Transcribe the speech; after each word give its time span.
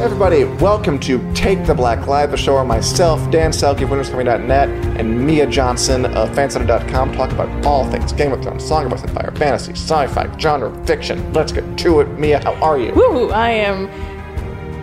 Everybody, 0.00 0.42
welcome 0.42 0.98
to 1.00 1.32
Take 1.34 1.64
the 1.66 1.72
Black 1.72 2.08
Live, 2.08 2.32
the 2.32 2.36
show 2.36 2.54
where 2.54 2.64
myself, 2.64 3.30
Dan 3.30 3.52
Selcke 3.52 3.82
of 3.84 4.50
and 4.98 5.26
Mia 5.26 5.46
Johnson 5.46 6.04
of 6.06 6.30
FanSided.com 6.30 7.12
talk 7.12 7.30
about 7.30 7.64
all 7.64 7.88
things 7.88 8.12
Game 8.12 8.32
of 8.32 8.42
Thrones, 8.42 8.64
Song 8.64 8.86
of 8.86 8.92
Ice 8.92 9.02
and 9.02 9.12
Fire, 9.12 9.32
fantasy, 9.36 9.70
sci-fi, 9.70 10.36
genre, 10.36 10.84
fiction. 10.84 11.32
Let's 11.32 11.52
get 11.52 11.78
to 11.78 12.00
it. 12.00 12.08
Mia, 12.18 12.42
how 12.42 12.54
are 12.54 12.76
you? 12.76 12.92
Woo! 12.92 13.30
I 13.30 13.50
am 13.50 13.86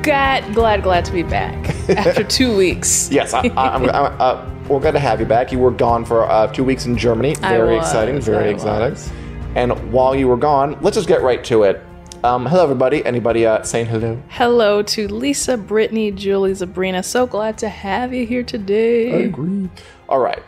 glad, 0.01 0.55
glad, 0.55 0.81
glad 0.81 1.03
to 1.03 1.11
be 1.11 1.23
back 1.23 1.69
after 1.89 2.23
two 2.23 2.55
weeks. 2.55 3.11
yes, 3.11 3.33
I, 3.33 3.41
I, 3.57 3.75
I'm, 3.75 3.89
I'm, 3.89 4.21
uh, 4.21 4.49
we're 4.69 4.79
glad 4.79 4.91
to 4.91 4.99
have 4.99 5.19
you 5.19 5.25
back. 5.25 5.51
You 5.51 5.59
were 5.59 5.71
gone 5.71 6.05
for 6.05 6.23
uh, 6.23 6.47
two 6.47 6.63
weeks 6.63 6.85
in 6.85 6.97
Germany. 6.97 7.35
Very 7.35 7.75
was, 7.75 7.85
exciting, 7.85 8.21
very 8.21 8.45
I 8.45 8.53
exciting. 8.53 8.91
was. 8.91 9.11
And 9.55 9.91
while 9.91 10.15
you 10.15 10.29
were 10.29 10.37
gone, 10.37 10.77
let's 10.79 10.95
just 10.95 11.09
get 11.09 11.21
right 11.21 11.43
to 11.43 11.63
it. 11.63 11.85
Um, 12.23 12.45
hello, 12.45 12.63
everybody. 12.63 13.03
Anybody 13.03 13.45
uh, 13.47 13.63
saying 13.63 13.87
hello? 13.87 14.21
Hello 14.29 14.83
to 14.83 15.07
Lisa, 15.07 15.57
Brittany, 15.57 16.11
Julie, 16.11 16.53
Sabrina. 16.53 17.01
So 17.01 17.25
glad 17.25 17.57
to 17.59 17.69
have 17.69 18.13
you 18.13 18.27
here 18.27 18.43
today. 18.43 19.11
I 19.11 19.17
agree. 19.25 19.69
All 20.07 20.19
right, 20.19 20.43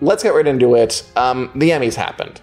let's 0.00 0.22
get 0.22 0.30
right 0.30 0.46
into 0.46 0.74
it. 0.74 1.04
Um, 1.16 1.50
the 1.54 1.70
Emmys 1.70 1.94
happened. 1.96 2.40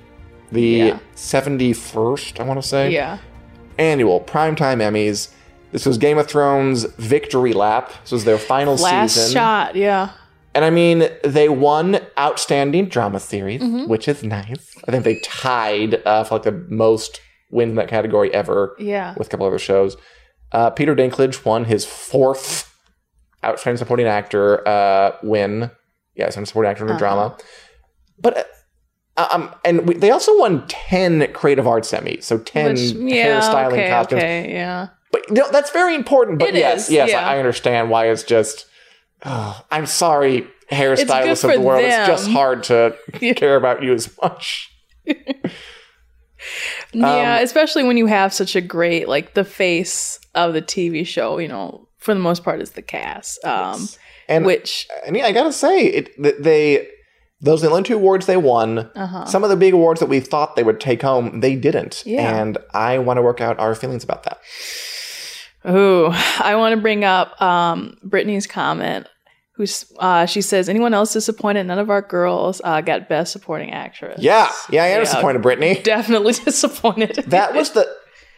The 0.51 0.61
Yeah. 0.61 0.99
71st, 1.15 2.39
I 2.39 2.43
want 2.43 2.61
to 2.61 2.67
say, 2.67 2.91
Yeah. 2.91 3.17
annual 3.79 4.21
primetime 4.21 4.77
Emmys. 4.81 5.29
This 5.71 5.85
was 5.87 5.97
Game 5.97 6.19
of 6.19 6.27
Thrones 6.27 6.83
victory 6.99 7.53
lap. 7.53 7.91
This 8.03 8.11
was 8.11 8.23
their 8.23 8.37
final 8.37 8.75
Last 8.75 9.15
season. 9.15 9.33
shot. 9.33 9.75
Yeah. 9.75 10.09
And 10.53 10.63
I 10.63 10.69
mean, 10.69 11.09
they 11.23 11.49
won 11.49 11.99
Outstanding 12.17 12.85
Drama 12.85 13.19
Series, 13.19 13.61
Mm-hmm. 13.61 13.87
which 13.89 14.07
is 14.07 14.23
nice. 14.23 14.75
I 14.87 14.91
think 14.91 15.03
they 15.03 15.15
tied 15.21 16.01
uh, 16.05 16.23
for 16.23 16.35
like 16.35 16.43
the 16.43 16.63
most 16.69 17.19
wins 17.55 17.71
in 17.71 17.75
that 17.77 17.87
category 17.87 18.31
ever 18.33 18.75
Yeah. 18.77 19.15
with 19.17 19.27
a 19.27 19.29
couple 19.31 19.47
other 19.47 19.57
shows. 19.59 19.97
Uh, 20.51 20.69
Peter 20.69 20.95
Dinklage 20.95 21.43
won 21.45 21.65
his 21.65 21.85
fourth 21.85 22.71
Outstanding 23.43 23.77
Supporting 23.77 24.05
Actor 24.07 24.67
uh, 24.67 25.15
win. 25.23 25.71
Yeah, 26.15 26.25
Outstanding 26.25 26.45
Supporting 26.47 26.71
Actor 26.71 26.83
in 26.85 26.89
a 26.89 26.93
Uh-huh. 26.93 26.99
drama. 26.99 27.37
But 28.19 28.47
uh, 29.17 29.27
um, 29.31 29.51
and 29.63 29.87
we, 29.87 29.95
they 29.95 30.11
also 30.11 30.37
won 30.39 30.65
ten 30.67 31.31
Creative 31.33 31.65
Arts 31.67 31.91
Emmys, 31.91 32.23
so 32.23 32.37
ten 32.37 32.71
Which, 32.73 32.79
yeah. 32.91 33.39
hairstyling 33.39 33.73
okay. 33.73 33.89
costumes. 33.89 34.21
Okay. 34.23 34.51
Yeah. 34.53 34.87
But 35.11 35.27
you 35.29 35.35
know, 35.35 35.47
that's 35.51 35.71
very 35.71 35.95
important. 35.95 36.39
But 36.39 36.49
It 36.49 36.55
yes, 36.55 36.85
is, 36.87 36.91
yes, 36.93 37.09
yeah. 37.11 37.27
I, 37.27 37.35
I 37.35 37.37
understand 37.39 37.89
why 37.89 38.07
it's 38.09 38.23
just. 38.23 38.65
oh, 39.25 39.61
I'm 39.71 39.85
sorry, 39.85 40.47
hairstylists 40.71 41.43
of 41.43 41.51
the 41.53 41.59
world. 41.61 41.83
It's 41.83 42.07
just 42.07 42.29
hard 42.29 42.63
to 42.65 42.95
care 43.35 43.55
about 43.55 43.81
you 43.83 43.93
as 43.93 44.09
much. 44.21 44.71
Yeah. 46.93 47.37
Um, 47.37 47.43
Especially 47.43 47.83
when 47.83 47.97
you 47.97 48.05
have 48.05 48.33
such 48.33 48.55
a 48.55 48.61
great 48.61 49.07
like 49.07 49.33
the 49.33 49.43
face 49.45 50.19
of 50.33 50.53
the 50.53 50.61
TV 50.61 51.05
show. 51.05 51.37
You 51.37 51.47
know, 51.47 51.87
for 51.97 52.13
the 52.13 52.19
most 52.19 52.43
part, 52.43 52.61
is 52.61 52.71
the 52.71 52.81
cast. 52.81 53.43
Um, 53.45 53.87
And 54.27 54.45
which 54.45 54.87
I 55.07 55.11
mean, 55.11 55.23
I 55.25 55.31
gotta 55.31 55.51
say, 55.53 55.85
it 55.85 56.15
th- 56.21 56.35
they 56.39 56.87
those 57.41 57.63
are 57.63 57.67
the 57.67 57.71
only 57.71 57.83
two 57.83 57.95
awards 57.95 58.25
they 58.25 58.37
won. 58.37 58.79
uh-huh. 58.95 59.25
Some 59.25 59.43
of 59.43 59.49
the 59.49 59.57
big 59.57 59.73
awards 59.73 59.99
that 59.99 60.09
we 60.09 60.19
thought 60.19 60.55
they 60.55 60.63
would 60.63 60.79
take 60.79 61.01
home, 61.01 61.41
they 61.41 61.55
didn't. 61.55 62.01
Yeah. 62.05 62.41
And 62.41 62.57
I 62.73 62.97
want 62.97 63.17
to 63.17 63.21
work 63.21 63.41
out 63.41 63.59
our 63.59 63.75
feelings 63.75 64.03
about 64.03 64.23
that. 64.23 64.39
Ooh, 65.67 66.09
I 66.39 66.55
want 66.55 66.73
to 66.75 66.81
bring 66.81 67.03
up 67.03 67.39
um, 67.41 67.97
Brittany's 68.03 68.47
comment. 68.47 69.07
Who's 69.57 69.85
uh, 69.99 70.25
she 70.25 70.41
says 70.41 70.67
anyone 70.67 70.93
else 70.93 71.13
disappointed? 71.13 71.65
None 71.65 71.79
of 71.79 71.89
our 71.89 72.01
girls 72.01 72.61
uh, 72.63 72.81
got 72.81 73.07
best 73.07 73.31
supporting 73.31 73.71
actress. 73.71 74.21
Yeah, 74.21 74.51
yeah, 74.69 74.83
I 74.83 74.87
am 74.87 74.97
Yeah. 74.97 75.03
disappointed, 75.05 75.41
Brittany. 75.41 75.75
definitely 75.83 76.33
disappointed. 76.33 77.15
That 77.27 77.53
was 77.53 77.71
the 77.71 77.87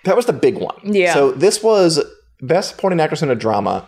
that 0.04 0.16
was 0.16 0.28
the 0.28 0.34
big 0.34 0.58
one. 0.58 0.76
Yeah. 0.84 1.14
So 1.14 1.32
this 1.32 1.64
was 1.64 2.04
best 2.42 2.70
supporting 2.70 3.00
actress 3.00 3.24
in 3.24 3.32
a 3.32 3.36
drama. 3.36 3.88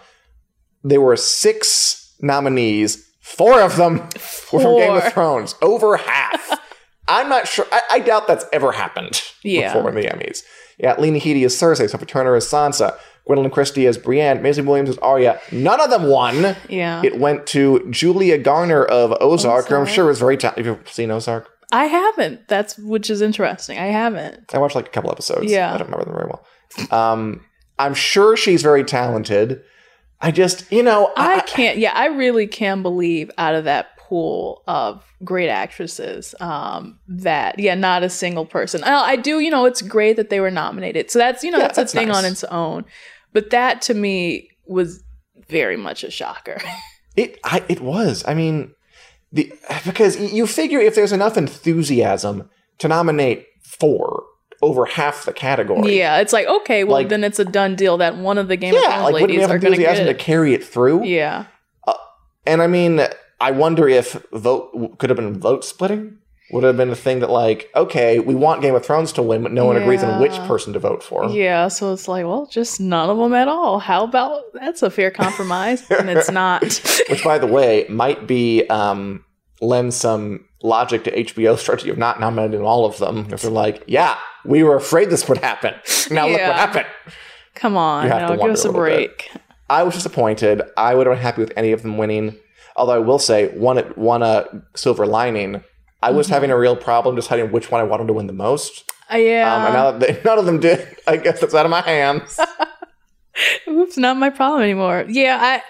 There 0.83 1.01
were 1.01 1.15
six 1.17 2.15
nominees. 2.21 3.05
Four 3.21 3.61
of 3.61 3.75
them 3.75 3.97
were 4.51 4.59
from 4.61 4.77
Game 4.79 4.93
of 4.95 5.13
Thrones. 5.13 5.53
Over 5.61 5.97
half. 5.97 6.59
I'm 7.07 7.29
not 7.29 7.47
sure. 7.47 7.65
I, 7.71 7.81
I 7.91 7.99
doubt 7.99 8.27
that's 8.27 8.45
ever 8.51 8.71
happened 8.71 9.21
Yeah. 9.43 9.73
before 9.73 9.89
in 9.89 9.95
the 9.95 10.07
Emmys. 10.07 10.41
Yeah, 10.79 10.95
Lena 10.99 11.19
Headey 11.19 11.43
as 11.45 11.53
Cersei, 11.55 11.89
Sophie 11.89 12.05
Turner 12.05 12.35
is 12.35 12.45
Sansa, 12.45 12.97
Gwendoline 13.27 13.51
Christie 13.51 13.85
as 13.87 13.97
Brienne, 13.97 14.41
Maisie 14.41 14.61
Williams 14.61 14.89
as 14.89 14.97
Arya. 14.99 15.39
None 15.51 15.79
of 15.79 15.89
them 15.89 16.03
won. 16.07 16.55
yeah, 16.67 17.01
It 17.03 17.19
went 17.19 17.45
to 17.47 17.85
Julia 17.91 18.37
Garner 18.37 18.83
of 18.83 19.15
Ozark, 19.21 19.67
who 19.67 19.75
I'm 19.75 19.85
sure 19.85 20.09
is 20.09 20.19
very 20.19 20.35
talented. 20.37 20.65
Have 20.65 20.77
you 20.77 20.83
seen 20.91 21.11
Ozark? 21.11 21.47
I 21.71 21.85
haven't. 21.85 22.47
That's 22.47 22.77
which 22.79 23.09
is 23.11 23.21
interesting. 23.21 23.77
I 23.77 23.87
haven't. 23.87 24.53
I 24.53 24.57
watched 24.57 24.75
like 24.75 24.87
a 24.87 24.91
couple 24.91 25.11
episodes. 25.11 25.51
Yeah. 25.51 25.73
I 25.73 25.77
don't 25.77 25.87
remember 25.91 26.05
them 26.05 26.15
very 26.15 26.27
well. 26.27 26.43
Um, 27.11 27.45
I'm 27.77 27.93
sure 27.93 28.35
she's 28.35 28.63
very 28.63 28.83
talented. 28.83 29.61
I 30.19 30.31
just, 30.31 30.69
you 30.71 30.81
know, 30.83 31.13
I 31.15 31.35
I, 31.35 31.39
can't. 31.41 31.77
Yeah, 31.77 31.93
I 31.95 32.07
really 32.07 32.47
can 32.47 32.81
believe 32.81 33.29
out 33.37 33.53
of 33.55 33.65
that 33.65 33.89
pool 34.09 34.63
of 34.67 35.05
great 35.23 35.49
actresses 35.49 36.33
um, 36.39 36.99
that 37.07 37.59
yeah, 37.59 37.75
not 37.75 38.03
a 38.03 38.09
single 38.09 38.45
person. 38.45 38.83
I, 38.83 39.11
I 39.11 39.15
do. 39.15 39.39
You 39.39 39.51
know, 39.51 39.65
it's 39.65 39.81
great 39.83 40.15
that 40.17 40.29
they 40.29 40.39
were 40.39 40.51
nominated. 40.51 41.11
So 41.11 41.19
that's 41.19 41.43
you 41.43 41.51
know 41.51 41.59
Yeah, 41.59 41.65
that's, 41.65 41.77
that's 41.77 41.93
a 41.93 41.97
thing 41.97 42.11
on 42.11 42.25
its 42.25 42.43
own. 42.45 42.85
But 43.31 43.51
that 43.51 43.81
to 43.83 43.93
me 43.93 44.49
was 44.65 45.03
very 45.47 45.77
much 45.77 46.03
a 46.03 46.09
shocker. 46.11 46.59
it, 47.15 47.39
I, 47.43 47.63
it 47.69 47.81
was. 47.81 48.23
I 48.27 48.33
mean, 48.33 48.73
the 49.31 49.53
because 49.85 50.19
you 50.33 50.47
figure 50.47 50.79
if 50.79 50.95
there's 50.95 51.11
enough 51.11 51.37
enthusiasm 51.37 52.49
to 52.79 52.87
nominate 52.87 53.45
four 53.63 54.23
over 54.61 54.85
half 54.85 55.25
the 55.25 55.33
category. 55.33 55.97
Yeah, 55.97 56.17
it's 56.17 56.33
like 56.33 56.47
okay, 56.47 56.83
well 56.83 56.93
Like- 56.93 57.09
then 57.09 57.23
it's 57.23 57.39
a 57.39 57.45
done 57.45 57.75
deal 57.75 57.97
that 57.97 58.17
one 58.17 58.37
of 58.37 58.47
the 58.47 58.57
Game 58.57 58.73
of 58.73 58.81
Thrones 58.81 59.03
like 59.03 59.13
ladies 59.13 59.41
have 59.41 59.51
are 59.51 59.59
going 59.59 59.79
to 59.79 60.05
to 60.05 60.13
carry 60.15 60.53
it 60.53 60.63
through? 60.63 61.05
Yeah, 61.05 61.45
And 62.45 62.61
I 62.61 62.67
mean, 62.67 63.01
I 63.41 63.51
wonder 63.51 63.87
if 63.87 64.13
vote 64.33 64.97
could 64.97 65.09
have 65.09 65.17
been 65.17 65.39
vote 65.39 65.63
splitting. 65.63 66.17
Would 66.51 66.63
have 66.63 66.77
been 66.77 66.89
a 66.89 66.95
thing 66.95 67.19
that 67.19 67.29
like, 67.29 67.69
okay, 67.75 68.17
we 68.19 68.33
want 68.33 68.63
Game 68.63 68.73
of 68.73 68.83
Thrones 68.83 69.11
to 69.13 69.21
win, 69.21 69.43
but 69.43 69.51
no 69.51 69.65
one 69.65 69.77
agrees 69.77 70.01
on 70.03 70.19
which 70.19 70.33
person 70.47 70.73
to 70.73 70.79
vote 70.79 71.03
for. 71.03 71.29
yeah. 71.29 71.67
So 71.67 71.93
it's 71.93 72.07
like, 72.07 72.25
well, 72.25 72.47
just 72.47 72.79
none 72.79 73.07
of 73.11 73.17
them 73.17 73.35
at 73.35 73.47
all. 73.47 73.77
How 73.77 74.03
about 74.03 74.41
that's 74.53 74.81
a 74.81 74.89
fair 74.89 75.11
compromise? 75.11 75.89
and 75.91 76.09
it's 76.09 76.31
not. 76.41 76.63
which 77.07 77.23
by 77.23 77.37
the 77.37 77.45
way 77.45 77.85
might 77.87 78.25
be 78.25 78.65
um 78.69 79.23
lend 79.61 79.93
some 79.93 80.45
logic 80.63 81.03
to 81.03 81.11
hbo's 81.11 81.59
strategy 81.61 81.89
of 81.89 81.97
not 81.97 82.19
nominating 82.19 82.61
all 82.65 82.85
of 82.85 82.97
them 82.97 83.27
if 83.31 83.41
they're 83.41 83.51
like 83.51 83.83
yeah 83.87 84.17
we 84.45 84.63
were 84.63 84.75
afraid 84.75 85.09
this 85.09 85.27
would 85.29 85.37
happen 85.39 85.73
now 86.11 86.27
look 86.27 86.39
what 86.41 86.55
happened 86.55 86.85
Come 87.55 87.75
on, 87.77 88.05
You 88.05 88.11
have 88.11 88.21
you 88.21 88.27
to 88.27 88.35
know, 88.37 88.41
give 88.43 88.51
us 88.53 88.63
a 88.65 88.71
little 88.71 88.83
bit. 88.85 89.17
break. 89.17 89.31
i 89.69 89.83
was 89.83 89.93
disappointed 89.95 90.61
i 90.77 90.95
would 90.95 91.07
have 91.07 91.15
been 91.15 91.21
happy 91.21 91.41
with 91.41 91.51
any 91.57 91.71
of 91.73 91.81
them 91.81 91.97
winning 91.97 92.37
although 92.79 92.93
i 92.95 93.03
will 93.09 93.19
say 93.19 93.47
one 93.57 93.77
one 93.95 94.23
uh, 94.23 94.43
silver 94.75 95.05
lining 95.05 95.61
i 96.01 96.09
was 96.11 96.27
Mhm. 96.27 96.31
having 96.31 96.51
a 96.51 96.57
real 96.57 96.75
problem 96.75 97.15
deciding 97.15 97.51
which 97.51 97.69
one 97.71 97.79
i 97.81 97.83
wanted 97.83 98.07
to 98.07 98.13
win 98.13 98.27
the 98.27 98.33
most 98.47 98.73
Uh, 99.13 99.17
yeah. 99.17 99.55
um, 99.55 99.65
and 99.65 99.73
now 99.73 99.91
that 99.91 99.99
they, 99.99 100.21
none 100.29 100.39
of 100.39 100.45
them 100.45 100.59
did 100.59 100.79
i 101.07 101.15
guess 101.17 101.39
that's 101.41 101.53
out 101.53 101.65
of 101.65 101.71
my 101.71 101.81
hands 101.81 102.39
Oops, 103.67 103.97
not 103.97 104.17
my 104.17 104.29
problem 104.29 104.61
anymore. 104.63 105.05
Yeah, 105.07 105.37
I. 105.39 105.61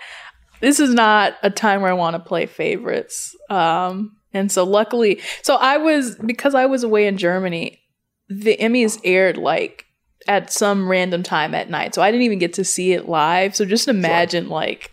This 0.60 0.80
is 0.80 0.92
not 0.94 1.36
a 1.44 1.50
time 1.52 1.82
where 1.82 1.92
I 1.92 1.94
want 1.94 2.16
to 2.16 2.20
play 2.20 2.46
favorites. 2.48 3.36
Um, 3.50 4.18
And 4.34 4.52
so 4.52 4.64
luckily, 4.64 5.22
so 5.44 5.56
I 5.56 5.78
was 5.78 6.16
because 6.26 6.56
I 6.56 6.66
was 6.66 6.84
away 6.84 7.06
in 7.08 7.18
Germany, 7.18 7.80
the 8.28 8.58
Emmys 8.58 9.00
aired 9.04 9.38
like 9.38 9.86
at 10.28 10.52
some 10.52 10.88
random 10.90 11.22
time 11.24 11.54
at 11.56 11.70
night. 11.70 11.94
So 11.96 12.02
I 12.02 12.10
didn't 12.12 12.26
even 12.26 12.40
get 12.40 12.54
to 12.54 12.64
see 12.64 12.94
it 12.94 13.08
live. 13.08 13.56
So 13.56 13.66
just 13.66 13.88
imagine 13.88 14.50
like 14.50 14.92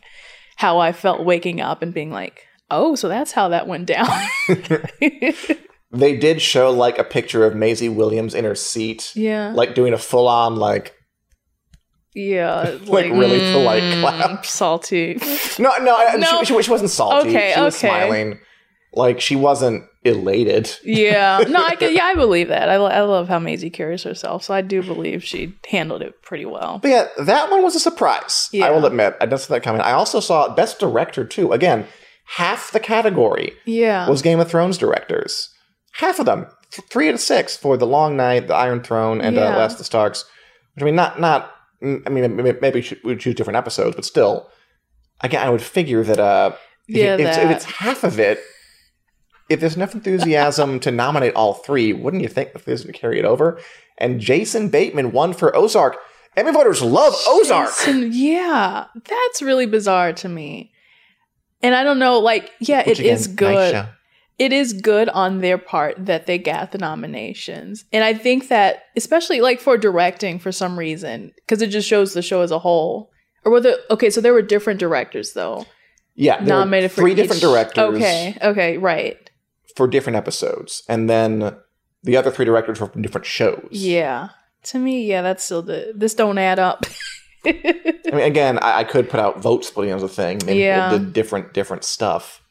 how 0.57 0.79
I 0.79 0.93
felt 0.93 1.25
waking 1.25 1.61
up 1.61 1.83
and 1.83 1.95
being 1.95 2.11
like, 2.11 2.47
"Oh, 2.71 2.95
so 2.97 3.09
that's 3.09 3.33
how 3.33 3.49
that 3.49 3.67
went 3.67 3.87
down." 3.87 4.09
They 5.93 6.17
did 6.17 6.43
show 6.43 6.71
like 6.71 6.99
a 6.99 7.05
picture 7.05 7.45
of 7.45 7.55
Maisie 7.55 7.89
Williams 7.89 8.35
in 8.35 8.45
her 8.45 8.55
seat, 8.55 9.13
yeah. 9.15 9.53
like 9.55 9.75
doing 9.75 9.93
a 9.93 9.99
full 9.99 10.29
on 10.29 10.57
like 10.57 10.95
yeah, 12.15 12.79
like 12.87 13.11
really 13.13 13.39
polite 13.53 13.83
mm, 13.83 14.01
clap. 14.01 14.47
salty. 14.47 15.19
No, 15.59 15.77
no, 15.79 16.17
No. 16.17 16.41
She, 16.41 16.47
she, 16.47 16.63
she 16.63 16.71
wasn't 16.71 16.91
salty. 16.91 17.29
Okay, 17.29 17.53
she 17.55 17.61
was 17.61 17.77
okay. 17.77 17.89
smiling. 17.89 18.41
Like 18.95 19.21
she 19.21 19.37
wasn't 19.37 19.85
elated. 20.07 20.71
yeah, 20.85 21.43
no, 21.49 21.65
I 21.65 21.77
can, 21.77 21.95
yeah, 21.95 22.05
I 22.05 22.15
believe 22.15 22.49
that. 22.49 22.69
I, 22.69 22.75
I 22.75 23.01
love 23.03 23.29
how 23.29 23.39
Maisie 23.39 23.71
carries 23.71 24.03
herself, 24.03 24.45
so 24.45 24.55
I 24.55 24.61
do 24.61 24.83
believe 24.83 25.23
she 25.25 25.55
handled 25.69 26.03
it 26.03 26.23
pretty 26.23 26.45
well. 26.47 26.79
But 26.83 26.89
yeah, 26.89 27.07
that 27.25 27.51
one 27.51 27.63
was 27.63 27.75
a 27.77 27.81
surprise. 27.81 28.49
I 28.55 28.71
will 28.71 28.87
admit. 28.87 29.17
I 29.21 29.27
didn't 29.27 29.41
see 29.41 29.53
that 29.55 29.63
coming. 29.63 29.81
I 29.83 29.93
also 29.93 30.21
saw 30.21 30.49
Best 30.55 30.79
Director 30.79 31.25
too. 31.25 31.53
Again, 31.53 31.87
half 32.37 32.73
the 32.73 32.81
category 32.81 33.53
Yeah, 33.65 34.09
was 34.09 34.23
Game 34.23 34.41
of 34.41 34.49
Thrones 34.51 34.79
directors. 34.79 35.49
Half 35.93 36.19
of 36.19 36.27
them, 36.27 36.47
th- 36.73 36.87
three 36.91 37.09
out 37.09 37.15
of 37.15 37.21
six 37.21 37.57
for 37.57 37.77
The 37.77 37.87
Long 37.87 38.17
Night, 38.17 38.49
The 38.49 38.55
Iron 38.55 38.83
Throne, 38.83 39.21
and 39.21 39.39
uh, 39.39 39.43
Last 39.57 39.73
of 39.73 39.79
the 39.79 39.85
Starks. 39.85 40.25
Which 40.75 40.83
I 40.83 40.87
mean, 40.87 40.95
not 40.97 41.21
not. 41.21 41.53
mm, 41.83 42.03
I 42.07 42.11
mean, 42.11 42.37
maybe 42.37 42.71
we 42.75 42.83
should- 42.83 43.01
we 43.05 43.13
would 43.13 43.21
choose 43.21 43.35
different 43.35 43.57
episodes, 43.57 43.97
but 43.97 44.05
still, 44.05 44.51
again, 45.23 45.47
I 45.47 45.49
would 45.51 45.63
figure 45.63 46.03
that 46.05 46.19
uh, 46.21 46.53
if, 46.89 46.97
Yeah, 46.97 47.15
if, 47.15 47.39
if 47.39 47.51
it's 47.51 47.65
half 47.65 48.05
of 48.05 48.19
it, 48.21 48.41
if 49.49 49.61
there's 49.61 49.77
enough 49.77 49.95
enthusiasm 49.95 50.81
to 50.81 50.91
nominate 50.91 51.35
all 51.35 51.55
three, 51.55 51.93
wouldn't 51.93 52.23
you 52.23 52.29
think 52.29 52.53
that 52.53 52.65
this 52.65 52.85
would 52.85 52.95
carry 52.95 53.19
it 53.19 53.25
over? 53.25 53.59
And 53.99 54.21
Jason 54.21 54.69
Bateman 54.69 55.13
won 55.13 55.33
for 55.33 55.55
Ozark. 55.57 55.97
Emmy 56.37 56.53
voters 56.53 56.83
love 56.83 57.15
Ozark. 57.27 57.71
Jason- 57.71 58.11
yeah, 58.13 58.87
that's 58.95 59.41
really 59.43 59.67
bizarre 59.67 60.13
to 60.15 60.29
me. 60.29 60.73
And 61.63 61.75
I 61.75 61.83
don't 61.85 61.99
know, 61.99 62.19
like, 62.19 62.51
yeah, 62.61 62.87
Which 62.87 63.01
it 63.01 63.07
is 63.07 63.27
again, 63.27 63.55
nice 63.55 63.57
good. 63.57 63.73
show. 63.73 63.89
it 64.39 64.53
is 64.53 64.73
good 64.75 65.09
on 65.09 65.41
their 65.41 65.57
part 65.57 66.05
that 66.05 66.27
they 66.27 66.37
got 66.39 66.73
the 66.73 66.79
nominations. 66.79 67.87
And 67.93 68.05
I 68.05 68.13
think 68.13 68.49
that, 68.49 68.83
especially 68.97 69.41
like 69.41 69.61
for 69.61 69.79
directing 69.79 70.39
for 70.39 70.53
some 70.53 70.79
reason, 70.79 71.33
because 71.37 71.63
it 71.63 71.69
just 71.69 71.89
shows 71.89 72.13
the 72.13 72.21
show 72.23 72.43
as 72.43 72.51
a 72.51 72.59
whole. 72.59 73.11
Or 73.45 73.53
whether, 73.53 73.77
okay, 73.91 74.11
so 74.11 74.21
there 74.21 74.35
were 74.35 74.43
different 74.43 74.79
directors 74.81 75.33
though, 75.33 75.65
Yeah, 76.17 76.37
there 76.45 76.55
were 76.57 76.61
nominated 76.61 76.91
for 76.93 77.01
three 77.01 77.13
each- 77.13 77.17
different 77.17 77.41
directors 77.41 77.95
Okay, 77.97 78.37
okay, 78.43 78.77
right. 78.77 79.26
For 79.77 79.87
different 79.87 80.17
episodes, 80.17 80.83
and 80.89 81.09
then 81.09 81.55
the 82.03 82.17
other 82.17 82.31
three 82.31 82.45
directors 82.45 82.81
were 82.81 82.87
from 82.87 83.03
different 83.03 83.27
shows. 83.27 83.69
Yeah. 83.71 84.31
To 84.65 84.79
me, 84.79 85.05
yeah, 85.07 85.23
that's 85.23 85.45
still 85.45 85.63
the, 85.63 85.93
this 85.95 86.15
don't 86.15 86.39
add 86.39 86.59
up. 86.59 86.85
I 87.47 87.93
mean, 88.13 88.21
again, 88.25 88.59
I, 88.59 88.79
I 88.81 88.85
could 88.85 89.09
put 89.09 89.21
out 89.21 89.41
vote 89.41 89.65
splitting 89.65 89.95
as 89.95 90.03
a 90.03 90.09
thing. 90.09 90.41
Maybe 90.45 90.61
Yeah. 90.61 90.91
did 90.91 91.13
different 91.13 91.53
different 91.55 91.85
stuff. 91.85 92.43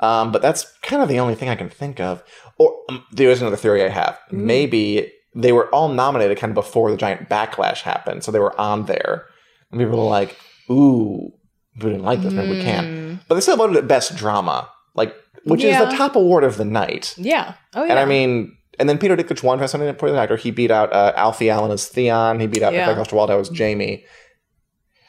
Um, 0.00 0.32
but 0.32 0.42
that's 0.42 0.64
kind 0.82 1.02
of 1.02 1.08
the 1.08 1.20
only 1.20 1.34
thing 1.34 1.48
I 1.48 1.54
can 1.54 1.68
think 1.68 2.00
of. 2.00 2.22
Or 2.58 2.74
um, 2.88 3.04
there 3.12 3.30
is 3.30 3.40
another 3.40 3.56
theory 3.56 3.84
I 3.84 3.88
have. 3.88 4.18
Maybe 4.30 5.12
they 5.34 5.52
were 5.52 5.68
all 5.74 5.88
nominated 5.88 6.38
kind 6.38 6.50
of 6.50 6.54
before 6.54 6.90
the 6.90 6.96
giant 6.96 7.28
backlash 7.28 7.82
happened, 7.82 8.24
so 8.24 8.32
they 8.32 8.38
were 8.38 8.58
on 8.60 8.86
there, 8.86 9.26
and 9.70 9.80
people 9.80 9.98
were 9.98 10.10
like, 10.10 10.36
"Ooh, 10.70 11.32
we 11.76 11.90
didn't 11.90 12.02
like 12.02 12.20
this, 12.22 12.32
maybe 12.32 12.52
we 12.58 12.62
can." 12.62 13.20
But 13.28 13.36
they 13.36 13.40
still 13.40 13.56
voted 13.56 13.76
at 13.76 13.86
best 13.88 14.16
drama, 14.16 14.68
like 14.94 15.14
which 15.44 15.64
is 15.64 15.76
the 15.78 15.86
top 15.96 16.16
award 16.16 16.44
of 16.44 16.56
the 16.56 16.64
night. 16.64 17.14
yeah. 17.16 17.54
Oh, 17.74 17.84
yeah. 17.84 17.90
And 17.90 17.98
I 17.98 18.04
mean, 18.04 18.56
and 18.78 18.88
then 18.88 18.98
Peter 18.98 19.16
Dinklage 19.16 19.42
won 19.42 19.58
for 19.58 19.66
something 19.68 19.88
important 19.88 20.18
actor. 20.18 20.36
He 20.36 20.50
beat 20.50 20.70
out 20.70 20.92
uh, 20.92 21.12
Alfie 21.16 21.50
Allen 21.50 21.70
as 21.70 21.86
Theon. 21.88 22.40
He 22.40 22.46
beat 22.46 22.62
out 22.62 22.72
Yeah. 22.72 22.86
Nicholas 22.86 23.12
Waldo 23.12 23.38
as 23.40 23.50
Jaime. 23.56 24.04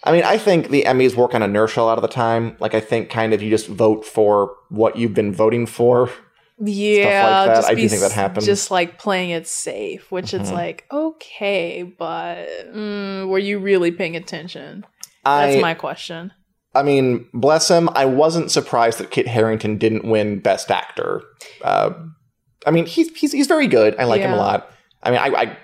I 0.03 0.11
mean, 0.11 0.23
I 0.23 0.37
think 0.37 0.69
the 0.69 0.83
Emmys 0.83 1.15
work 1.15 1.33
on 1.33 1.41
inertia 1.41 1.79
a 1.79 1.83
lot 1.83 1.97
of 1.97 2.01
the 2.01 2.09
time. 2.09 2.57
Like, 2.59 2.73
I 2.73 2.81
think 2.81 3.09
kind 3.09 3.33
of 3.33 3.41
you 3.41 3.49
just 3.49 3.67
vote 3.67 4.03
for 4.05 4.53
what 4.69 4.97
you've 4.97 5.13
been 5.13 5.33
voting 5.33 5.65
for. 5.65 6.09
yeah, 6.59 7.45
that. 7.45 7.55
just 7.55 7.69
I 7.69 7.73
do 7.75 7.87
think 7.87 8.01
that 8.01 8.11
happens. 8.11 8.45
Just 8.45 8.69
like 8.69 8.99
playing 8.99 9.29
it 9.31 9.47
safe, 9.47 10.11
which 10.11 10.33
it's 10.33 10.49
Mhm. 10.49 10.53
like 10.53 10.85
okay, 10.91 11.83
but 11.83 12.47
mm, 12.75 13.27
were 13.27 13.39
you 13.39 13.59
really 13.59 13.91
paying 13.91 14.15
attention? 14.15 14.85
I, 15.25 15.47
That's 15.51 15.61
my 15.61 15.73
question. 15.73 16.31
I 16.75 16.81
mean, 16.83 17.27
bless 17.33 17.69
him. 17.69 17.89
I 17.93 18.05
wasn't 18.05 18.49
surprised 18.51 18.97
that 18.99 19.11
Kit 19.11 19.27
Harington 19.27 19.77
didn't 19.77 20.05
win 20.05 20.39
Best 20.39 20.71
Actor. 20.71 21.21
Uh, 21.61 21.91
I 22.65 22.71
mean, 22.71 22.85
he's 22.85 23.15
he's 23.15 23.31
he's 23.31 23.47
very 23.47 23.67
good. 23.67 23.95
I 23.99 24.05
like 24.05 24.21
him 24.21 24.31
a 24.33 24.37
lot. 24.37 24.69
I 25.03 25.11
mean, 25.11 25.19
I. 25.19 25.27
I 25.27 25.57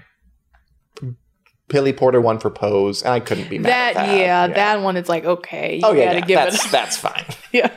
Billy 1.68 1.94
Porter 1.94 2.20
won 2.20 2.40
for 2.40 2.50
Pose, 2.50 3.04
and 3.04 3.14
I 3.14 3.20
couldn't 3.20 3.48
be 3.48 3.60
mad 3.60 3.70
That, 3.70 3.90
at 3.96 4.06
that. 4.08 4.18
yeah, 4.18 4.48
that 4.48 4.82
one. 4.82 4.98
It's 4.98 5.08
like 5.08 5.24
okay, 5.24 5.76
you 5.76 5.82
Oh 5.84 5.92
yeah, 5.92 6.14
yeah, 6.14 6.20
give 6.22 6.36
that's 6.36 6.66
it. 6.66 6.72
that's 6.72 6.98
fine. 6.98 7.26
yeah. 7.52 7.68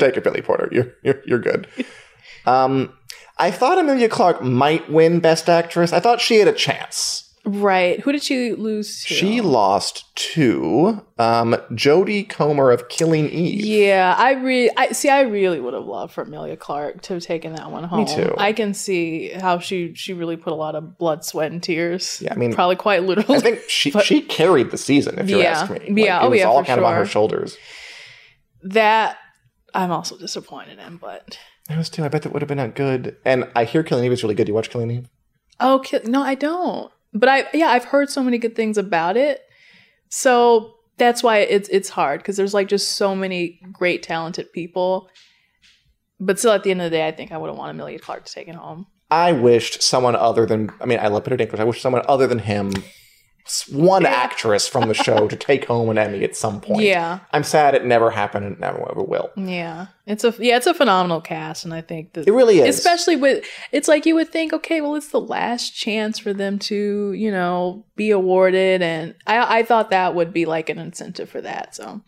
Take 0.00 0.16
it, 0.16 0.24
Billy 0.24 0.42
Porter. 0.42 0.68
You're 0.72 0.92
you're, 1.04 1.22
you're 1.24 1.38
good. 1.38 1.68
Um, 2.44 2.92
I 3.38 3.52
thought 3.52 3.78
Emilia 3.78 4.08
Clarke 4.08 4.42
might 4.42 4.90
win 4.90 5.20
Best 5.20 5.48
Actress. 5.48 5.92
I 5.92 6.00
thought 6.00 6.20
she 6.20 6.38
had 6.38 6.48
a 6.48 6.52
chance. 6.52 7.23
Right. 7.46 8.00
Who 8.00 8.12
did 8.12 8.22
she 8.22 8.52
lose 8.54 9.04
to? 9.04 9.12
She 9.14 9.42
lost 9.42 10.04
to 10.32 11.04
um, 11.18 11.54
Jodie 11.72 12.26
Comer 12.26 12.70
of 12.70 12.88
Killing 12.88 13.28
Eve. 13.28 13.62
Yeah, 13.64 14.14
I 14.16 14.32
really, 14.32 14.70
I 14.78 14.92
see. 14.92 15.10
I 15.10 15.20
really 15.22 15.60
would 15.60 15.74
have 15.74 15.84
loved 15.84 16.14
for 16.14 16.22
Emilia 16.22 16.56
Clarke 16.56 17.02
to 17.02 17.14
have 17.14 17.22
taken 17.22 17.52
that 17.54 17.70
one 17.70 17.84
home. 17.84 18.04
Me 18.04 18.14
too. 18.14 18.34
I 18.38 18.54
can 18.54 18.72
see 18.72 19.28
how 19.28 19.58
she 19.58 19.92
she 19.94 20.14
really 20.14 20.36
put 20.38 20.54
a 20.54 20.56
lot 20.56 20.74
of 20.74 20.96
blood, 20.96 21.22
sweat, 21.22 21.52
and 21.52 21.62
tears. 21.62 22.20
Yeah, 22.24 22.32
I 22.32 22.36
mean, 22.36 22.54
probably 22.54 22.76
quite 22.76 23.02
literally. 23.02 23.36
I 23.36 23.40
think 23.40 23.60
she 23.68 23.90
But- 23.90 24.04
she 24.06 24.22
carried 24.22 24.70
the 24.70 24.78
season. 24.78 25.18
If 25.18 25.28
you 25.28 25.38
Yeah. 25.40 25.50
ask 25.50 25.70
me, 25.88 26.04
Yeah, 26.06 26.22
it 26.22 26.26
oh 26.26 26.30
was 26.30 26.38
yeah, 26.38 26.46
all 26.46 26.60
for 26.62 26.66
kind 26.66 26.78
of 26.78 26.86
on 26.86 26.94
her 26.94 27.04
shoulders. 27.04 27.58
that 28.62 29.18
I'm 29.74 29.90
also 29.90 30.16
disappointed 30.16 30.78
in, 30.78 30.96
but 30.96 31.38
I 31.68 31.76
was 31.76 31.90
too. 31.90 32.04
I 32.04 32.08
bet 32.08 32.22
that 32.22 32.32
would 32.32 32.42
have 32.42 32.48
been 32.48 32.58
a 32.58 32.68
good. 32.68 33.16
And 33.24 33.50
I 33.54 33.64
hear 33.64 33.82
Killing 33.82 34.04
Eve 34.04 34.12
is 34.12 34.22
really 34.22 34.34
good. 34.34 34.48
You 34.48 34.54
watch 34.54 34.70
Killing 34.70 34.90
Eve? 34.90 35.08
oh 35.60 35.80
ki- 35.84 36.00
no, 36.04 36.22
I 36.22 36.34
don't. 36.34 36.90
But 37.14 37.28
I 37.28 37.46
yeah, 37.54 37.68
I've 37.68 37.84
heard 37.84 38.10
so 38.10 38.22
many 38.22 38.38
good 38.38 38.56
things 38.56 38.76
about 38.76 39.16
it. 39.16 39.42
So 40.08 40.74
that's 40.98 41.22
why 41.22 41.38
it's 41.38 41.68
it's 41.70 41.88
hard 41.88 42.20
because 42.20 42.36
there's 42.36 42.54
like 42.54 42.68
just 42.68 42.92
so 42.92 43.14
many 43.14 43.60
great 43.72 44.02
talented 44.02 44.52
people. 44.52 45.08
But 46.20 46.38
still, 46.38 46.52
at 46.52 46.62
the 46.62 46.70
end 46.70 46.80
of 46.80 46.90
the 46.90 46.96
day, 46.96 47.06
I 47.06 47.12
think 47.12 47.32
I 47.32 47.38
would 47.38 47.48
have 47.48 47.56
wanted 47.56 47.72
Emilia 47.72 47.98
Clarke 47.98 48.24
to 48.24 48.32
take 48.32 48.48
it 48.48 48.54
home. 48.54 48.86
I 49.10 49.32
wished 49.32 49.82
someone 49.82 50.16
other 50.16 50.46
than. 50.46 50.70
I 50.80 50.86
mean, 50.86 50.98
I 50.98 51.08
love 51.08 51.24
Peter 51.24 51.36
Dinklage. 51.36 51.60
I 51.60 51.64
wish 51.64 51.80
someone 51.80 52.02
other 52.08 52.26
than 52.26 52.38
him, 52.40 52.72
one 53.70 54.06
actress 54.06 54.66
from 54.66 54.88
the 54.88 54.94
show, 54.94 55.28
to 55.28 55.36
take 55.36 55.66
home 55.66 55.90
an 55.90 55.98
Emmy 55.98 56.24
at 56.24 56.34
some 56.34 56.60
point. 56.60 56.82
Yeah, 56.82 57.20
I'm 57.32 57.44
sad 57.44 57.74
it 57.74 57.84
never 57.84 58.10
happened 58.10 58.46
and 58.46 58.58
never 58.60 58.88
ever 58.90 59.02
will. 59.02 59.30
yeah, 59.36 59.88
it's 60.06 60.24
a 60.24 60.34
yeah, 60.38 60.56
it's 60.56 60.66
a 60.66 60.72
phenomenal 60.74 61.20
cast, 61.20 61.64
and 61.64 61.74
I 61.74 61.80
think 61.82 62.14
that 62.14 62.26
It 62.26 62.32
really 62.32 62.60
is. 62.60 62.78
especially 62.78 63.16
with 63.16 63.44
it's 63.70 63.86
like 63.88 64.06
you 64.06 64.14
would 64.14 64.30
think 64.30 64.52
okay 64.54 64.80
well 64.80 64.94
it's 64.94 65.08
the 65.08 65.20
last 65.20 65.70
chance 65.76 66.18
for 66.18 66.32
them 66.32 66.58
to 66.60 67.12
you 67.12 67.30
know 67.30 67.84
be 67.96 68.10
awarded 68.10 68.82
and 68.82 69.14
i 69.26 69.58
i 69.58 69.62
thought 69.62 69.90
that 69.90 70.14
would 70.14 70.32
be 70.32 70.46
like 70.46 70.68
an 70.68 70.78
incentive 70.78 71.28
for 71.28 71.40
that 71.40 71.74
so 71.74 72.00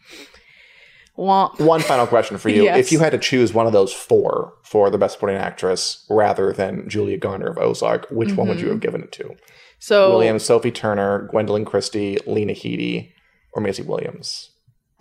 womp 1.18 1.58
One 1.61 1.80
final 1.80 2.06
question 2.06 2.38
for 2.38 2.49
you: 2.49 2.64
Yes. 2.64 2.78
If 2.78 2.92
you 2.92 2.99
had 2.99 3.12
to 3.12 3.18
choose 3.18 3.52
one 3.52 3.66
of 3.66 3.73
those 3.73 3.92
four 3.92 4.54
for 4.62 4.90
the 4.90 4.99
Best 4.99 5.14
Supporting 5.14 5.38
Actress 5.38 6.04
rather 6.11 6.52
than 6.52 6.88
Julia 6.88 7.18
Garner 7.18 7.49
of 7.49 7.58
Ozark, 7.58 8.06
which 8.11 8.32
one 8.32 8.49
would 8.49 8.61
you 8.61 8.66
have 8.68 8.76
mm-hmm. 8.76 8.80
given 8.80 9.02
it 9.02 9.12
to? 9.12 9.37
so 9.78 10.11
Williams, 10.11 10.44
Sophie 10.44 10.70
Turner, 10.70 11.28
Gwendoline 11.32 11.66
Christie, 11.66 12.18
Lena 12.26 12.52
Headey, 12.52 13.12
or 13.52 13.62
Maisie 13.62 13.82
Williams? 13.82 14.50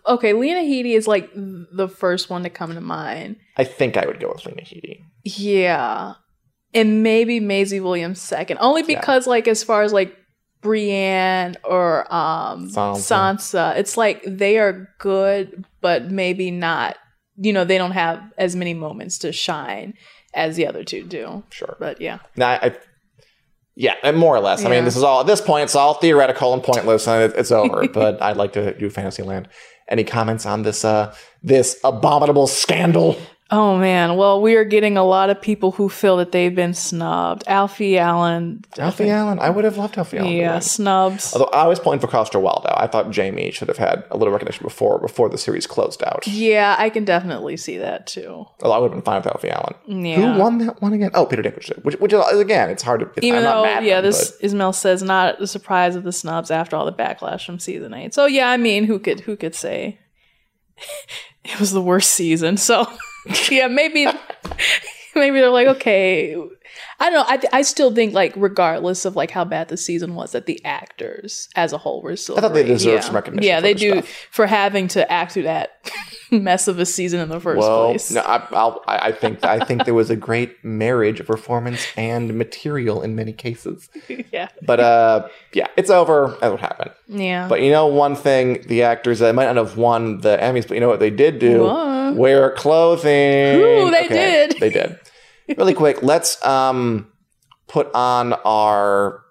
Okay 0.07 0.33
lena 0.33 0.61
headey 0.61 0.97
is 0.97 1.07
like 1.07 1.31
the 1.35 1.89
first 1.89 2.31
one 2.31 2.43
to 2.45 2.49
come 2.49 2.73
to 2.75 2.81
mind 2.81 3.37
I 3.59 3.65
think 3.65 3.99
I 3.99 4.07
would 4.07 4.19
go 4.19 4.33
with 4.35 4.47
Lena 4.47 4.63
Headey. 4.63 5.01
yeah 5.25 6.15
and 6.73 7.03
maybe 7.03 7.39
Maisie 7.39 7.81
Williams 7.81 8.19
second 8.19 8.57
only 8.63 8.81
Yeah. 8.81 8.99
because 8.99 9.27
like 9.27 9.47
as 9.47 9.63
far 9.63 9.83
as 9.83 9.93
like 9.93 10.17
Brienne 10.63 11.57
or 11.65 12.13
um 12.13 12.69
Sansa. 12.71 12.97
Sansa 13.37 13.77
it's 13.77 13.97
like 13.97 14.23
they 14.27 14.59
are 14.59 14.89
good 14.99 15.65
but 15.81 16.11
maybe 16.11 16.51
not 16.51 16.97
you 17.37 17.53
know 17.53 17.65
they 17.65 17.79
don't 17.79 17.93
have 17.93 18.21
as 18.39 18.57
many 18.57 18.75
moments 18.75 19.19
to 19.19 19.33
shine 19.33 19.95
as 20.35 20.57
the 20.57 20.67
other 20.67 20.83
two 20.85 21.03
do 21.05 21.43
Sure. 21.51 21.77
but 21.79 22.01
yeah 22.01 22.19
No, 22.37 22.47
I, 22.47 22.55
I- 22.67 22.77
yeah, 23.79 24.11
more 24.13 24.35
or 24.35 24.41
less. 24.41 24.65
I 24.65 24.71
mean, 24.71 24.87
this 24.87 24.97
is 24.97 25.03
all 25.03 25.21
at 25.21 25.27
this 25.27 25.43
point. 25.43 25.65
It's 25.65 25.75
all 25.77 25.93
theoretical 25.93 26.55
and 26.55 26.63
pointless, 26.63 27.07
and 27.07 27.25
it, 27.31 27.39
it's 27.39 27.53
over. 27.53 27.87
but 27.93 28.23
I'd 28.23 28.39
like 28.39 28.55
to 28.55 28.73
do 28.79 28.89
Fantasyland. 28.89 29.51
Any 29.91 30.03
comments 30.03 30.47
on 30.47 30.63
this? 30.63 30.83
Uh, 30.83 31.15
this 31.43 31.79
abominable 31.85 32.47
scandal? 32.47 33.19
Oh 33.49 33.79
man, 33.79 34.17
well, 34.17 34.43
we 34.43 34.57
are 34.57 34.65
getting 34.65 34.97
a 34.97 35.05
lot 35.05 35.31
of 35.31 35.41
people 35.41 35.71
who 35.71 35.89
feel 35.89 36.17
that 36.17 36.33
they've 36.33 36.53
been 36.55 36.75
snubbed. 36.75 37.45
Alfie 37.47 37.97
Allen, 37.97 38.65
Alfie 38.77 39.09
Allen. 39.09 39.39
I 39.39 39.51
would 39.51 39.65
have 39.65 39.77
loved 39.79 39.97
Alfie 39.97 40.19
Allen. 40.19 40.33
yeah, 40.33 40.59
snubs. 40.59 41.33
Although 41.33 41.51
I 41.53 41.69
was 41.69 41.79
pulling 41.79 42.01
for 42.01 42.09
Coster-Waldau. 42.09 42.75
I 42.77 42.89
thought 42.89 43.15
Jaime 43.15 43.53
should 43.53 43.69
have 43.69 43.77
had 43.79 44.03
a 44.11 44.17
little 44.17 44.33
recognition 44.33 44.65
before 44.65 44.99
before 44.99 45.29
the 45.29 45.39
series 45.39 45.65
closed 45.65 46.03
out. 46.03 46.27
Yeah, 46.27 46.75
I 46.77 46.91
can 46.91 47.05
definitely 47.05 47.57
see 47.57 47.79
that 47.79 48.09
too. 48.09 48.47
Although 48.63 48.73
I 48.73 48.79
would 48.79 48.87
have 48.91 48.97
been 48.97 49.03
fine 49.03 49.19
with 49.23 49.29
Alfie 49.29 49.51
Allen. 49.51 49.75
Yeah. 50.05 50.17
Who 50.35 50.41
won 50.41 50.59
that 50.59 50.83
one 50.83 50.93
again? 50.93 51.11
Oh, 51.15 51.27
Peter 51.27 51.43
Dinklage 51.45 51.67
did. 51.67 51.85
Which, 51.85 52.01
which 52.01 52.13
is, 52.13 52.41
again, 52.41 52.69
it's 52.69 52.83
hard 52.83 52.99
to. 52.99 53.07
It's, 53.17 53.25
Even 53.25 53.39
I'm 53.39 53.45
though, 53.45 53.65
yeah, 53.81 53.99
him, 53.99 54.05
this 54.05 54.33
but- 54.33 54.45
Ismail 54.45 54.73
says 54.73 55.05
not 55.05 55.41
a 55.41 55.47
surprise 55.47 55.95
of 55.95 56.03
the 56.03 56.11
snubs 56.11 56.51
after 56.51 56.75
all 56.75 56.85
the 56.85 56.93
backlash 56.93 57.47
from 57.47 57.61
season 57.61 57.95
eight. 57.95 58.13
So 58.13 58.27
yeah, 58.27 58.51
I 58.51 58.57
mean, 58.57 58.83
who 58.85 58.99
could 58.99 59.21
who 59.21 59.37
could 59.37 59.55
say 59.55 60.01
it 61.45 61.61
was 61.61 61.71
the 61.71 61.81
worst 61.81 62.11
season? 62.11 62.57
So 62.57 62.87
yeah, 63.51 63.67
maybe 63.69 64.07
maybe 65.15 65.41
they're 65.41 65.51
like, 65.51 65.69
okay, 65.69 66.35
I 67.01 67.11
don't 67.11 67.15
know. 67.15 67.25
I 67.27 67.37
th- 67.37 67.51
I 67.53 67.63
still 67.63 67.95
think 67.95 68.15
like 68.15 68.33
regardless 68.37 69.05
of 69.05 69.17
like 69.17 69.31
how 69.31 69.45
bad 69.45 69.69
the 69.69 69.77
season 69.77 70.15
was, 70.15 70.33
that 70.33 70.47
the 70.47 70.65
actors 70.65 71.49
as 71.57 71.73
a 71.73 71.79
whole 71.79 72.03
were 72.03 72.17
still. 72.17 72.37
I 72.39 72.41
thought 72.41 72.55
they 72.55 72.63
great. 72.63 72.73
deserved 72.75 72.95
yeah. 72.95 73.01
some 73.01 73.15
recognition 73.15 73.49
Yeah, 73.49 73.61
they 73.61 73.75
do 73.75 73.93
stuff. 73.93 74.09
for 74.31 74.47
having 74.47 74.89
to 74.89 75.11
act 75.11 75.33
through 75.33 75.45
that 75.45 75.91
mess 76.31 76.69
of 76.69 76.79
a 76.79 76.87
season 76.87 77.21
in 77.21 77.29
the 77.29 77.41
first 77.41 77.59
well, 77.59 77.91
place. 77.91 78.11
no, 78.11 78.21
I, 78.21 78.47
I'll, 78.53 78.83
I 78.87 78.99
I 79.09 79.13
think 79.13 79.45
I 79.45 79.65
think 79.65 79.85
there 79.85 79.95
was 79.95 80.11
a 80.11 80.17
great 80.17 80.65
marriage 80.65 81.21
of 81.21 81.27
performance 81.27 81.87
and 81.97 82.35
material 82.35 83.03
in 83.03 83.15
many 83.15 83.33
cases. 83.33 83.89
yeah, 84.33 84.49
But 84.63 84.81
uh, 84.81 85.29
yeah, 85.53 85.69
it's 85.77 85.91
over. 85.91 86.37
That's 86.41 86.51
what 86.51 86.61
happened. 86.61 86.91
yeah. 87.09 87.49
But 87.49 87.63
you 87.63 87.71
know, 87.71 87.87
one 87.87 88.17
thing 88.17 88.63
the 88.67 88.83
actors 88.83 89.19
they 89.21 89.33
might 89.33 89.47
not 89.47 89.57
have 89.57 89.77
won 89.77 90.21
the 90.21 90.37
Emmys, 90.39 90.67
but 90.67 90.75
you 90.75 90.81
know 90.81 90.89
what 90.89 91.01
they 91.01 91.11
did 91.11 91.39
do? 91.39 91.65
What? 91.65 92.17
Wear 92.17 92.51
clothing. 92.53 93.61
Ooh, 93.61 93.91
they 93.91 94.09
did. 94.09 94.57
They 94.61 94.71
did. 94.71 94.99
Really 95.57 95.75
quick, 95.75 96.03
let's 96.03 96.45
um 96.45 97.07
put 97.69 97.89
on 97.95 98.33
our 98.33 99.23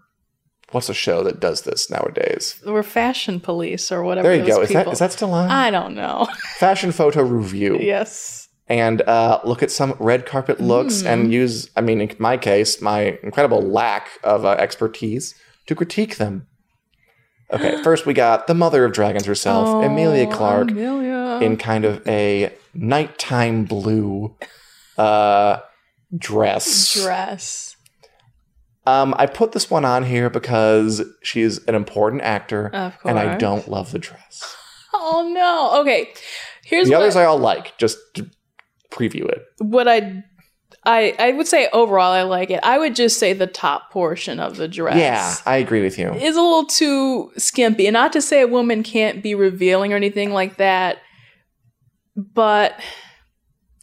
what's 0.76 0.90
a 0.90 0.94
show 0.94 1.24
that 1.24 1.40
does 1.40 1.62
this 1.62 1.90
nowadays? 1.90 2.62
We're 2.66 2.84
fashion 2.84 3.40
police 3.40 3.92
or 3.92 4.04
whatever. 4.04 4.28
There 4.28 4.38
you 4.38 4.46
go. 4.46 4.62
Is 4.62 4.70
that 4.70 4.88
is 4.88 5.00
that 5.00 5.12
still 5.14 5.34
on? 5.34 5.50
I 5.50 5.72
don't 5.72 5.96
know. 5.96 6.28
Fashion 6.60 6.92
photo 6.92 7.22
review. 7.24 7.80
yes. 7.80 8.48
And 8.68 9.02
uh, 9.04 9.40
look 9.44 9.62
at 9.64 9.70
some 9.72 9.96
red 10.00 10.26
carpet 10.26 10.60
looks 10.60 11.02
Hmm. 11.02 11.08
and 11.08 11.32
use, 11.34 11.70
I 11.78 11.82
mean, 11.82 12.02
in 12.02 12.10
my 12.20 12.36
case, 12.36 12.82
my 12.82 13.18
incredible 13.24 13.62
lack 13.62 14.10
of 14.24 14.44
uh, 14.44 14.50
expertise 14.60 15.36
to 15.68 15.76
critique 15.76 16.18
them. 16.18 16.48
Okay, 17.54 17.82
first 17.84 18.06
we 18.08 18.14
got 18.16 18.48
the 18.48 18.56
mother 18.56 18.84
of 18.86 18.92
dragons 18.92 19.26
herself, 19.26 19.84
Emilia 19.86 20.28
Oh, 20.28 20.32
Clarke, 20.36 20.72
Amelia. 20.72 21.40
in 21.46 21.58
kind 21.58 21.86
of 21.86 22.06
a 22.08 22.52
nighttime 22.74 23.66
blue 23.66 24.36
uh, 24.98 25.58
dress. 26.18 26.94
dress. 27.04 27.75
Um, 28.88 29.16
I 29.18 29.26
put 29.26 29.52
this 29.52 29.70
one 29.70 29.84
on 29.86 30.04
here 30.04 30.30
because 30.30 31.02
she's 31.24 31.58
an 31.66 31.76
important 31.76 32.22
actor, 32.22 32.68
Of 32.74 32.94
and 33.04 33.18
I 33.18 33.38
don't 33.38 33.68
love 33.68 33.92
the 33.92 34.00
dress. 34.00 34.56
Oh 34.98 35.30
no. 35.32 35.82
Okay. 35.82 36.14
Here's 36.64 36.88
The 36.88 36.94
what, 36.94 37.02
others 37.02 37.16
I 37.18 37.26
all 37.26 37.38
like. 37.38 37.78
Just 37.78 37.98
to 38.16 38.30
preview 38.90 39.26
it. 39.30 39.44
what 39.60 39.90
I 39.90 40.24
I 40.86 41.14
I 41.20 41.32
would 41.34 41.48
say 41.48 41.68
overall 41.74 42.14
I 42.14 42.22
like 42.24 42.50
it. 42.50 42.62
I 42.64 42.80
would 42.80 42.96
just 42.96 43.20
say 43.20 43.34
the 43.34 43.46
top 43.46 43.92
portion 43.92 44.40
of 44.40 44.56
the 44.56 44.70
dress. 44.70 44.98
Yeah, 44.98 45.36
I 45.46 45.58
agree 45.58 45.82
with 45.82 46.00
you. 46.00 46.12
is 46.14 46.38
a 46.38 46.42
little 46.42 46.66
too 46.66 47.32
skimpy. 47.38 47.88
And 47.88 47.94
not 47.94 48.14
to 48.14 48.22
say 48.22 48.42
a 48.42 48.48
woman 48.48 48.84
can't 48.84 49.22
be 49.22 49.36
revealing 49.36 49.92
or 49.92 49.98
anything 49.98 50.32
like 50.32 50.58
that, 50.58 51.00
but 52.16 52.80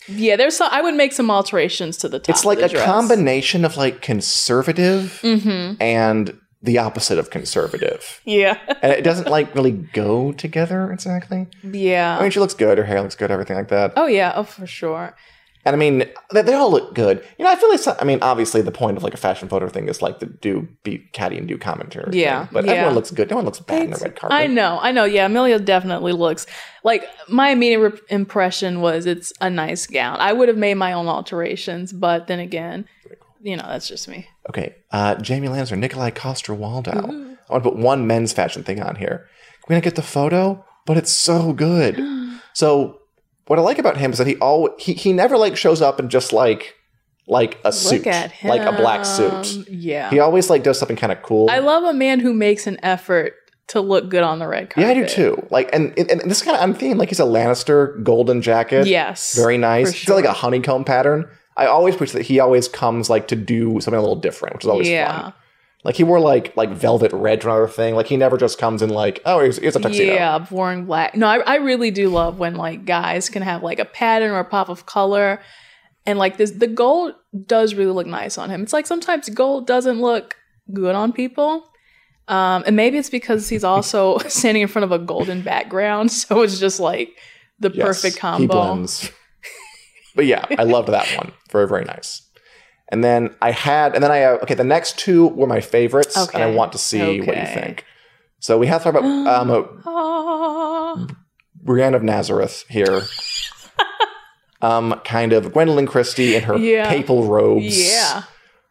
yeah, 0.09 0.37
there's 0.37 0.57
some. 0.57 0.69
I 0.73 0.83
would 0.83 0.95
make 0.95 1.13
some 1.13 1.31
alterations 1.31 1.97
to 1.99 2.09
the 2.09 2.19
top. 2.19 2.35
It's 2.35 2.45
like 2.45 2.59
a 2.61 2.69
dress. 2.69 2.85
combination 2.85 3.65
of 3.65 3.77
like 3.77 4.01
conservative 4.03 5.21
Mm-hmm. 5.23 5.81
and 5.83 6.39
the 6.65 6.79
opposite 6.79 7.19
of 7.19 7.31
conservative. 7.31 8.21
Yeah, 8.25 8.57
And 8.83 8.93
it 8.93 9.03
doesn't 9.03 9.29
like 9.29 9.53
really 9.55 9.73
go 9.73 10.31
together 10.33 10.93
exactly. 10.93 11.49
yeah. 11.65 12.17
I 12.19 12.23
mean, 12.23 12.31
she 12.31 12.39
looks 12.39 12.55
good, 12.55 12.79
her 12.79 12.85
hair 12.85 13.03
looks 13.03 13.17
good, 13.17 13.31
everything 13.33 13.57
like 13.57 13.69
that. 13.69 13.95
oh 13.97 14.07
yeah, 14.07 14.33
oh 14.37 14.45
for 14.45 14.67
sure. 14.67 15.17
And 15.65 15.77
I 15.77 15.79
mean, 15.79 16.05
they, 16.33 16.43
they 16.43 16.55
all 16.55 16.71
look 16.71 16.95
good. 16.95 17.25
You 17.39 17.45
know, 17.45 17.51
I 17.51 17.57
feel 17.57 17.69
like, 17.69 17.79
some, 17.79 17.97
I 18.01 18.05
mean, 18.05 18.19
obviously 18.21 18.63
the 18.63 18.73
point 18.73 18.97
of 18.97 19.05
like 19.05 19.15
a 19.15 19.19
fashion 19.19 19.49
photo 19.49 19.69
thing 19.69 19.89
is 19.89 20.03
like 20.03 20.19
to 20.19 20.27
do, 20.27 20.67
be 20.83 20.99
catty 21.13 21.39
and 21.39 21.47
do 21.47 21.57
commentary. 21.57 22.19
Yeah, 22.19 22.47
thing. 22.47 22.49
But 22.53 22.65
yeah. 22.65 22.73
everyone 22.73 22.95
looks 22.95 23.11
good. 23.13 23.31
No 23.31 23.37
one 23.37 23.45
looks 23.45 23.61
bad 23.61 23.83
in 23.83 23.91
the 23.91 23.97
red 23.99 24.17
carpet. 24.17 24.37
I 24.37 24.49
know, 24.49 24.79
I 24.81 24.91
know. 24.91 25.05
Yeah, 25.05 25.27
Emilia 25.27 25.61
definitely 25.61 26.13
looks 26.13 26.47
like 26.83 27.05
my 27.29 27.51
immediate 27.51 27.79
re- 27.79 28.01
impression 28.09 28.81
was 28.81 29.07
it's 29.07 29.33
a 29.41 29.49
nice 29.49 29.87
gown. 29.87 30.17
I 30.19 30.33
would 30.33 30.49
have 30.49 30.59
made 30.59 30.75
my 30.75 30.93
own 30.93 31.07
alterations, 31.07 31.93
but 31.93 32.27
then 32.27 32.41
again, 32.41 32.87
you 33.41 33.57
know, 33.57 33.65
that's 33.67 33.87
just 33.87 34.09
me. 34.09 34.27
Okay, 34.49 34.75
uh, 34.91 35.15
Jaime 35.25 35.49
Lannister, 35.49 35.79
Nikolai 35.79 36.11
Coster 36.11 36.55
Waldau. 36.55 37.37
I 37.49 37.53
want 37.53 37.65
to 37.65 37.71
put 37.71 37.77
one 37.77 38.07
men's 38.07 38.33
fashion 38.33 38.65
thing 38.65 38.83
on 38.83 38.97
here. 38.97 39.29
Can 39.65 39.67
we 39.69 39.75
not 39.77 39.85
get 39.85 39.95
the 39.95 40.03
photo? 40.03 40.65
But 40.87 40.97
it's 40.97 41.13
so 41.13 41.53
good. 41.53 42.03
so 42.53 43.02
what 43.47 43.59
I 43.59 43.63
like 43.63 43.79
about 43.79 43.97
him 43.97 44.13
is 44.13 44.19
that 44.19 44.27
he 44.27 44.37
all 44.37 44.71
he, 44.79 44.93
he 44.95 45.13
never 45.13 45.37
like 45.37 45.57
shows 45.57 45.83
up 45.83 45.99
in 46.01 46.09
just 46.09 46.33
like 46.33 46.75
like 47.27 47.59
a 47.65 47.73
suit, 47.73 47.99
Look 48.05 48.07
at 48.09 48.33
him. 48.33 48.49
like 48.49 48.63
a 48.63 48.73
black 48.77 49.05
suit. 49.05 49.69
Yeah. 49.69 50.11
He 50.11 50.19
always 50.19 50.51
like 50.51 50.63
does 50.65 50.79
something 50.79 50.97
kind 50.97 51.13
of 51.13 51.23
cool. 51.23 51.49
I 51.51 51.59
love 51.61 51.85
a 51.85 51.93
man 51.95 52.21
who 52.21 52.33
makes 52.35 52.67
an 52.67 52.79
effort 52.83 53.35
to 53.69 53.81
look 53.81 54.09
good 54.11 54.23
on 54.25 54.39
the 54.41 54.47
red 54.49 54.71
carpet. 54.71 54.83
yeah, 54.83 54.89
I 54.91 54.95
do 54.95 55.09
too. 55.09 55.47
Like, 55.51 55.71
and, 55.73 55.97
and, 55.97 56.11
and 56.11 56.31
this 56.31 56.43
kind 56.43 56.57
of 56.57 56.63
on 56.63 56.75
theme. 56.75 56.99
Like 56.99 57.11
he's 57.11 57.21
a 57.21 57.25
Lannister 57.25 58.03
golden 58.03 58.43
jacket. 58.43 58.87
Yes. 58.89 59.37
very 59.37 59.57
nice. 59.57 59.91
for 59.93 59.97
It's 59.97 60.09
like 60.09 60.25
a 60.25 60.33
honeycomb 60.33 60.85
pattern. 60.85 61.29
I 61.57 61.67
always 61.67 61.95
appreciate 61.95 62.19
that 62.23 62.27
he 62.27 62.41
always 62.41 62.67
comes 62.67 63.09
like 63.09 63.29
to 63.29 63.37
do 63.37 63.81
something 63.81 63.95
a 63.99 64.01
little 64.01 64.17
different, 64.17 64.57
which 64.57 64.65
is 64.65 64.69
always 64.69 64.89
Yeah. 64.89 65.23
fun. 65.23 65.33
Like 65.85 65.97
he 65.97 66.05
wore 66.05 66.21
like 66.21 66.57
like 66.57 66.71
velvet 66.71 67.13
red 67.13 67.45
or 67.45 67.67
thing. 67.69 67.97
Like 67.97 68.07
he 68.07 68.17
never 68.17 68.37
just 68.37 68.59
comes 68.59 68.83
in 68.83 68.91
like 68.91 69.21
oh 69.25 69.41
here's, 69.41 69.59
here's 69.59 69.75
a 69.77 69.81
tuxedo. 69.81 70.15
Yeah, 70.15 70.39
boring 70.39 70.85
black. 70.85 71.17
No, 71.17 71.27
I, 71.27 71.39
I 71.39 71.57
really 71.57 71.91
do 71.91 72.09
love 72.09 72.39
when 72.39 72.55
like 72.55 72.85
guys 72.85 73.29
can 73.29 73.43
have 73.43 73.63
like 73.63 73.79
a 73.81 73.85
pattern 73.85 74.31
or 74.31 74.39
a 74.39 74.45
pop 74.45 74.69
of 74.69 74.87
color, 74.87 75.41
and 76.07 76.19
like 76.21 76.37
this, 76.37 76.53
the 76.53 76.69
gold 76.69 77.15
does 77.47 77.75
really 77.75 77.91
look 77.93 78.07
nice 78.07 78.39
on 78.39 78.49
him. 78.49 78.63
It's 78.63 78.73
like 78.73 78.87
sometimes 78.87 79.29
gold 79.31 79.67
doesn't 79.67 80.01
look 80.01 80.37
good 80.73 80.95
on 80.95 81.13
people, 81.13 81.69
um, 82.29 82.63
and 82.65 82.77
maybe 82.77 82.97
it's 82.97 83.11
because 83.11 83.49
he's 83.49 83.65
also 83.65 84.19
standing 84.29 84.63
in 84.63 84.69
front 84.69 84.85
of 84.85 84.93
a 84.93 85.01
golden 85.01 85.43
background, 85.43 86.13
so 86.23 86.43
it's 86.43 86.61
just 86.61 86.79
like 86.79 87.11
the 87.59 87.71
Yes, 87.75 87.85
perfect 87.87 88.15
He 88.15 88.21
combo. 88.21 88.53
blends. 88.55 89.11
but 90.15 90.27
yeah, 90.27 90.45
I 90.57 90.63
loved 90.63 90.91
that 90.91 91.09
one. 91.17 91.33
Very 91.51 91.67
very 91.67 91.85
nice. 91.85 92.23
And 92.93 93.03
then 93.03 93.35
I 93.41 93.51
had 93.51 93.95
and 93.95 94.05
then 94.05 94.11
I 94.13 94.23
uh, 94.25 94.33
okay 94.45 94.55
the 94.55 94.63
next 94.65 94.99
two 94.99 95.29
were 95.29 95.47
my 95.49 95.61
favorites 95.61 96.15
and 96.35 96.43
I 96.43 96.51
want 96.51 96.73
to 96.73 96.79
see 96.79 97.21
what 97.23 97.37
you 97.37 97.47
think. 97.47 97.85
So 98.39 98.59
we 98.59 98.67
have 98.69 98.83
to 98.85 98.93
talk 98.93 99.01
about 99.03 99.87
um. 100.97 101.17
Brienne 101.65 101.95
of 101.95 102.03
Nazareth 102.03 102.65
here. 102.69 103.03
um, 104.63 105.01
kind 105.05 105.33
of 105.33 105.47
Gwendoline 105.53 105.87
Christie 105.89 106.35
in 106.35 106.43
her 106.43 106.57
Yeah. 106.57 106.89
papal 106.89 107.27
robes. 107.27 107.79
yeah, 107.91 108.25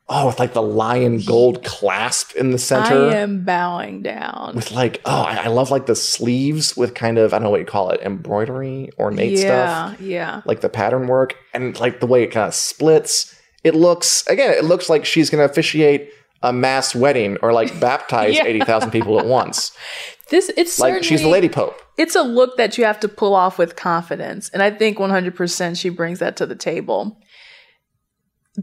Oh, 0.10 0.28
with 0.28 0.40
like 0.40 0.52
the 0.54 0.62
lion 0.62 1.22
gold 1.22 1.64
clasp 1.64 2.36
in 2.36 2.52
the 2.52 2.58
center. 2.58 3.10
I 3.10 3.16
am 3.16 3.46
bowing 3.46 4.02
down. 4.02 4.52
with 4.56 4.72
like 4.72 5.02
oh 5.06 5.22
I, 5.22 5.46
I 5.46 5.48
love 5.48 5.72
like 5.72 5.86
the 5.86 5.96
sleeves 5.96 6.76
with 6.76 6.94
kind 6.94 7.18
of 7.18 7.34
I 7.34 7.38
don't 7.38 7.44
know 7.46 7.50
what 7.50 7.62
you 7.62 7.66
call 7.66 7.90
it 7.92 8.02
embroidery 8.02 8.90
ornate 9.00 9.38
stuff. 9.40 9.48
yeah, 9.50 9.88
stuff 9.88 10.02
yeah. 10.02 10.42
like 10.46 10.60
the 10.62 10.70
pattern 10.70 11.08
work 11.08 11.36
and 11.54 11.80
like 11.80 12.02
the 12.02 12.08
way 12.08 12.24
it 12.24 12.28
kind 12.32 12.48
of 12.48 12.54
splits 12.54 13.34
it 13.64 13.76
looks 13.76 14.26
again 14.28 14.52
it 14.52 14.64
looks 14.66 14.90
like 14.90 15.06
she's 15.06 15.30
going 15.30 15.46
to 15.46 15.50
officiate 15.52 16.10
a 16.44 16.52
mass 16.52 16.96
wedding 16.96 17.38
or 17.42 17.54
like 17.54 17.80
baptize 17.80 18.36
Yeah. 18.36 18.46
80,000 18.46 18.90
people 18.92 19.20
at 19.20 19.26
once. 19.26 19.72
This 20.30 20.50
it's 20.58 20.80
like 20.80 21.04
she's 21.04 21.22
the 21.22 21.28
lady 21.28 21.50
pope. 21.50 21.76
It's 21.98 22.16
a 22.16 22.24
look 22.24 22.58
that 22.58 22.78
you 22.78 22.86
have 22.86 23.00
to 23.02 23.08
pull 23.10 23.36
off 23.36 23.58
with 23.58 23.76
confidence 23.76 24.50
and 24.50 24.64
i 24.64 24.72
think 24.72 24.98
100% 24.98 25.78
she 25.80 25.90
brings 25.90 26.20
that 26.20 26.36
to 26.38 26.46
the 26.46 26.56
table. 26.56 27.20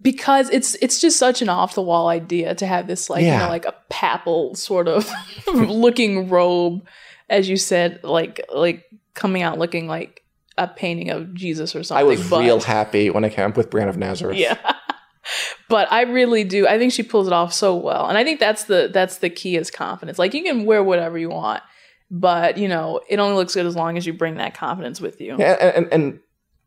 Because 0.02 0.50
it's 0.50 0.74
it's 0.82 1.00
just 1.00 1.18
such 1.18 1.40
an 1.40 1.48
off 1.48 1.74
the 1.74 1.80
wall 1.82 2.08
idea 2.08 2.54
to 2.54 2.66
have 2.66 2.86
this 2.86 3.08
like 3.08 3.24
you 3.24 3.30
know 3.30 3.48
like 3.48 3.64
a 3.64 3.74
papal 3.88 4.54
sort 4.54 4.86
of 4.86 5.10
looking 5.46 6.28
robe 6.28 6.86
as 7.30 7.48
you 7.48 7.56
said 7.56 7.98
like 8.04 8.44
like 8.54 8.84
coming 9.14 9.40
out 9.40 9.58
looking 9.58 9.86
like 9.88 10.22
a 10.58 10.68
painting 10.68 11.08
of 11.08 11.32
jesus 11.32 11.74
or 11.74 11.82
something 11.82 12.00
I 12.04 12.06
was 12.06 12.28
but- 12.28 12.40
real 12.40 12.60
happy 12.60 13.08
when 13.08 13.24
I 13.24 13.30
came 13.30 13.46
up 13.50 13.56
with 13.56 13.70
Brienne 13.70 13.88
of 13.88 13.96
Nazareth. 13.96 14.36
Yeah 14.36 14.58
but 15.68 15.90
i 15.92 16.02
really 16.02 16.44
do 16.44 16.66
i 16.66 16.78
think 16.78 16.92
she 16.92 17.02
pulls 17.02 17.26
it 17.26 17.32
off 17.32 17.52
so 17.52 17.74
well 17.74 18.06
and 18.08 18.16
i 18.16 18.24
think 18.24 18.40
that's 18.40 18.64
the 18.64 18.90
that's 18.92 19.18
the 19.18 19.30
key 19.30 19.56
is 19.56 19.70
confidence 19.70 20.18
like 20.18 20.34
you 20.34 20.42
can 20.42 20.64
wear 20.64 20.82
whatever 20.82 21.18
you 21.18 21.28
want 21.28 21.62
but 22.10 22.56
you 22.56 22.68
know 22.68 23.00
it 23.08 23.18
only 23.18 23.36
looks 23.36 23.54
good 23.54 23.66
as 23.66 23.76
long 23.76 23.96
as 23.96 24.06
you 24.06 24.12
bring 24.12 24.36
that 24.36 24.54
confidence 24.54 25.00
with 25.00 25.20
you 25.20 25.36
Yeah, 25.38 25.56
and, 25.60 25.76
and, 25.76 25.92
and 25.92 26.20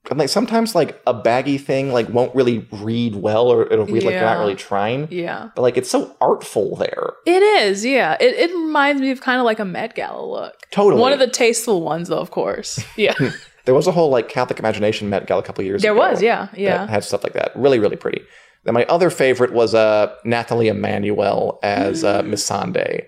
and, 0.10 0.18
like 0.18 0.30
sometimes 0.30 0.74
like 0.74 1.00
a 1.06 1.14
baggy 1.14 1.60
thing 1.60 1.94
like 1.94 2.10
won't 2.10 2.34
really 2.34 2.68
read 2.72 3.16
well 3.16 3.50
or 3.50 3.72
it'll 3.72 3.86
read 3.86 4.04
like 4.04 4.14
you're 4.14 4.22
not 4.22 4.40
really 4.40 4.56
trying 4.56 5.08
yeah 5.12 5.52
but 5.56 5.62
like 5.62 5.78
it's 5.78 5.92
so 5.92 6.16
artful 6.20 6.76
there 6.76 7.12
It 7.28 7.44
is, 7.44 7.86
yeah. 7.86 8.18
It, 8.20 8.34
it 8.34 8.56
reminds 8.56 9.00
me 9.00 9.12
of 9.12 9.22
kind 9.22 9.40
of 9.40 9.46
like 9.46 9.60
a 9.60 9.66
Met 9.66 9.94
Gala 9.94 10.26
look. 10.26 10.56
Totally. 10.72 11.00
One 11.00 11.14
of 11.14 11.20
the 11.20 11.28
tasteful 11.28 11.84
ones, 11.84 12.08
though, 12.10 12.18
of 12.18 12.32
course. 12.32 12.84
Yeah. 12.98 13.14
There 13.66 13.76
was 13.76 13.88
a 13.88 13.92
whole 13.92 14.10
like 14.10 14.30
Catholic 14.30 14.60
Imagination 14.60 15.10
Met 15.10 15.28
Gala 15.28 15.42
a 15.42 15.46
couple 15.46 15.64
years 15.64 15.82
There 15.82 15.92
ago. 15.92 16.02
There 16.02 16.12
was, 16.12 16.22
yeah, 16.22 16.48
yeah. 16.56 16.78
That 16.80 16.90
had 16.90 17.04
stuff 17.04 17.24
like 17.24 17.34
that. 17.34 17.52
Really, 17.56 17.80
really 17.80 17.96
pretty. 17.96 18.22
Then 18.64 18.74
my 18.74 18.86
other 18.86 19.10
favorite 19.10 19.54
was 19.54 19.74
uh, 19.74 20.16
Nathalie 20.24 20.68
Emmanuel 20.68 21.60
as 21.64 22.04
uh, 22.04 22.22
Missandei 22.24 23.06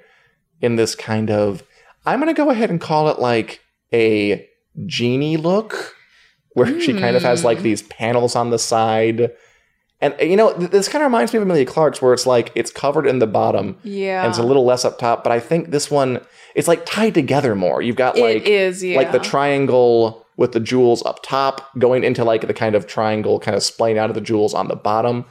in 0.62 0.75
this 0.77 0.95
kind 0.95 1.29
of. 1.29 1.63
I'm 2.05 2.19
going 2.19 2.33
to 2.33 2.38
go 2.38 2.50
ahead 2.50 2.69
and 2.69 2.81
call 2.81 3.10
it 3.10 3.19
like 3.19 3.62
a 3.93 4.48
genie 4.86 5.38
look, 5.38 5.95
where 6.53 6.79
she 6.81 6.93
kind 7.00 7.15
of 7.15 7.22
has 7.24 7.43
like 7.43 7.60
Hmm. 7.60 7.63
these 7.63 7.81
panels 7.83 8.36
on 8.36 8.50
the 8.50 8.60
side. 8.60 9.31
And 10.01 10.13
you 10.19 10.36
know, 10.36 10.53
th- 10.57 10.72
this 10.72 10.88
kind 10.89 11.01
of 11.03 11.07
reminds 11.07 11.31
me 11.33 11.38
of 11.38 11.43
Emilia 11.43 11.65
Clarke's, 11.65 12.01
where 12.01 12.13
it's 12.13 12.25
like 12.25 12.51
it's 12.55 12.72
covered 12.72 13.07
in 13.07 13.19
the 13.19 13.27
bottom 13.27 13.77
Yeah. 13.83 14.24
and 14.24 14.29
it's 14.29 14.38
a 14.39 14.43
little 14.43 14.65
less 14.65 14.83
up 14.86 14.98
top. 15.00 15.24
But 15.24 15.31
I 15.31 15.39
think 15.39 15.69
this 15.72 15.89
one, 15.89 16.19
it's 16.55 16.67
like 16.67 16.86
tied 16.86 17.13
together 17.13 17.55
more. 17.55 17.81
You've 17.81 17.95
got 17.95 18.17
like 18.17 18.38
it 18.43 18.48
is, 18.48 18.83
yeah. 18.83 18.98
like 18.98 19.12
the 19.12 19.19
triangle 19.19 20.23
with 20.38 20.52
the 20.54 20.60
jewels 20.60 21.06
up 21.06 21.22
top 21.24 21.70
going 21.78 22.04
into 22.04 22.24
like 22.24 22.48
the 22.48 22.54
kind 22.54 22.75
of 22.75 22.88
triangle 22.88 23.40
kind 23.40 23.56
of 23.56 23.63
splaying 23.63 23.98
out 23.98 24.10
of 24.10 24.16
the 24.16 24.22
jewels 24.22 24.54
on 24.54 24.68
the 24.68 24.75
bottom. 24.75 25.25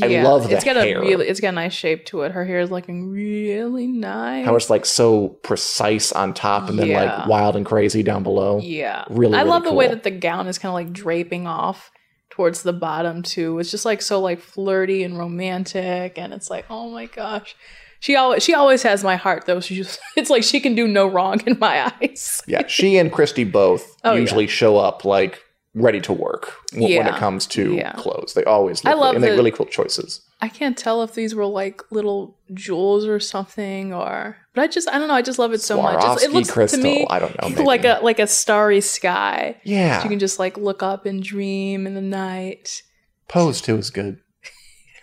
I 0.00 0.22
love 0.22 0.48
the 0.48 0.54
it's 0.54 0.64
got 0.64 0.76
hair. 0.76 0.98
a 0.98 1.00
really 1.00 1.26
it's 1.26 1.40
got 1.40 1.48
a 1.48 1.52
nice 1.52 1.72
shape 1.72 2.06
to 2.06 2.22
it. 2.22 2.30
Her 2.30 2.44
hair 2.44 2.60
is 2.60 2.70
looking 2.70 3.10
really 3.10 3.88
nice. 3.88 4.44
How 4.46 4.54
it's 4.54 4.70
like 4.70 4.86
so 4.86 5.30
precise 5.42 6.12
on 6.12 6.32
top 6.32 6.68
and 6.68 6.78
then 6.78 6.86
Yeah. 6.86 7.02
like 7.18 7.28
wild 7.28 7.56
and 7.56 7.66
crazy 7.66 8.04
down 8.04 8.22
below. 8.22 8.60
yeah. 8.62 9.04
Really, 9.10 9.34
I 9.36 9.40
really 9.40 9.50
love 9.50 9.64
the 9.64 9.72
way 9.72 9.88
that 9.88 10.04
the 10.04 10.12
gown 10.12 10.46
is 10.46 10.58
kind 10.58 10.70
of 10.70 10.74
like 10.74 10.92
draping 10.92 11.48
off 11.48 11.90
towards 12.30 12.62
the 12.62 12.72
bottom 12.72 13.22
too. 13.24 13.58
It's 13.58 13.72
just 13.72 13.84
like 13.84 14.00
so 14.00 14.20
like 14.20 14.38
flirty 14.40 15.02
and 15.02 15.18
romantic 15.18 16.16
and 16.16 16.32
it's 16.32 16.48
like, 16.48 16.66
"Oh 16.70 16.88
my 16.90 17.06
gosh." 17.06 17.56
She 18.00 18.16
always 18.16 18.42
she 18.42 18.54
always 18.54 18.82
has 18.82 19.04
my 19.04 19.16
heart 19.16 19.44
though. 19.46 19.60
She 19.60 19.76
just 19.76 20.00
it's 20.16 20.30
like 20.30 20.42
she 20.42 20.58
can 20.60 20.74
do 20.74 20.88
no 20.88 21.06
wrong 21.06 21.40
in 21.46 21.58
my 21.60 21.92
eyes. 22.00 22.42
Yeah, 22.46 22.66
she 22.66 22.96
and 22.98 23.12
Christie 23.12 23.44
both 23.44 23.96
Oh, 24.04 24.14
yeah. 24.14 24.20
usually 24.20 24.46
show 24.46 24.76
up 24.78 25.04
like 25.04 25.40
ready 25.74 26.00
to 26.00 26.12
work 26.12 26.52
w- 26.72 26.98
when 26.98 27.06
it 27.06 27.14
comes 27.14 27.46
to 27.46 27.74
Yeah. 27.74 27.92
clothes. 27.92 28.34
They 28.34 28.42
always 28.44 28.84
I 28.84 28.90
look 28.90 29.00
love 29.00 29.14
and 29.14 29.22
make 29.22 29.30
the- 29.32 29.36
really 29.36 29.52
cool 29.52 29.66
choices. 29.66 30.20
I 30.42 30.48
can't 30.48 30.76
tell 30.76 31.02
if 31.02 31.14
these 31.14 31.34
were 31.34 31.44
like 31.46 31.82
little 31.92 32.38
jewels 32.54 33.06
or 33.06 33.20
something 33.20 33.92
or 33.92 34.36
but 34.54 34.62
I 34.62 34.66
just 34.66 34.88
I 34.88 34.98
don't 34.98 35.06
know, 35.06 35.14
I 35.14 35.22
just 35.22 35.38
love 35.38 35.52
it 35.52 35.60
so 35.60 35.80
much. 35.80 36.02
It's- 36.02 36.22
It 36.24 36.32
looks 36.32 36.50
crystal, 36.50 36.78
to 36.78 36.82
me 36.82 37.06
I 37.10 37.18
don't 37.18 37.36
know, 37.56 37.62
like 37.64 37.84
a 37.84 38.00
like 38.02 38.18
a 38.18 38.26
starry 38.26 38.80
sky. 38.80 39.56
Yeah, 39.62 40.02
You 40.02 40.08
can 40.08 40.18
just 40.18 40.38
like 40.38 40.56
look 40.56 40.82
up 40.82 41.04
and 41.06 41.22
dream 41.22 41.86
in 41.86 41.94
the 41.94 42.00
night. 42.00 42.82
pose 43.28 43.60
too 43.60 43.76
is 43.76 43.90
good. 43.90 44.18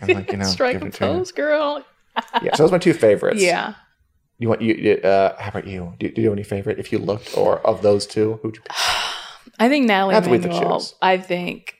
And 0.00 0.14
like 0.14 0.30
you 0.32 0.38
know, 0.38 0.44
Strike 0.44 0.82
a 0.82 0.86
it 0.86 0.94
to 0.94 1.06
you. 1.06 1.12
pose, 1.12 1.32
girl. 1.32 1.84
Yeah, 2.42 2.54
so 2.54 2.62
those 2.62 2.70
are 2.70 2.74
my 2.74 2.78
two 2.78 2.94
favorites. 2.94 3.42
Yeah. 3.42 3.74
You 4.38 4.48
want 4.48 4.62
you? 4.62 4.94
Uh, 5.02 5.34
how 5.40 5.48
about 5.48 5.66
you? 5.66 5.94
Do, 5.98 6.10
do 6.10 6.20
you 6.20 6.28
have 6.28 6.36
any 6.36 6.44
favorite? 6.44 6.78
If 6.78 6.92
you 6.92 6.98
looked, 6.98 7.36
or 7.36 7.58
of 7.66 7.82
those 7.82 8.06
two, 8.06 8.38
who'd 8.42 8.56
you 8.56 8.62
pick? 8.62 8.76
I 9.58 9.68
think 9.68 9.86
Natalie 9.86 10.14
Have 10.14 10.24
to 10.24 10.30
wait 10.30 10.42
to 10.42 10.48
Manuel. 10.48 10.84
I 11.02 11.18
think 11.18 11.74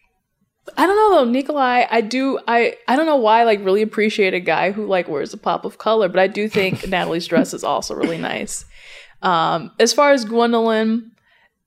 I 0.76 0.86
don't 0.86 0.96
know 0.96 1.24
though, 1.24 1.30
Nikolaj. 1.30 1.86
I 1.90 2.00
do. 2.00 2.38
I 2.46 2.76
I 2.86 2.96
don't 2.96 3.06
know 3.06 3.16
why. 3.16 3.40
I, 3.40 3.44
Like 3.44 3.64
really 3.64 3.82
appreciate 3.82 4.34
a 4.34 4.40
guy 4.40 4.72
who 4.72 4.86
like 4.86 5.08
wears 5.08 5.32
a 5.32 5.38
pop 5.38 5.64
of 5.64 5.78
color, 5.78 6.08
but 6.08 6.18
I 6.18 6.26
do 6.26 6.48
think 6.48 6.86
Natalie's 6.88 7.26
dress 7.26 7.54
is 7.54 7.64
also 7.64 7.94
really 7.94 8.18
nice. 8.18 8.64
Um, 9.22 9.72
as 9.78 9.92
far 9.92 10.12
as 10.12 10.24
Gwendoline, 10.24 11.10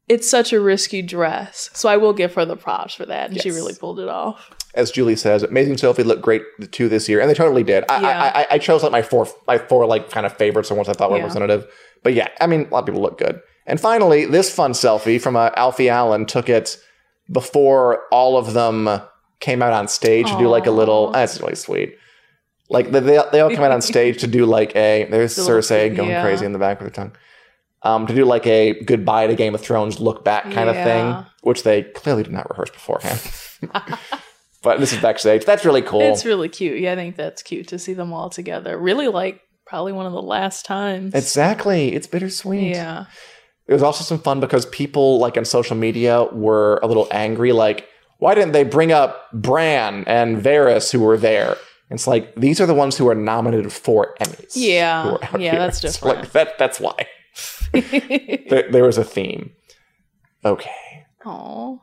it's 0.08 0.30
such 0.30 0.54
a 0.54 0.60
risky 0.60 1.02
dress, 1.02 1.70
so 1.74 1.90
I 1.90 1.98
will 1.98 2.14
give 2.14 2.34
her 2.36 2.46
the 2.46 2.56
props 2.58 2.94
for 2.94 3.06
that, 3.06 3.32
and 3.32 3.42
she 3.42 3.52
really 3.52 3.74
pulled 3.74 4.00
it 4.00 4.08
off. 4.10 4.52
As 4.74 4.90
Julie 4.92 5.16
says, 5.18 5.44
Amazing 5.44 5.78
Sophie 5.78 6.04
looked 6.04 6.22
great 6.22 6.44
too 6.72 6.88
this 6.88 7.10
year, 7.10 7.20
and 7.20 7.30
they 7.30 7.34
totally 7.34 7.64
did. 7.64 7.84
I, 7.90 8.02
Yeah. 8.02 8.32
I, 8.36 8.42
I, 8.42 8.48
I 8.52 8.58
chose 8.58 8.84
like 8.84 8.92
my 8.92 9.02
four, 9.02 9.28
my 9.48 9.58
four 9.58 9.86
like 9.86 10.10
kind 10.10 10.26
of 10.26 10.36
favorites 10.38 10.72
or 10.72 10.76
ones 10.76 10.88
I 10.88 10.94
thought 10.94 11.12
were 11.12 11.18
Yeah. 11.18 11.24
representative. 11.24 11.68
But 12.04 12.14
yeah, 12.14 12.30
I 12.40 12.48
mean, 12.48 12.62
a 12.62 12.70
lot 12.70 12.80
of 12.80 12.86
people 12.86 13.02
look 13.02 13.18
good. 13.18 13.42
And 13.68 13.80
finally, 13.80 14.26
this 14.26 14.54
fun 14.54 14.72
selfie 14.72 15.22
from 15.22 15.36
uh, 15.36 15.52
Alfie 15.56 15.90
Allen 15.90 16.26
took 16.26 16.50
it 16.50 16.78
before 17.32 18.08
all 18.12 18.38
of 18.38 18.54
them 18.54 18.90
came 19.40 19.62
out 19.62 19.74
on 19.74 19.88
stage 19.88 20.30
to 20.32 20.38
do 20.38 20.48
like 20.48 20.66
a 20.68 20.72
little. 20.72 21.12
That's 21.12 21.40
really 21.40 21.56
sweet. 21.56 21.96
Like 22.70 22.92
they, 22.92 23.02
they, 23.02 23.18
all 23.42 23.54
come 23.54 23.64
out 23.64 23.72
on 23.72 23.82
stage 23.94 24.22
to 24.22 24.28
do 24.28 24.46
like 24.46 24.76
a. 24.76 25.06
There's 25.10 25.36
The 25.36 25.42
Cersei 25.42 25.94
going 25.96 26.10
yeah. 26.10 26.24
crazy 26.24 26.46
in 26.46 26.54
the 26.54 26.60
back 26.60 26.80
with 26.80 26.88
her 26.90 26.94
tongue. 26.94 27.16
Um, 27.84 28.08
to 28.08 28.14
do 28.14 28.26
like 28.26 28.46
a 28.46 28.82
goodbye 28.84 29.28
to 29.28 29.36
Game 29.36 29.56
of 29.56 29.62
Thrones 29.62 30.00
look 30.00 30.24
back 30.24 30.44
kind 30.52 30.70
of 30.70 30.76
thing, 30.76 31.26
which 31.42 31.64
they 31.64 31.84
clearly 31.84 32.24
did 32.24 32.32
not 32.32 32.50
rehearse 32.50 32.70
beforehand. 32.70 33.20
but 34.64 34.80
this 34.80 34.94
is 34.94 35.00
backstage. 35.02 35.46
That's 35.46 35.66
really 35.66 35.82
cool. 35.82 36.02
It's 36.02 36.26
really 36.26 36.50
cute. 36.50 36.80
Yeah, 36.80 36.94
I 36.94 36.96
think 36.96 37.16
that's 37.16 37.42
cute 37.44 37.68
to 37.70 37.80
see 37.80 37.94
them 37.94 38.14
all 38.14 38.30
together. 38.30 38.78
Really, 38.78 39.08
like 39.08 39.42
probably 39.66 39.94
one 39.94 40.06
of 40.06 40.12
the 40.14 40.22
last 40.22 40.66
times. 40.66 41.14
exactly. 41.14 41.94
It's 41.94 42.08
bittersweet. 42.08 42.76
yeah. 42.76 43.06
It 43.68 43.74
was 43.74 43.84
also 43.84 44.04
some 44.04 44.20
fun 44.20 44.40
because 44.42 44.66
people 44.66 45.18
like 45.20 45.38
on 45.38 45.46
social 45.46 45.78
media 45.78 46.24
were 46.26 46.80
a 46.84 46.88
little 46.88 47.08
angry, 47.12 47.54
like, 47.54 47.88
why 48.18 48.36
didn't 48.36 48.52
they 48.52 48.64
bring 48.66 48.92
up 48.92 49.32
Bran 49.32 50.04
and 50.08 50.38
Varys 50.44 50.92
who 50.92 51.00
were 51.00 51.16
there? 51.18 51.56
It's 51.90 52.06
like 52.08 52.36
these 52.36 52.60
are 52.60 52.66
the 52.66 52.74
ones 52.74 52.98
who 52.98 53.08
are 53.10 53.16
nominated 53.16 53.72
for 53.72 54.16
Emmys. 54.20 54.52
Yeah. 54.56 55.04
who 55.04 55.10
are 55.16 55.24
out 55.24 55.40
Yeah, 55.42 55.52
here. 55.52 55.60
that's 55.60 55.96
So, 56.00 56.08
like, 56.08 56.32
that 56.34 56.58
that's 56.58 56.80
why. 56.80 56.96
there, 57.74 58.70
there 58.72 58.84
was 58.84 58.98
a 58.98 59.04
theme. 59.04 59.52
Okay. 60.44 61.06
Oh. 61.26 61.82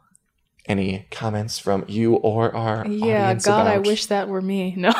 Any 0.68 1.06
comments 1.10 1.58
from 1.58 1.84
you 1.88 2.14
or 2.16 2.54
our 2.54 2.86
Yeah, 2.86 3.32
God, 3.34 3.66
I 3.66 3.78
wish 3.78 4.06
that 4.06 4.28
were 4.28 4.42
me. 4.42 4.74
No. 4.76 4.92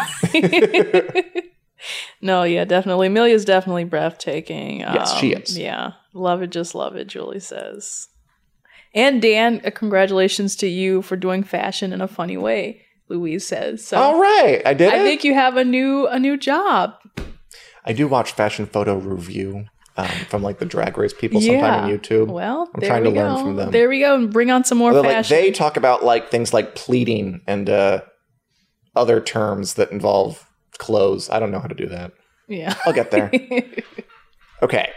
no, 2.20 2.42
yeah, 2.42 2.64
definitely. 2.64 3.07
Emilia's 3.09 3.44
definitely 3.44 3.85
breathtaking. 3.85 4.81
Yes, 4.81 5.14
she 5.18 5.35
Um, 5.35 5.42
is. 5.42 5.59
Yeah. 5.59 5.92
Love 6.14 6.42
it, 6.42 6.50
just 6.50 6.74
love 6.74 6.96
it, 6.96 7.07
Julie 7.07 7.38
says. 7.40 8.09
And 8.94 9.20
Dan, 9.22 9.61
uh, 9.64 9.70
congratulations 9.70 10.57
to 10.57 10.66
you 10.66 11.02
for 11.02 11.16
doing 11.16 11.42
fashion 11.44 11.92
in 11.92 12.00
a 12.00 12.09
funny 12.09 12.37
way, 12.37 12.83
Louise 13.09 13.46
says. 13.46 13.85
So 13.87 13.98
All 13.98 14.18
right, 14.20 14.62
I 14.64 14.74
did 14.74 14.92
I 14.92 14.96
it. 15.00 15.02
think 15.04 15.22
you 15.24 15.35
have 15.35 15.57
a 15.57 15.64
new 15.64 16.07
a 16.07 16.18
new 16.18 16.37
job. 16.37 16.94
I 17.85 17.92
do 17.92 18.09
watch 18.09 18.33
fashion 18.33 18.66
photo 18.66 18.96
review 18.96 19.66
um, 19.98 20.08
from 20.28 20.42
like 20.42 20.58
the 20.58 20.64
drag 20.64 20.96
race 20.96 21.12
people 21.12 21.40
sometime 21.40 21.84
on 21.84 21.90
YouTube. 21.90 22.28
Well, 22.28 22.70
I'm 22.74 22.80
there 22.80 22.88
trying 22.88 23.02
we 23.02 23.11
to 23.11 23.16
learn 23.16 23.42
from 23.44 23.56
them. 23.56 23.70
There 23.72 23.88
we 23.88 24.00
go. 24.00 24.14
And 24.14 24.32
bring 24.32 24.50
on 24.50 24.64
some 24.64 24.78
more 24.78 24.92
Although, 24.92 25.08
like, 25.08 25.26
they 25.28 25.50
talk 25.50 25.76
about 25.76 26.04
like 26.04 26.30
things 26.30 26.54
like 26.54 26.74
pleating 26.74 27.40
and 27.46 27.68
uh, 27.68 28.00
other 28.96 29.20
terms 29.20 29.74
that 29.74 29.90
involve 29.92 30.48
clothes. 30.78 31.28
I 31.28 31.38
don't 31.40 31.50
know 31.50 31.61
how 31.61 31.68
to 31.68 31.74
do 31.74 31.87
that. 31.88 32.12
yeah. 32.48 32.74
I'll 32.87 32.92
get 32.92 33.11
there. 33.11 33.30
okay. 34.62 34.90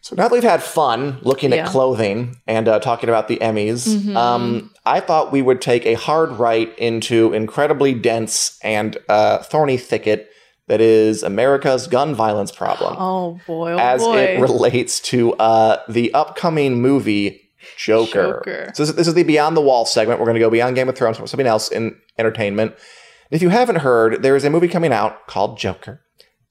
So 0.00 0.14
now 0.16 0.24
that 0.24 0.32
we've 0.32 0.42
had 0.42 0.62
fun 0.62 1.18
looking 1.22 1.50
Yeah. 1.50 1.64
at 1.64 1.68
clothing 1.68 2.36
and 2.46 2.68
uh, 2.68 2.78
talking 2.78 3.08
about 3.08 3.26
the 3.26 3.38
Emmys, 3.38 3.88
Mhm. 3.88 4.14
um, 4.16 4.70
I 4.84 5.00
thought 5.00 5.32
we 5.32 5.40
would 5.40 5.62
take 5.62 5.86
a 5.86 5.94
hard 5.94 6.32
right 6.32 6.76
into 6.78 7.32
incredibly 7.32 7.94
dense 7.94 8.58
and 8.62 8.98
uh, 9.08 9.38
thorny 9.38 9.78
thicket 9.78 10.28
that 10.68 10.80
is 10.80 11.22
America's 11.22 11.86
gun 11.86 12.14
violence 12.14 12.50
problem 12.50 12.96
Oh 12.98 13.38
boy, 13.46 13.72
oh 13.72 13.78
as 13.78 14.02
boy. 14.02 14.18
it 14.18 14.40
relates 14.40 15.00
to 15.00 15.34
uh, 15.34 15.82
the 15.88 16.12
upcoming 16.14 16.80
movie 16.80 17.40
Joker. 17.76 18.42
Joker. 18.44 18.72
So 18.74 18.84
this, 18.84 18.94
this 18.94 19.08
is 19.08 19.14
the 19.14 19.22
Beyond 19.22 19.56
the 19.56 19.60
Wall 19.62 19.86
segment. 19.86 20.20
We're 20.20 20.26
going 20.26 20.34
to 20.36 20.40
go 20.40 20.50
beyond 20.50 20.76
Game 20.76 20.88
of 20.88 20.96
Thrones 20.96 21.16
for 21.16 21.26
something 21.26 21.46
else 21.46 21.70
in 21.70 21.96
entertainment. 22.18 22.74
If 23.30 23.42
you 23.42 23.48
haven't 23.48 23.76
heard, 23.76 24.22
there 24.22 24.36
is 24.36 24.44
a 24.44 24.50
movie 24.50 24.68
coming 24.68 24.92
out 24.92 25.26
called 25.26 25.58
Joker, 25.58 26.02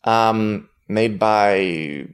um, 0.05 0.69
made 0.87 1.19
by 1.19 2.07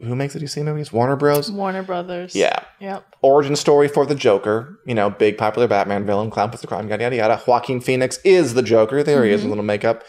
who 0.00 0.14
makes 0.14 0.34
the 0.34 0.40
DC 0.40 0.62
movies? 0.62 0.92
Warner 0.92 1.16
Bros. 1.16 1.50
Warner 1.50 1.82
Brothers. 1.82 2.34
Yeah. 2.34 2.58
Yep. 2.80 3.06
Origin 3.22 3.56
story 3.56 3.88
for 3.88 4.04
the 4.04 4.14
Joker. 4.14 4.78
You 4.86 4.94
know, 4.94 5.08
big 5.10 5.38
popular 5.38 5.66
Batman 5.66 6.04
villain, 6.04 6.30
clown 6.30 6.50
puts 6.50 6.60
the 6.60 6.68
crime, 6.68 6.88
yada 6.88 7.04
yada 7.04 7.16
yada. 7.16 7.42
Joaquin 7.46 7.80
Phoenix 7.80 8.18
is 8.24 8.54
the 8.54 8.62
Joker. 8.62 9.02
There 9.02 9.24
he 9.24 9.30
is, 9.30 9.40
with 9.40 9.46
a 9.46 9.48
little 9.48 9.64
makeup. 9.64 10.04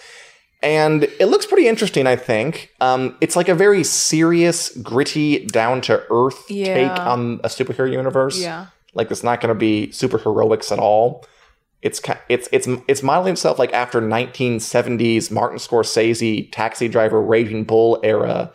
And 0.65 1.03
it 1.03 1.27
looks 1.27 1.45
pretty 1.45 1.67
interesting, 1.67 2.07
I 2.07 2.15
think. 2.15 2.73
Um, 2.81 3.15
it's 3.21 3.35
like 3.35 3.49
a 3.49 3.53
very 3.53 3.83
serious, 3.83 4.75
gritty, 4.77 5.45
down 5.45 5.79
to 5.81 6.03
earth 6.09 6.47
take 6.47 6.89
on 6.99 7.39
a 7.43 7.49
superhero 7.49 7.91
universe. 7.91 8.39
Yeah. 8.39 8.67
Like 8.95 9.11
it's 9.11 9.23
not 9.23 9.41
going 9.41 9.53
to 9.53 9.59
be 9.59 9.91
super 9.91 10.17
heroics 10.17 10.71
at 10.71 10.79
all. 10.79 11.23
It's 11.83 12.01
it's 12.29 12.49
it's 12.51 12.67
it's 12.87 13.03
modeling 13.03 13.33
itself 13.33 13.59
like 13.59 13.73
after 13.73 14.01
1970s 14.01 15.29
Martin 15.29 15.59
Scorsese 15.59 16.51
Taxi 16.51 16.87
Driver 16.87 17.21
Raging 17.21 17.63
Bull 17.63 17.99
era, 18.01 18.51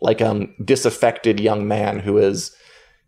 like 0.00 0.20
um 0.20 0.52
disaffected 0.64 1.38
young 1.38 1.68
man 1.68 2.00
who 2.00 2.18
is, 2.18 2.52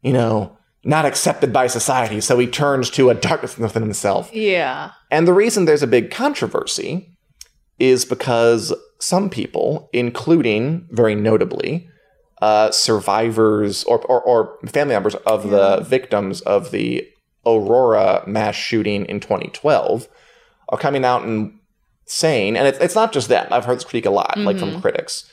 you 0.02 0.12
know, 0.12 0.56
not 0.84 1.06
accepted 1.06 1.52
by 1.52 1.66
society, 1.66 2.20
so 2.20 2.38
he 2.38 2.46
turns 2.46 2.88
to 2.90 3.10
a 3.10 3.14
darkness 3.14 3.58
within 3.58 3.82
himself. 3.82 4.32
Yeah. 4.32 4.92
And 5.10 5.26
the 5.26 5.32
reason 5.32 5.64
there's 5.64 5.82
a 5.82 5.88
big 5.88 6.12
controversy 6.12 7.13
is 7.78 8.04
because 8.04 8.72
some 8.98 9.28
people, 9.28 9.88
including 9.92 10.86
very 10.90 11.14
notably 11.14 11.88
uh, 12.40 12.70
survivors 12.70 13.84
or, 13.84 14.00
or, 14.06 14.20
or 14.22 14.58
family 14.68 14.94
members 14.94 15.14
of 15.26 15.50
the 15.50 15.80
victims 15.80 16.40
of 16.42 16.70
the 16.70 17.06
Aurora 17.46 18.24
mass 18.26 18.54
shooting 18.54 19.04
in 19.06 19.20
2012, 19.20 20.08
are 20.68 20.78
coming 20.78 21.04
out 21.04 21.24
and 21.24 21.58
saying, 22.06 22.56
and 22.56 22.66
it's, 22.66 22.78
it's 22.78 22.94
not 22.94 23.12
just 23.12 23.28
them, 23.28 23.46
I've 23.50 23.64
heard 23.64 23.76
this 23.76 23.84
critique 23.84 24.06
a 24.06 24.10
lot, 24.10 24.38
like 24.38 24.58
from 24.58 24.80
critics, 24.80 25.30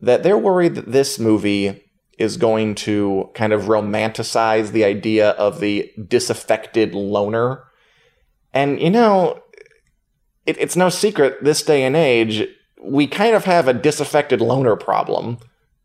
that 0.00 0.22
they're 0.22 0.38
worried 0.38 0.74
that 0.74 0.90
this 0.90 1.18
movie 1.18 1.84
is 2.18 2.36
going 2.36 2.74
to 2.74 3.30
kind 3.34 3.52
of 3.52 3.62
romanticize 3.62 4.72
the 4.72 4.84
idea 4.84 5.30
of 5.30 5.60
the 5.60 5.90
disaffected 6.08 6.94
loner. 6.94 7.64
And, 8.52 8.80
you 8.80 8.90
know, 8.90 9.42
it, 10.50 10.56
it's 10.58 10.76
no 10.76 10.88
secret 10.88 11.42
this 11.42 11.62
day 11.62 11.82
and 11.84 11.96
age, 11.96 12.46
we 12.82 13.06
kind 13.06 13.34
of 13.34 13.44
have 13.44 13.68
a 13.68 13.72
disaffected 13.74 14.40
loner 14.40 14.76
problem 14.76 15.38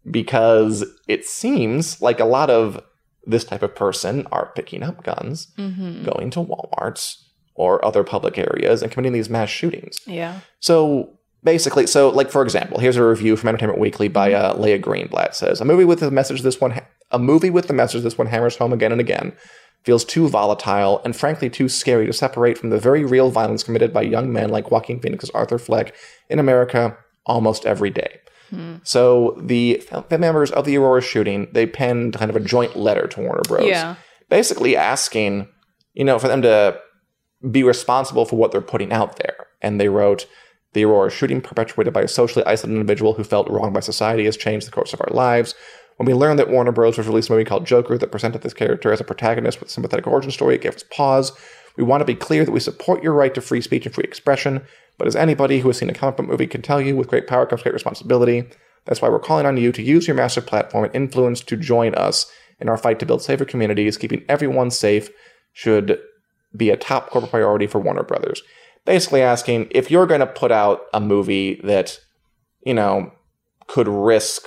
because 0.10 0.84
it 1.08 1.25
seems 1.25 2.01
like 2.01 2.19
a 2.19 2.25
lot 2.25 2.49
of 2.49 2.82
this 3.25 3.43
type 3.43 3.63
of 3.63 3.73
person 3.75 4.28
are 4.32 4.51
picking 4.56 4.84
up 4.84 5.04
guns, 5.04 5.47
Mm-hmm. 5.58 6.04
going 6.04 6.30
to 6.32 6.39
Walmarts 6.39 7.21
or 7.56 7.84
other 7.84 8.04
public 8.04 8.38
areas 8.38 8.84
and 8.84 8.91
committing 8.91 9.13
these 9.13 9.30
mass 9.30 9.49
shootings. 9.49 9.97
Yeah. 10.06 10.41
So 10.60 11.17
basically, 11.43 11.88
so 11.88 12.10
like 12.10 12.30
for 12.30 12.43
example, 12.43 12.80
here's 12.80 12.97
a 12.97 13.04
review 13.04 13.36
from 13.36 13.49
Entertainment 13.49 13.80
Weekly 13.80 14.08
by 14.10 14.34
uh, 14.34 14.56
Leah 14.58 14.80
Greenblatt 14.80 15.34
says 15.34 15.60
a 15.62 15.65
movie 15.65 15.86
with 15.86 15.99
the 16.01 16.12
message 16.12 16.41
this 16.41 16.62
one 16.62 16.71
ha- 16.71 16.86
a 17.12 17.17
movie 17.19 17.49
with 17.49 17.67
the 17.67 17.73
message 17.73 18.04
this 18.04 18.17
one 18.17 18.28
hammers 18.28 18.58
home 18.58 18.73
again 18.73 18.91
and 18.91 18.99
again 19.01 19.34
feels 19.83 20.03
too 20.03 20.27
volatile 20.27 21.01
and 21.03 21.15
frankly 21.15 21.49
too 21.49 21.69
scary 21.69 22.05
to 22.05 22.13
separate 22.13 22.57
from 22.57 22.69
the 22.69 22.79
very 22.79 23.05
real 23.05 23.29
violence 23.29 23.63
committed 23.63 23.93
by 23.93 24.01
young 24.01 24.33
men 24.33 24.49
like 24.49 24.71
Joaquin 24.71 24.99
Phoenix's 24.99 25.29
Arthur 25.31 25.59
Fleck 25.59 25.93
in 26.29 26.39
America 26.39 26.97
almost 27.25 27.65
every 27.65 27.89
day. 27.89 28.19
Hmm. 28.49 28.75
So 28.83 29.39
the 29.41 29.75
family 29.88 30.17
members 30.17 30.51
of 30.51 30.65
the 30.65 30.77
Aurora 30.77 31.01
shooting 31.01 31.47
they 31.51 31.65
penned 31.65 32.13
kind 32.13 32.29
of 32.29 32.35
a 32.35 32.39
joint 32.39 32.75
letter 32.75 33.07
to 33.07 33.21
Warner 33.21 33.41
Bros. 33.47 33.67
Yeah. 33.67 33.95
basically 34.29 34.75
asking, 34.75 35.47
you 35.93 36.03
know, 36.03 36.19
for 36.19 36.27
them 36.27 36.41
to 36.41 36.79
be 37.51 37.63
responsible 37.63 38.25
for 38.25 38.35
what 38.35 38.51
they're 38.51 38.61
putting 38.61 38.91
out 38.91 39.17
there. 39.17 39.47
And 39.61 39.79
they 39.79 39.89
wrote, 39.89 40.27
The 40.73 40.85
Aurora 40.85 41.11
shooting 41.11 41.41
perpetuated 41.41 41.93
by 41.93 42.01
a 42.01 42.07
socially 42.07 42.45
isolated 42.45 42.75
individual 42.75 43.13
who 43.13 43.23
felt 43.23 43.49
wronged 43.49 43.73
by 43.73 43.79
society 43.79 44.25
has 44.25 44.38
changed 44.38 44.67
the 44.67 44.71
course 44.71 44.93
of 44.93 45.01
our 45.01 45.13
lives. 45.13 45.53
When 45.97 46.08
we 46.08 46.13
learned 46.13 46.39
that 46.39 46.49
Warner 46.49 46.71
Bros. 46.71 46.97
was 46.97 47.08
releasing 47.08 47.34
a 47.34 47.38
movie 47.38 47.47
called 47.47 47.65
Joker 47.65 47.97
that 47.97 48.12
presented 48.12 48.41
this 48.41 48.53
character 48.53 48.91
as 48.91 48.99
a 48.99 49.05
protagonist 49.05 49.60
with 49.60 49.69
a 49.69 49.71
sympathetic 49.71 50.08
origin 50.08 50.31
story, 50.31 50.55
it 50.55 50.62
gave 50.62 50.75
us 50.75 50.84
pause. 50.91 51.31
We 51.77 51.84
want 51.84 52.01
to 52.01 52.05
be 52.05 52.15
clear 52.15 52.43
that 52.43 52.51
we 52.51 52.60
support 52.60 53.03
your 53.03 53.13
right 53.13 53.34
to 53.34 53.41
free 53.41 53.62
speech 53.62 53.86
and 53.86 53.95
free 53.95 54.03
expression, 54.03 54.65
but 54.97 55.08
as 55.08 55.15
anybody 55.15 55.60
who 55.60 55.69
has 55.69 55.77
seen 55.77 55.89
a 55.89 55.93
comic 55.93 56.17
book 56.17 56.27
movie 56.27 56.47
can 56.47 56.62
tell 56.62 56.81
you, 56.81 56.95
with 56.95 57.08
great 57.08 57.27
power 57.27 57.45
comes 57.45 57.63
great 57.63 57.73
responsibility. 57.73 58.45
That's 58.86 59.01
why 59.01 59.10
we're 59.10 59.19
calling 59.19 59.45
on 59.45 59.58
you 59.58 59.71
to 59.71 59.81
use 59.81 60.08
your 60.08 60.15
massive 60.15 60.45
platform 60.45 60.86
and 60.86 60.95
influence 60.95 61.41
to 61.41 61.58
join 61.58 61.95
us 61.95 62.31
in 62.60 62.69
our 62.69 62.77
fight 62.77 62.99
to 62.99 63.05
build 63.05 63.21
safer 63.21 63.45
communities. 63.45 63.97
Keeping 63.97 64.23
everyone 64.29 64.71
safe 64.71 65.10
should 65.53 65.99
be 66.55 66.69
a 66.69 66.77
top 66.77 67.10
corporate 67.10 67.31
priority 67.31 67.67
for 67.67 67.79
Warner 67.79 68.03
Brothers. 68.03 68.41
Basically 68.86 69.21
asking 69.21 69.67
if 69.71 69.89
you're 69.89 70.05
going 70.05 70.19
to 70.19 70.27
put 70.27 70.51
out 70.51 70.81
a 70.93 70.99
movie 70.99 71.60
that, 71.63 71.99
you 72.63 72.73
know, 72.73 73.12
could 73.67 73.88
risk. 73.88 74.43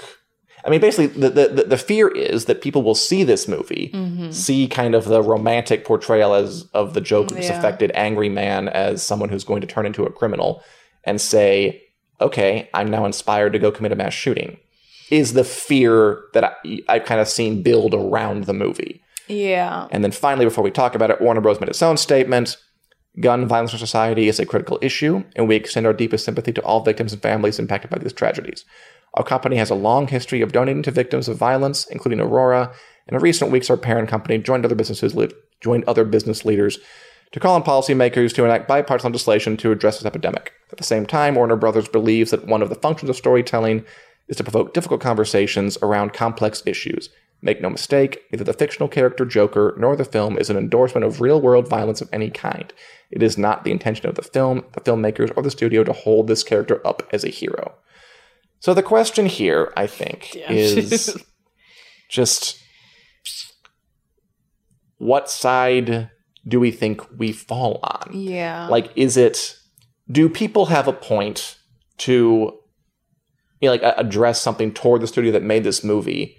I 0.64 0.70
mean, 0.70 0.80
basically, 0.80 1.06
the, 1.06 1.30
the, 1.30 1.64
the 1.64 1.78
fear 1.78 2.08
is 2.08 2.46
that 2.46 2.60
people 2.60 2.82
will 2.82 2.94
see 2.94 3.24
this 3.24 3.46
movie, 3.46 3.90
mm-hmm. 3.94 4.30
see 4.30 4.66
kind 4.68 4.94
of 4.94 5.04
the 5.04 5.22
romantic 5.22 5.84
portrayal 5.84 6.34
as 6.34 6.66
of 6.74 6.94
the 6.94 7.00
Joker, 7.00 7.34
Yeah. 7.34 7.42
disaffected, 7.42 7.92
angry 7.94 8.28
man 8.28 8.68
as 8.68 9.02
someone 9.02 9.28
who's 9.28 9.44
going 9.44 9.60
to 9.60 9.66
turn 9.66 9.86
into 9.86 10.04
a 10.04 10.10
criminal, 10.10 10.62
and 11.04 11.20
say, 11.20 11.82
okay, 12.20 12.68
I'm 12.74 12.90
now 12.90 13.04
inspired 13.04 13.52
to 13.52 13.58
go 13.58 13.70
commit 13.70 13.92
a 13.92 13.96
mass 13.96 14.12
shooting. 14.12 14.58
Is 15.10 15.32
the 15.32 15.44
fear 15.44 16.22
that 16.34 16.44
I, 16.44 16.80
I've 16.88 17.04
kind 17.04 17.20
of 17.20 17.28
seen 17.28 17.62
build 17.62 17.94
around 17.94 18.44
the 18.44 18.52
movie. 18.52 19.00
Yeah. 19.26 19.86
And 19.90 20.02
then 20.04 20.12
finally, 20.12 20.44
before 20.44 20.64
we 20.64 20.70
talk 20.70 20.94
about 20.94 21.10
it, 21.10 21.20
Warner 21.20 21.40
Bros. 21.40 21.60
made 21.60 21.68
its 21.68 21.82
own 21.82 21.96
statement. 21.96 22.56
Gun 23.20 23.46
violence 23.46 23.72
in 23.72 23.78
society 23.78 24.28
is 24.28 24.38
a 24.38 24.46
critical 24.46 24.78
issue, 24.82 25.24
and 25.34 25.48
we 25.48 25.56
extend 25.56 25.86
our 25.86 25.92
deepest 25.92 26.24
sympathy 26.24 26.52
to 26.52 26.62
all 26.62 26.84
victims 26.84 27.12
and 27.12 27.22
families 27.22 27.58
impacted 27.58 27.90
by 27.90 27.98
these 27.98 28.12
tragedies. 28.12 28.64
Our 29.18 29.24
company 29.24 29.56
has 29.56 29.68
a 29.68 29.74
long 29.74 30.06
history 30.06 30.42
of 30.42 30.52
donating 30.52 30.84
to 30.84 30.92
victims 30.92 31.26
of 31.26 31.36
violence, 31.36 31.86
including 31.88 32.20
Aurora. 32.20 32.72
In 33.08 33.18
recent 33.18 33.50
weeks, 33.50 33.68
our 33.68 33.76
parent 33.76 34.08
company 34.08 34.38
joined 34.38 34.64
other 34.64 34.76
businesses, 34.76 35.12
joined 35.60 35.82
other 35.88 36.04
business 36.04 36.44
leaders 36.44 36.78
to 37.32 37.40
call 37.40 37.56
on 37.56 37.64
policymakers 37.64 38.32
to 38.34 38.44
enact 38.44 38.68
bipartisan 38.68 39.10
legislation 39.10 39.56
to 39.56 39.72
address 39.72 39.98
this 39.98 40.06
epidemic. 40.06 40.52
At 40.70 40.78
the 40.78 40.84
same 40.84 41.04
time, 41.04 41.34
Warner 41.34 41.56
Brothers 41.56 41.88
believes 41.88 42.30
that 42.30 42.46
one 42.46 42.62
of 42.62 42.68
the 42.68 42.76
functions 42.76 43.10
of 43.10 43.16
storytelling 43.16 43.84
is 44.28 44.36
to 44.36 44.44
provoke 44.44 44.72
difficult 44.72 45.00
conversations 45.00 45.76
around 45.82 46.12
complex 46.12 46.62
issues. 46.64 47.10
Make 47.42 47.60
no 47.60 47.70
mistake, 47.70 48.22
neither 48.30 48.44
the 48.44 48.52
fictional 48.52 48.88
character 48.88 49.24
Joker 49.24 49.74
nor 49.78 49.96
the 49.96 50.04
film 50.04 50.38
is 50.38 50.48
an 50.48 50.56
endorsement 50.56 51.04
of 51.04 51.20
real 51.20 51.40
world 51.40 51.68
violence 51.68 52.00
of 52.00 52.08
any 52.12 52.30
kind. 52.30 52.72
It 53.10 53.24
is 53.24 53.36
not 53.36 53.64
the 53.64 53.72
intention 53.72 54.08
of 54.08 54.14
the 54.14 54.22
film, 54.22 54.64
the 54.74 54.80
filmmakers, 54.80 55.32
or 55.36 55.42
the 55.42 55.50
studio 55.50 55.82
to 55.82 55.92
hold 55.92 56.28
this 56.28 56.44
character 56.44 56.80
up 56.86 57.02
as 57.12 57.24
a 57.24 57.30
hero. 57.30 57.74
So 58.60 58.74
the 58.74 58.82
question 58.82 59.26
here, 59.26 59.72
I 59.76 59.86
think, 59.86 60.34
is 60.48 61.16
just 62.10 62.58
what 64.98 65.30
side 65.30 66.10
do 66.46 66.58
we 66.60 66.70
think 66.70 67.02
we 67.18 67.32
fall 67.32 67.78
on? 67.82 68.10
Yeah. 68.12 68.66
Like, 68.68 68.90
is 68.96 69.16
it? 69.16 69.54
Do 70.10 70.28
people 70.28 70.66
have 70.66 70.88
a 70.88 70.92
point 70.92 71.58
to, 71.98 72.12
you 73.60 73.68
know, 73.68 73.70
like 73.70 73.82
address 73.82 74.40
something 74.40 74.72
toward 74.72 75.02
the 75.02 75.06
studio 75.06 75.30
that 75.32 75.42
made 75.42 75.64
this 75.64 75.84
movie? 75.84 76.36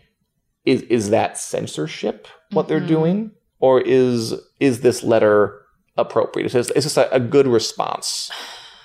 Is 0.65 0.81
is 0.83 1.09
that 1.11 1.37
censorship 1.37 2.27
what 2.51 2.67
they're 2.67 2.81
Mhm. 2.81 2.87
doing, 2.87 3.31
or 3.59 3.79
is 3.81 4.33
is 4.59 4.81
this 4.81 5.03
letter 5.03 5.61
appropriate? 5.97 6.47
Is 6.47 6.53
this, 6.53 6.69
is 6.71 6.83
this 6.83 6.97
a, 6.97 7.07
a 7.11 7.19
good 7.19 7.47
response 7.47 8.29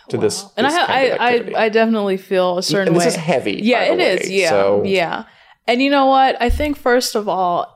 to 0.08 0.18
this? 0.18 0.44
And 0.56 0.66
I, 0.66 0.70
this 0.70 0.78
I, 0.78 1.08
activity? 1.10 1.54
I 1.56 1.64
I 1.64 1.68
definitely 1.68 2.16
feel 2.16 2.58
a 2.58 2.62
certain 2.62 2.88
and 2.88 2.96
this 2.96 3.04
way. 3.04 3.08
is 3.08 3.16
heavy. 3.16 3.60
yeah, 3.62 3.84
it 3.84 4.00
is. 4.00 4.28
way, 4.28 4.36
Yeah, 4.36 4.50
So 4.50 4.82
yeah. 4.84 5.24
And 5.66 5.80
you 5.80 5.90
know 5.90 6.06
what? 6.06 6.40
I 6.40 6.50
think 6.50 6.76
first 6.76 7.14
of 7.14 7.28
all, 7.28 7.74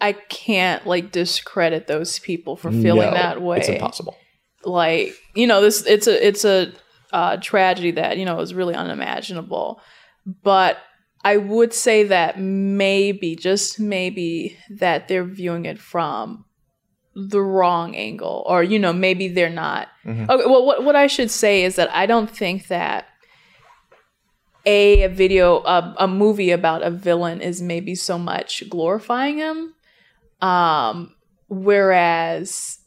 I 0.00 0.12
can't 0.12 0.86
like 0.86 1.12
discredit 1.12 1.86
those 1.86 2.18
people 2.18 2.56
for 2.56 2.70
feeling 2.70 3.10
no, 3.10 3.14
that 3.14 3.40
way. 3.40 3.58
It's 3.58 3.68
impossible. 3.68 4.16
Like 4.64 5.14
you 5.34 5.46
know, 5.46 5.60
this 5.60 5.84
it's 5.86 6.06
a 6.06 6.26
it's 6.26 6.44
a 6.44 6.72
uh, 7.12 7.36
tragedy 7.36 7.92
that 7.92 8.18
you 8.18 8.24
know 8.24 8.40
is 8.40 8.54
really 8.54 8.74
unimaginable. 8.74 9.80
But 10.42 10.78
I 11.22 11.38
would 11.38 11.72
say 11.72 12.04
that 12.04 12.38
maybe, 12.38 13.34
just 13.34 13.80
maybe, 13.80 14.58
that 14.68 15.08
they're 15.08 15.24
viewing 15.24 15.64
it 15.64 15.78
from 15.78 16.44
the 17.14 17.40
wrong 17.40 17.94
angle, 17.94 18.42
or 18.46 18.62
you 18.62 18.78
know, 18.78 18.92
maybe 18.92 19.28
they're 19.28 19.50
not. 19.50 19.88
Mhm. 20.04 20.28
Okay, 20.28 20.46
well, 20.46 20.64
what 20.64 20.84
what 20.84 20.96
I 20.96 21.06
should 21.06 21.30
say 21.30 21.62
is 21.64 21.76
that 21.76 21.94
I 21.94 22.06
don't 22.06 22.30
think 22.30 22.68
that 22.68 23.06
a, 24.66 25.02
a 25.02 25.08
video 25.08 25.58
a, 25.62 25.94
a 25.98 26.08
movie 26.08 26.50
about 26.50 26.82
a 26.82 26.90
villain 26.90 27.40
is 27.40 27.62
maybe 27.62 27.94
so 27.94 28.18
much 28.18 28.68
glorifying 28.68 29.38
him, 29.38 29.74
um, 30.40 31.14
whereas 31.48 32.78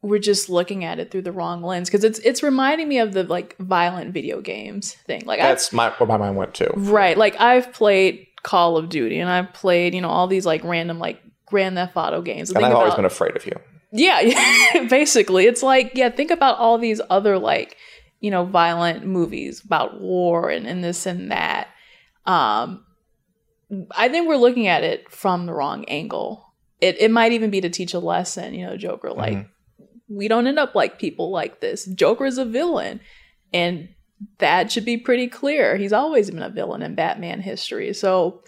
we're 0.00 0.18
just 0.18 0.48
looking 0.48 0.84
at 0.84 1.00
it 1.00 1.10
through 1.10 1.22
the 1.22 1.32
wrong 1.32 1.62
lens 1.62 1.88
because 1.88 2.04
it's 2.04 2.20
it's 2.20 2.42
reminding 2.42 2.88
me 2.88 2.98
of 2.98 3.12
the 3.12 3.24
like 3.24 3.56
violent 3.58 4.14
video 4.14 4.40
games 4.40 4.92
thing. 4.92 5.22
Like 5.26 5.40
I've 5.40 5.46
That's 5.46 5.72
my 5.72 5.90
where 5.90 6.06
my 6.06 6.16
mind 6.16 6.36
went 6.36 6.54
to. 6.54 6.70
Right. 6.74 7.18
Like 7.18 7.38
I've 7.40 7.72
played 7.72 8.26
Call 8.42 8.76
of 8.76 8.88
Duty 8.88 9.18
and 9.18 9.28
I've 9.28 9.52
played, 9.52 9.94
you 9.94 10.00
know, 10.00 10.08
all 10.08 10.28
these 10.28 10.46
like 10.46 10.62
random 10.62 10.98
like 10.98 11.20
Grand 11.50 11.76
Theft 11.76 11.96
Auto 11.96 12.22
games. 12.22 12.50
And 12.50 12.56
Think 12.56 12.66
I've 12.68 12.74
always 12.76 12.94
been 12.94 13.04
afraid 13.04 13.36
of 13.36 13.44
you. 13.46 13.52
yeah, 13.92 14.86
basically. 14.88 15.46
It's 15.46 15.62
like, 15.62 15.92
yeah, 15.94 16.10
think 16.10 16.30
about 16.30 16.58
all 16.58 16.78
these 16.78 17.00
other 17.10 17.38
like, 17.38 17.76
you 18.20 18.30
know, 18.30 18.44
violent 18.44 19.06
movies 19.06 19.62
about 19.64 20.00
war 20.00 20.50
and, 20.50 20.66
and 20.66 20.82
this 20.84 21.06
and 21.06 21.30
that. 21.30 21.68
Um 22.26 22.84
I 23.94 24.08
think 24.08 24.26
we're 24.28 24.36
looking 24.36 24.66
at 24.66 24.82
it 24.82 25.10
from 25.10 25.46
the 25.46 25.52
wrong 25.54 25.84
angle. 25.86 26.52
It 26.80 27.00
it 27.00 27.10
might 27.10 27.32
even 27.32 27.50
be 27.50 27.60
to 27.60 27.68
teach 27.70 27.94
a 27.94 27.98
lesson, 27.98 28.54
you 28.54 28.66
know, 28.66 28.76
Joker, 28.76 29.10
like 29.12 29.36
Mhm. 29.38 29.48
we 30.08 30.28
don't 30.28 30.46
end 30.46 30.58
up 30.58 30.74
like 30.74 30.98
people 30.98 31.30
like 31.30 31.60
this. 31.60 31.84
Joker 31.86 32.26
is 32.26 32.38
a 32.38 32.44
villain. 32.44 33.00
And 33.52 33.88
that 34.38 34.72
should 34.72 34.84
be 34.84 34.96
pretty 34.96 35.28
clear. 35.28 35.76
He's 35.76 35.92
always 35.92 36.30
been 36.30 36.42
a 36.42 36.48
villain 36.50 36.82
in 36.82 36.94
Batman 36.94 37.40
history. 37.40 37.92
So 37.94 38.42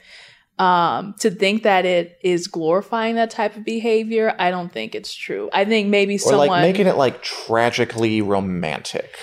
um, 0.61 1.15
to 1.21 1.31
think 1.31 1.63
that 1.63 1.87
it 1.87 2.19
is 2.23 2.47
glorifying 2.47 3.15
that 3.15 3.31
type 3.31 3.57
of 3.57 3.65
behavior, 3.65 4.35
I 4.39 4.51
don't 4.51 4.71
think 4.71 4.95
it's 4.95 5.15
true. 5.15 5.49
I 5.53 5.65
think 5.65 5.89
maybe 5.89 6.17
Or 6.17 6.19
someone 6.19 6.49
like 6.49 6.63
making 6.63 6.87
it 6.87 6.97
like 6.97 7.23
tragically 7.23 8.21
romantic. 8.21 9.17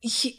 he- 0.00 0.38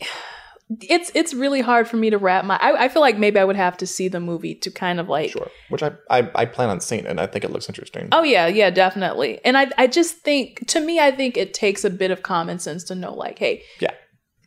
it's 0.79 1.11
it's 1.13 1.33
really 1.33 1.59
hard 1.59 1.87
for 1.87 1.97
me 1.97 2.09
to 2.09 2.17
wrap 2.17 2.45
my. 2.45 2.55
I, 2.55 2.85
I 2.85 2.89
feel 2.89 3.01
like 3.01 3.17
maybe 3.17 3.37
I 3.39 3.43
would 3.43 3.57
have 3.57 3.75
to 3.77 3.87
see 3.87 4.07
the 4.07 4.21
movie 4.21 4.55
to 4.55 4.71
kind 4.71 5.01
of 5.01 5.09
like 5.09 5.31
Sure. 5.31 5.49
Which 5.69 5.83
I, 5.83 5.91
I 6.09 6.29
I 6.33 6.45
plan 6.45 6.69
on 6.69 6.79
seeing 6.79 7.05
and 7.05 7.19
I 7.19 7.27
think 7.27 7.43
it 7.43 7.51
looks 7.51 7.67
interesting. 7.67 8.07
Oh 8.13 8.23
yeah, 8.23 8.47
yeah, 8.47 8.69
definitely. 8.69 9.39
And 9.43 9.57
I 9.57 9.69
I 9.77 9.87
just 9.87 10.19
think 10.19 10.65
to 10.67 10.79
me 10.79 10.99
I 10.99 11.11
think 11.11 11.35
it 11.35 11.53
takes 11.53 11.83
a 11.83 11.89
bit 11.89 12.09
of 12.09 12.23
common 12.23 12.57
sense 12.59 12.85
to 12.85 12.95
know 12.95 13.13
like, 13.13 13.37
hey, 13.37 13.63
Yeah. 13.81 13.91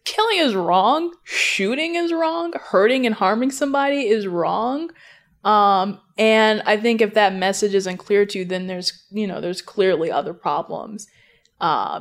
Killing 0.04 0.38
is 0.38 0.54
wrong, 0.54 1.12
shooting 1.24 1.94
is 1.96 2.12
wrong, 2.12 2.52
hurting 2.60 3.06
and 3.06 3.14
harming 3.14 3.50
somebody 3.50 4.08
is 4.08 4.26
wrong. 4.26 4.90
Um 5.44 6.00
and 6.16 6.62
I 6.64 6.76
think 6.76 7.00
if 7.00 7.14
that 7.14 7.34
message 7.34 7.74
isn't 7.74 7.98
clear 7.98 8.24
to 8.26 8.38
you 8.38 8.44
then 8.44 8.66
there's, 8.66 9.04
you 9.10 9.26
know, 9.26 9.40
there's 9.40 9.62
clearly 9.62 10.10
other 10.10 10.34
problems 10.34 11.06
uh 11.60 12.00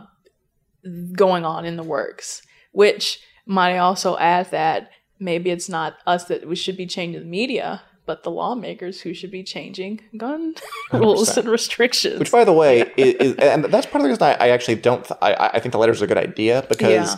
going 1.13 1.45
on 1.45 1.65
in 1.65 1.77
the 1.77 1.83
works, 1.83 2.41
which 2.71 3.19
might 3.45 3.77
also 3.77 4.17
add 4.17 4.51
that 4.51 4.89
maybe 5.19 5.49
it's 5.49 5.69
not 5.69 5.95
us 6.05 6.25
that 6.25 6.47
we 6.47 6.55
should 6.55 6.77
be 6.77 6.85
changing 6.85 7.21
the 7.21 7.27
media, 7.27 7.81
but 8.05 8.23
the 8.23 8.31
lawmakers 8.31 9.01
who 9.01 9.13
should 9.13 9.31
be 9.31 9.43
changing 9.43 10.01
gun 10.17 10.55
rules 10.93 11.37
and 11.37 11.47
restrictions. 11.47 12.19
Which, 12.19 12.31
by 12.31 12.43
the 12.43 12.53
way, 12.53 12.91
is, 12.97 13.13
is 13.15 13.35
and 13.35 13.65
that's 13.65 13.85
part 13.85 13.97
of 13.97 14.03
the 14.03 14.09
reason 14.09 14.23
I, 14.23 14.33
I 14.33 14.49
actually 14.49 14.75
don't. 14.75 15.05
Th- 15.05 15.17
I, 15.21 15.51
I 15.53 15.59
think 15.59 15.71
the 15.71 15.77
letter's 15.77 16.01
a 16.01 16.07
good 16.07 16.17
idea 16.17 16.65
because 16.67 16.89
Yeah. 16.91 17.15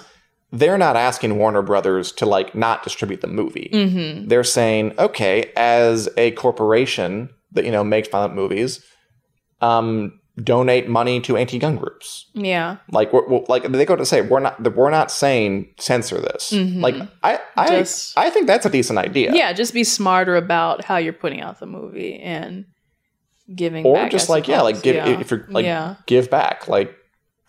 They're 0.51 0.77
not 0.77 0.95
asking 0.95 1.38
Warner 1.38 1.62
Brothers 1.62 2.12
to 2.13 2.25
like 2.25 2.55
not 2.55 2.84
distribute 2.84 3.21
the 3.21 3.27
movie. 3.27 3.69
mm-hmm. 3.73 4.27
They're 4.27 4.43
saying, 4.43 4.93
okay, 4.99 5.51
as 5.55 6.08
a 6.17 6.31
corporation 6.31 7.29
that 7.51 7.65
you 7.65 7.71
know 7.71 7.84
makes 7.84 8.08
violent 8.10 8.36
movies, 8.36 8.84
um, 9.62 10.19
donate 10.43 10.89
money 10.89 11.21
to 11.21 11.38
anti-gun 11.38 11.77
groups. 11.77 12.29
Yeah. 12.34 12.77
Like, 12.91 13.13
we're, 13.13 13.25
we're- 13.27 13.45
like 13.47 13.63
they 13.71 13.86
go 13.86 13.95
to 13.95 14.05
say 14.05 14.21
we're 14.21 14.41
not 14.41 14.75
we're 14.75 14.89
not 14.89 15.10
saying 15.10 15.73
censor 15.79 16.19
this. 16.19 16.51
Mhm. 16.51 16.81
Like, 16.81 16.95
I 17.23 17.39
I, 17.55 17.67
Just- 17.69 18.17
I 18.17 18.29
think 18.29 18.45
that's 18.47 18.65
a 18.65 18.69
decent 18.69 18.99
idea. 18.99 19.34
Yeah, 19.34 19.53
just 19.53 19.73
be 19.73 19.84
smarter 19.84 20.36
about 20.36 20.84
how 20.84 20.97
you're 20.97 21.13
putting 21.13 21.41
out 21.41 21.60
the 21.60 21.65
movie 21.65 22.19
and 22.19 22.65
giving 23.55 23.86
or 23.86 23.95
back, 23.95 24.12
just 24.12 24.27
like 24.29 24.47
yeah, 24.47 24.62
like 24.62 24.81
give 24.81 24.95
Yeah. 24.95 25.19
if 25.19 25.31
you're 25.31 25.45
like 25.49 25.65
yeah. 25.65 25.95
give 26.05 26.29
back, 26.29 26.67
like 26.67 26.93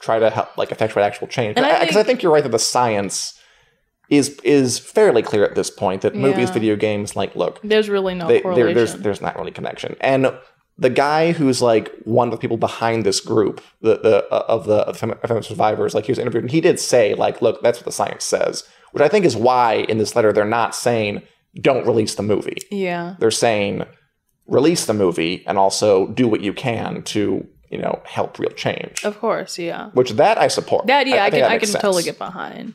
try 0.00 0.18
to 0.18 0.30
help 0.30 0.56
like 0.58 0.70
effectuate 0.72 1.04
actual 1.04 1.26
change. 1.26 1.54
And 1.56 1.64
I 1.66 1.80
Because 1.80 1.96
I, 1.96 2.00
think- 2.00 2.06
think 2.06 2.22
you're 2.22 2.32
right 2.32 2.42
that 2.42 2.52
the 2.52 2.58
science 2.58 3.38
is 4.08 4.38
is 4.44 4.78
fairly 4.78 5.22
clear 5.22 5.44
at 5.44 5.54
this 5.56 5.68
point 5.70 6.02
that 6.02 6.14
movies, 6.14 6.50
video 6.50 6.76
games, 6.76 7.16
like 7.16 7.34
look, 7.34 7.60
There's 7.64 7.88
really 7.88 8.14
no 8.14 8.28
they, 8.28 8.40
correlation. 8.40 8.74
there's 8.74 8.94
there's 8.94 9.20
not 9.20 9.36
really 9.36 9.50
connection. 9.50 9.96
And 10.00 10.32
the 10.78 10.90
guy 10.90 11.32
who's 11.32 11.60
like 11.62 11.90
one 12.04 12.28
of 12.28 12.32
the 12.32 12.36
people 12.38 12.56
behind 12.58 13.04
this 13.04 13.18
group, 13.20 13.60
the 13.80 13.98
the 13.98 14.24
uh, 14.32 14.44
of 14.46 14.66
the 14.66 14.76
of 14.88 14.96
fem- 14.96 15.42
survivors, 15.42 15.92
like 15.94 16.04
he 16.06 16.12
was 16.12 16.18
interviewed 16.20 16.44
and 16.44 16.50
he 16.52 16.60
did 16.60 16.78
say 16.78 17.14
like, 17.14 17.42
look, 17.42 17.62
that's 17.62 17.78
what 17.78 17.86
the 17.86 17.92
science 17.92 18.24
says, 18.24 18.62
which 18.92 19.02
I 19.02 19.08
think 19.08 19.24
is 19.24 19.34
why 19.36 19.74
in 19.88 19.98
this 19.98 20.14
letter 20.14 20.32
they're 20.32 20.44
not 20.44 20.74
saying 20.76 21.22
don't 21.60 21.86
release 21.86 22.14
the 22.14 22.22
movie. 22.22 22.58
yeah. 22.70 23.16
They're 23.18 23.30
saying 23.32 23.86
release 24.46 24.84
the 24.86 24.94
movie 24.94 25.42
and 25.48 25.58
also 25.58 26.06
do 26.08 26.28
what 26.28 26.42
you 26.42 26.52
can 26.52 27.02
to 27.02 27.44
you 27.70 27.78
know 27.78 28.00
help 28.04 28.38
real 28.38 28.50
change. 28.50 29.04
Of 29.04 29.18
course, 29.18 29.58
yeah. 29.58 29.90
Which 29.90 30.10
that 30.12 30.38
I 30.38 30.48
support. 30.48 30.86
That 30.86 31.06
yeah, 31.06 31.24
I, 31.24 31.30
think 31.30 31.42
can 31.44 31.52
I 31.52 31.58
can 31.58 31.68
totally 31.72 32.02
get 32.02 32.18
behind. 32.18 32.74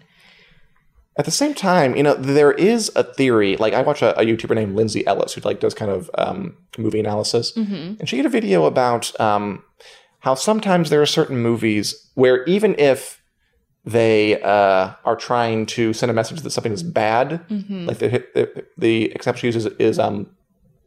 At 1.18 1.26
the 1.26 1.32
same 1.32 1.54
time, 1.54 1.96
you 1.96 2.04
know, 2.04 2.14
there 2.14 2.54
is 2.54 2.90
a 2.96 3.04
theory. 3.04 3.58
Like 3.58 3.74
I 3.74 3.82
watch 3.82 4.02
a, 4.02 4.18
a 4.20 4.24
YouTuber 4.24 4.56
named 4.56 4.76
Lindsay 4.76 5.06
Ellis 5.06 5.34
who 5.34 5.42
like 5.42 5.60
does 5.60 5.74
kind 5.74 5.92
of 5.92 6.10
um, 6.18 6.56
movie 6.78 7.00
analysis, 7.00 7.52
Mm-hmm. 7.52 8.00
and 8.00 8.08
she 8.10 8.16
did 8.16 8.26
a 8.26 8.30
video 8.30 8.66
about 8.66 9.18
um, 9.20 9.62
how 10.20 10.36
sometimes 10.36 10.90
there 10.90 11.02
are 11.02 11.06
certain 11.06 11.38
movies 11.40 12.10
where 12.16 12.44
even 12.46 12.76
if 12.80 13.22
they 13.84 14.42
uh, 14.42 14.92
are 15.04 15.16
trying 15.16 15.66
to 15.66 15.92
send 15.92 16.10
a 16.10 16.14
message 16.14 16.42
that 16.42 16.50
something 16.52 16.72
is 16.72 16.84
bad, 16.84 17.42
Mm-hmm. 17.50 17.86
like 17.88 17.98
the, 18.00 18.08
the 18.34 18.66
the 18.78 19.12
example 19.12 19.40
she 19.42 19.48
uses 19.48 19.66
is 19.80 20.00
um, 20.00 20.30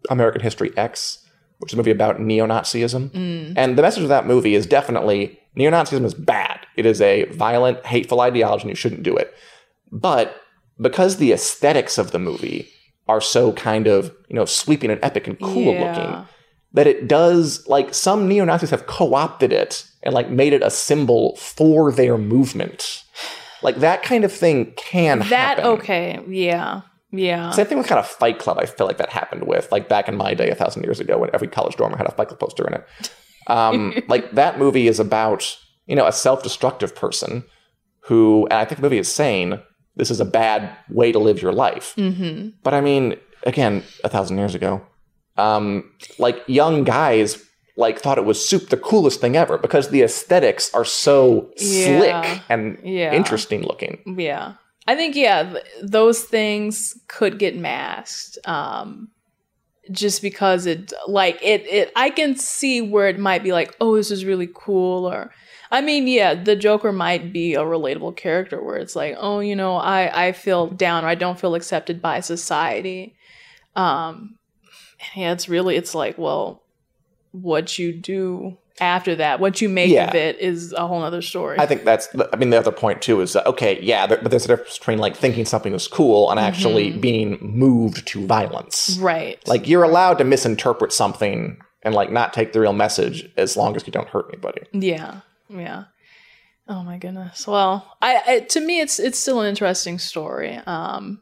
American 0.08 0.40
History 0.40 0.72
X, 0.76 1.18
which 1.64 1.72
is 1.72 1.74
a 1.74 1.76
movie 1.78 1.90
about 1.90 2.20
neo-Nazism, 2.20 3.08
Mm. 3.10 3.54
and 3.56 3.76
the 3.78 3.82
message 3.82 4.02
of 4.02 4.08
that 4.10 4.26
movie 4.26 4.54
is 4.54 4.66
definitely 4.66 5.38
neo-Nazism 5.56 6.04
is 6.04 6.12
bad. 6.14 6.60
It 6.76 6.84
is 6.86 7.00
a 7.00 7.24
violent, 7.24 7.84
hateful 7.86 8.20
ideology, 8.20 8.62
and 8.64 8.70
you 8.70 8.76
shouldn't 8.76 9.02
do 9.02 9.16
it. 9.16 9.32
But 9.90 10.36
because 10.80 11.16
the 11.16 11.32
aesthetics 11.32 11.98
of 11.98 12.10
the 12.10 12.18
movie 12.18 12.68
are 13.08 13.20
so 13.20 13.52
kind 13.52 13.86
of 13.86 14.12
you 14.28 14.36
know 14.36 14.44
sweeping 14.44 14.90
and 14.90 15.00
epic 15.02 15.26
and 15.26 15.38
cool 15.40 15.72
Yeah. 15.74 15.84
looking, 15.84 16.26
that 16.74 16.86
it 16.86 17.08
does 17.08 17.66
like 17.68 17.94
some 17.94 18.28
neo 18.28 18.44
Nazis 18.44 18.70
have 18.70 18.86
co 18.86 19.14
opted 19.14 19.52
it 19.52 19.84
and 20.02 20.12
like 20.14 20.28
made 20.30 20.52
it 20.52 20.62
a 20.62 20.70
symbol 20.70 21.36
for 21.36 21.90
their 21.92 22.18
movement. 22.18 23.02
Like 23.62 23.76
that 23.76 24.02
kind 24.02 24.24
of 24.24 24.32
thing 24.32 24.72
can 24.76 25.20
That 25.20 25.26
happen. 25.26 25.64
That, 25.64 25.70
okay, 25.78 26.20
yeah, 26.28 26.82
yeah. 27.16 27.50
Same 27.50 27.66
thing 27.66 27.78
with 27.78 27.86
kind 27.86 27.98
of 27.98 28.06
Fight 28.06 28.38
Club. 28.38 28.58
I 28.58 28.66
feel 28.66 28.86
like 28.86 28.98
that 28.98 29.10
happened 29.10 29.46
with 29.46 29.70
like 29.72 29.88
back 29.88 30.08
in 30.08 30.16
my 30.16 30.34
day, 30.34 30.50
a 30.50 30.54
thousand 30.54 30.82
years 30.84 31.00
ago, 31.00 31.18
when 31.18 31.30
every 31.32 31.48
college 31.48 31.76
dormer 31.76 31.96
had 31.96 32.06
a 32.06 32.12
Fight 32.12 32.28
Club 32.28 32.40
poster 32.40 32.66
in 32.66 32.74
it. 32.74 32.86
Um, 33.46 33.94
like 34.08 34.32
that 34.32 34.58
movie 34.58 34.88
is 34.88 34.98
about 35.00 35.56
you 35.86 35.94
know 35.96 36.06
a 36.06 36.12
self-destructive 36.12 36.94
person 36.94 37.44
who, 38.06 38.46
and 38.50 38.58
I 38.58 38.64
think 38.64 38.80
the 38.80 38.82
movie 38.86 38.98
is 38.98 39.12
saying 39.12 39.58
this 39.96 40.10
is 40.10 40.20
a 40.20 40.24
bad 40.24 40.76
way 40.90 41.12
to 41.12 41.18
live 41.18 41.40
your 41.40 41.52
life. 41.52 41.94
mm-hmm. 41.96 42.50
But 42.62 42.74
I 42.74 42.80
mean, 42.80 43.16
again, 43.44 43.82
a 44.02 44.08
thousand 44.08 44.38
years 44.38 44.54
ago, 44.54 44.82
um, 45.36 45.90
like 46.18 46.42
young 46.46 46.84
guys 46.84 47.42
like 47.76 47.98
thought 47.98 48.18
it 48.18 48.24
was 48.24 48.46
soup 48.48 48.68
the 48.68 48.76
coolest 48.76 49.20
thing 49.20 49.36
ever 49.36 49.58
because 49.58 49.88
the 49.90 50.02
aesthetics 50.02 50.72
are 50.74 50.84
so 50.84 51.50
Yeah. 51.58 51.98
slick 52.22 52.42
and 52.48 52.78
Yeah. 52.84 53.12
interesting 53.12 53.62
looking. 53.62 53.98
Yeah. 54.18 54.54
I 54.86 54.94
think 54.94 55.16
yeah, 55.16 55.42
th- 55.52 55.64
those 55.82 56.22
things 56.24 56.98
could 57.08 57.38
get 57.38 57.56
masked. 57.56 58.38
Um 58.46 59.08
just 59.90 60.22
because 60.22 60.66
it 60.66 60.92
like 61.08 61.38
it 61.42 61.66
it 61.68 61.92
I 61.96 62.10
can 62.10 62.36
see 62.36 62.80
where 62.82 63.08
it 63.08 63.18
might 63.18 63.42
be 63.44 63.52
like, 63.52 63.76
"Oh, 63.80 63.96
this 63.96 64.10
is 64.10 64.24
really 64.24 64.48
cool," 64.54 65.06
or 65.06 65.30
I 65.70 65.80
mean, 65.82 66.06
yeah, 66.08 66.34
the 66.34 66.56
Joker 66.56 66.92
might 66.92 67.32
be 67.32 67.54
a 67.54 67.60
relatable 67.60 68.16
character 68.16 68.62
where 68.62 68.76
it's 68.78 68.96
like, 68.96 69.16
"Oh, 69.18 69.40
you 69.40 69.56
know, 69.56 69.76
I 69.76 70.28
I 70.28 70.32
feel 70.32 70.68
down 70.68 71.04
or 71.04 71.08
I 71.08 71.14
don't 71.16 71.38
feel 71.40 71.54
accepted 71.54 72.00
by 72.02 72.20
society." 72.20 73.14
Um 73.76 74.36
yeah, 75.16 75.32
it's 75.32 75.48
really 75.48 75.76
it's 75.76 75.94
like, 75.94 76.18
well, 76.18 76.62
what 77.32 77.78
you 77.78 77.92
do 77.92 78.58
after 78.80 79.14
that, 79.16 79.38
what 79.40 79.60
you 79.60 79.68
make 79.68 79.90
Yeah. 79.90 80.08
of 80.08 80.14
it 80.14 80.38
is 80.40 80.72
a 80.72 80.86
whole 80.86 81.02
other 81.02 81.22
story. 81.22 81.58
I 81.58 81.66
think 81.66 81.84
that's, 81.84 82.08
I 82.32 82.36
mean, 82.36 82.50
the 82.50 82.58
other 82.58 82.72
point 82.72 83.02
too 83.02 83.20
is 83.20 83.36
okay, 83.36 83.80
yeah, 83.80 84.06
there, 84.06 84.18
but 84.20 84.30
there's 84.30 84.44
a 84.44 84.48
difference 84.48 84.78
between 84.78 84.98
like 84.98 85.16
thinking 85.16 85.44
something 85.44 85.72
is 85.74 85.86
cool 85.86 86.30
and 86.30 86.40
actually 86.40 86.90
being 86.90 87.38
moved 87.40 88.06
to 88.08 88.26
violence. 88.26 88.98
right. 89.00 89.38
Like 89.46 89.68
you're 89.68 89.84
allowed 89.84 90.18
to 90.18 90.24
misinterpret 90.24 90.92
something 90.92 91.58
and 91.82 91.94
like 91.94 92.10
not 92.10 92.32
take 92.32 92.52
the 92.52 92.60
real 92.60 92.72
message 92.72 93.30
as 93.36 93.56
long 93.56 93.76
as 93.76 93.86
you 93.86 93.92
don't 93.92 94.08
hurt 94.08 94.26
anybody. 94.30 94.62
Yeah, 94.72 95.20
yeah. 95.48 95.84
Oh 96.66 96.82
my 96.82 96.96
goodness. 96.96 97.46
Well, 97.46 97.96
I, 98.00 98.22
I 98.26 98.40
to 98.40 98.60
me 98.60 98.80
it's 98.80 98.98
it's 98.98 99.18
still 99.18 99.40
an 99.40 99.48
interesting 99.48 99.98
story. 99.98 100.56
Um, 100.66 101.20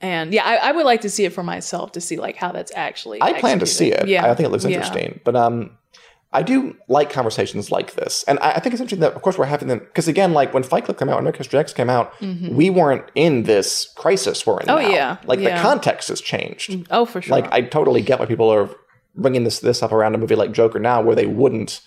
and 0.00 0.32
yeah, 0.32 0.44
I, 0.44 0.56
I 0.68 0.72
would 0.72 0.84
like 0.84 1.00
to 1.00 1.10
see 1.10 1.24
it 1.24 1.32
for 1.32 1.42
myself 1.42 1.92
to 1.92 2.00
see 2.00 2.18
like 2.18 2.36
how 2.36 2.52
that's 2.52 2.70
actually. 2.76 3.22
I 3.22 3.40
plan 3.40 3.58
to 3.60 3.66
see 3.66 3.90
it. 3.90 4.06
Yeah, 4.06 4.30
I 4.30 4.34
think 4.34 4.46
it 4.46 4.50
looks 4.50 4.64
yeah. 4.64 4.70
interesting. 4.72 5.20
But 5.24 5.34
um, 5.34 5.77
I 6.32 6.42
do 6.42 6.76
like 6.88 7.10
conversations 7.10 7.70
like 7.70 7.94
this, 7.94 8.24
and 8.24 8.38
I, 8.40 8.52
I 8.52 8.60
think 8.60 8.74
it's 8.74 8.80
interesting 8.80 9.00
that, 9.00 9.14
of 9.14 9.22
course, 9.22 9.38
we're 9.38 9.46
having 9.46 9.68
them 9.68 9.78
because 9.78 10.08
again, 10.08 10.34
like 10.34 10.52
when 10.52 10.62
Fight 10.62 10.84
Club 10.84 10.98
came 10.98 11.08
out, 11.08 11.22
when 11.22 11.32
History 11.32 11.58
X 11.58 11.72
came 11.72 11.88
out, 11.88 12.12
we 12.20 12.68
weren't 12.68 13.04
in 13.14 13.44
this 13.44 13.90
crisis 13.96 14.46
we're 14.46 14.60
in. 14.60 14.66
Mm-hmm. 14.66 14.70
Oh, 14.70 14.82
now. 14.82 14.94
yeah, 14.94 15.16
like 15.24 15.40
the 15.40 15.50
context 15.60 16.08
has 16.08 16.20
changed. 16.20 16.86
Oh, 16.90 17.06
for 17.06 17.22
sure. 17.22 17.34
Like 17.34 17.50
I 17.50 17.62
totally 17.62 18.02
get 18.02 18.18
why 18.18 18.26
people 18.26 18.52
are 18.52 18.68
bringing 19.14 19.44
this 19.44 19.60
this 19.60 19.82
up 19.82 19.92
around 19.92 20.14
a 20.14 20.18
movie 20.18 20.34
like 20.34 20.52
Joker 20.52 20.78
now, 20.78 21.02
where 21.02 21.16
they 21.16 21.26
wouldn't. 21.26 21.80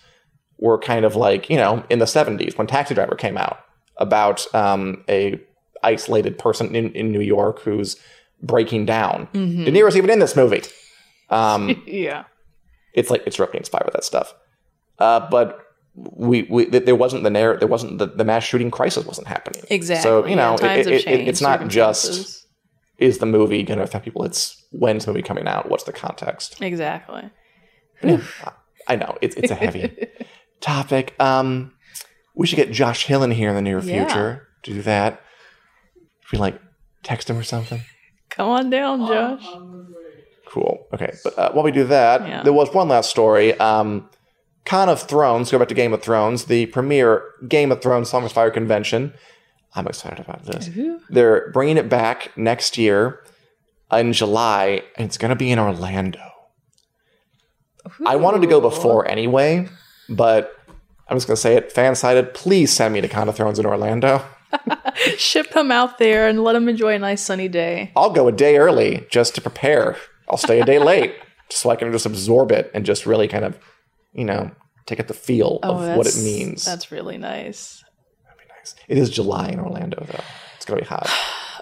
Were 0.57 0.77
kind 0.77 1.05
of 1.05 1.15
like 1.15 1.49
you 1.49 1.55
know 1.55 1.83
in 1.89 1.97
the 1.97 2.05
'70s 2.05 2.55
when 2.55 2.67
Taxi 2.67 2.93
Driver 2.93 3.15
came 3.15 3.35
out 3.35 3.65
about 3.97 4.45
um, 4.53 5.03
a 5.09 5.41
isolated 5.83 6.37
person 6.37 6.75
in, 6.75 6.91
in 6.93 7.11
New 7.11 7.21
York 7.21 7.61
who's 7.61 7.95
breaking 8.41 8.85
down. 8.85 9.27
Mm-hmm. 9.33 9.63
De 9.65 9.71
Niro's 9.71 9.97
even 9.97 10.09
in 10.09 10.19
this 10.19 10.35
movie. 10.35 10.61
Um, 11.29 11.81
yeah, 11.87 12.25
it's 12.93 13.09
like 13.09 13.23
it's 13.25 13.35
directly 13.37 13.57
inspired 13.59 13.81
by 13.83 13.85
with 13.85 13.93
that 13.93 14.03
stuff. 14.03 14.33
Uh, 14.99 15.27
but 15.29 15.59
we, 15.95 16.43
we 16.43 16.65
there 16.65 16.95
wasn't 16.95 17.23
the 17.23 17.29
narrative, 17.29 17.59
there 17.59 17.67
wasn't 17.67 17.97
the, 17.97 18.05
the 18.07 18.23
mass 18.23 18.43
shooting 18.43 18.71
crisis 18.71 19.05
wasn't 19.05 19.27
happening. 19.27 19.63
exactly. 19.69 20.03
So 20.03 20.25
you 20.25 20.35
know, 20.35 20.57
yeah, 20.61 20.73
it, 20.73 20.87
it, 20.87 20.93
it, 20.93 21.03
changed, 21.03 21.29
it's 21.29 21.41
not 21.41 21.67
just 21.67 22.45
is 22.97 23.17
the 23.17 23.25
movie 23.25 23.63
going 23.63 23.77
to 23.79 23.83
affect 23.83 24.05
people. 24.05 24.23
It's 24.23 24.63
when's 24.71 25.05
the 25.05 25.11
movie 25.11 25.23
coming 25.23 25.47
out? 25.47 25.69
What's 25.69 25.83
the 25.83 25.93
context? 25.93 26.61
exactly. 26.61 27.29
I 28.87 28.95
know 28.95 29.17
it's 29.21 29.35
it's 29.35 29.51
a 29.51 29.55
heavy 29.55 29.95
topic. 30.61 31.15
Um, 31.19 31.73
we 32.35 32.47
should 32.47 32.55
get 32.55 32.71
Josh 32.71 33.05
Hill 33.05 33.23
in 33.23 33.31
here 33.31 33.49
in 33.49 33.55
the 33.55 33.61
near 33.61 33.79
Yeah. 33.79 34.05
future 34.05 34.47
to 34.63 34.73
do 34.73 34.81
that. 34.83 35.21
Should 36.25 36.33
we 36.33 36.39
like 36.39 36.59
text 37.03 37.29
him 37.29 37.37
or 37.37 37.43
something? 37.43 37.81
Come 38.29 38.47
on 38.49 38.69
down, 38.69 39.05
Josh. 39.07 39.43
Cool. 40.51 40.85
Okay, 40.93 41.13
but 41.23 41.37
uh, 41.39 41.51
while 41.53 41.63
we 41.63 41.71
do 41.71 41.85
that, 41.85 42.27
Yeah. 42.27 42.43
there 42.43 42.51
was 42.53 42.73
one 42.73 42.89
last 42.89 43.09
story. 43.09 43.57
Um, 43.59 44.09
Con 44.65 44.89
of 44.89 45.01
Thrones. 45.01 45.49
Go 45.49 45.57
back 45.59 45.69
to 45.69 45.73
Game 45.73 45.93
of 45.93 46.01
Thrones. 46.03 46.45
The 46.45 46.65
premier 46.67 47.23
Game 47.47 47.71
of 47.71 47.81
Thrones 47.81 48.09
Song 48.09 48.25
of 48.25 48.31
Fire 48.31 48.51
convention. 48.51 49.13
I'm 49.73 49.87
excited 49.87 50.19
about 50.19 50.43
this. 50.45 50.69
They're 51.09 51.49
bringing 51.51 51.77
it 51.77 51.87
back 51.89 52.31
next 52.37 52.77
year 52.77 53.23
in 53.91 54.11
July, 54.13 54.81
and 54.97 55.05
it's 55.07 55.17
going 55.17 55.29
to 55.29 55.35
be 55.35 55.49
in 55.51 55.57
Orlando. 55.59 56.19
I 58.05 58.15
wanted 58.17 58.41
to 58.41 58.47
go 58.47 58.61
before 58.61 59.07
anyway, 59.07 59.67
but 60.09 60.53
I'm 61.07 61.15
just 61.17 61.27
going 61.27 61.35
to 61.35 61.41
say 61.41 61.55
it. 61.55 61.71
Fan 61.71 61.95
sided. 61.95 62.33
Please 62.33 62.71
send 62.71 62.93
me 62.93 63.01
to 63.01 63.07
Con 63.07 63.27
of 63.29 63.35
Thrones 63.35 63.57
in 63.57 63.65
Orlando. 63.65 64.23
Ship 65.17 65.51
him 65.55 65.71
out 65.71 65.97
there 65.97 66.27
and 66.27 66.43
let 66.43 66.55
him 66.55 66.67
enjoy 66.69 66.93
a 66.95 66.99
nice 66.99 67.21
sunny 67.23 67.47
day. 67.47 67.91
I'll 67.95 68.11
go 68.11 68.27
a 68.27 68.31
day 68.31 68.57
early 68.57 69.07
just 69.09 69.33
to 69.35 69.41
prepare. 69.41 69.95
I'll 70.31 70.37
stay 70.37 70.61
a 70.61 70.65
day 70.65 70.79
late 70.79 71.13
just 71.49 71.61
so 71.61 71.69
I 71.69 71.75
can 71.75 71.91
just 71.91 72.05
absorb 72.05 72.51
it 72.51 72.71
and 72.73 72.85
just 72.85 73.05
really 73.05 73.27
kind 73.27 73.43
of, 73.45 73.59
you 74.13 74.23
know, 74.25 74.49
take 74.85 74.99
it 74.99 75.07
the 75.07 75.13
feel 75.13 75.59
of 75.61 75.97
what 75.97 76.07
it 76.07 76.15
Oh, 76.17 76.23
means. 76.23 76.63
That's 76.65 76.91
really 76.91 77.17
nice. 77.17 77.83
That'd 78.23 78.39
be 78.39 78.45
nice. 78.57 78.75
It 78.87 78.97
is 78.97 79.09
July 79.09 79.49
in 79.49 79.59
Orlando, 79.59 80.03
though. 80.09 80.23
It's 80.55 80.65
going 80.65 80.79
to 80.79 80.85
be 80.85 80.89
hot. 80.89 81.09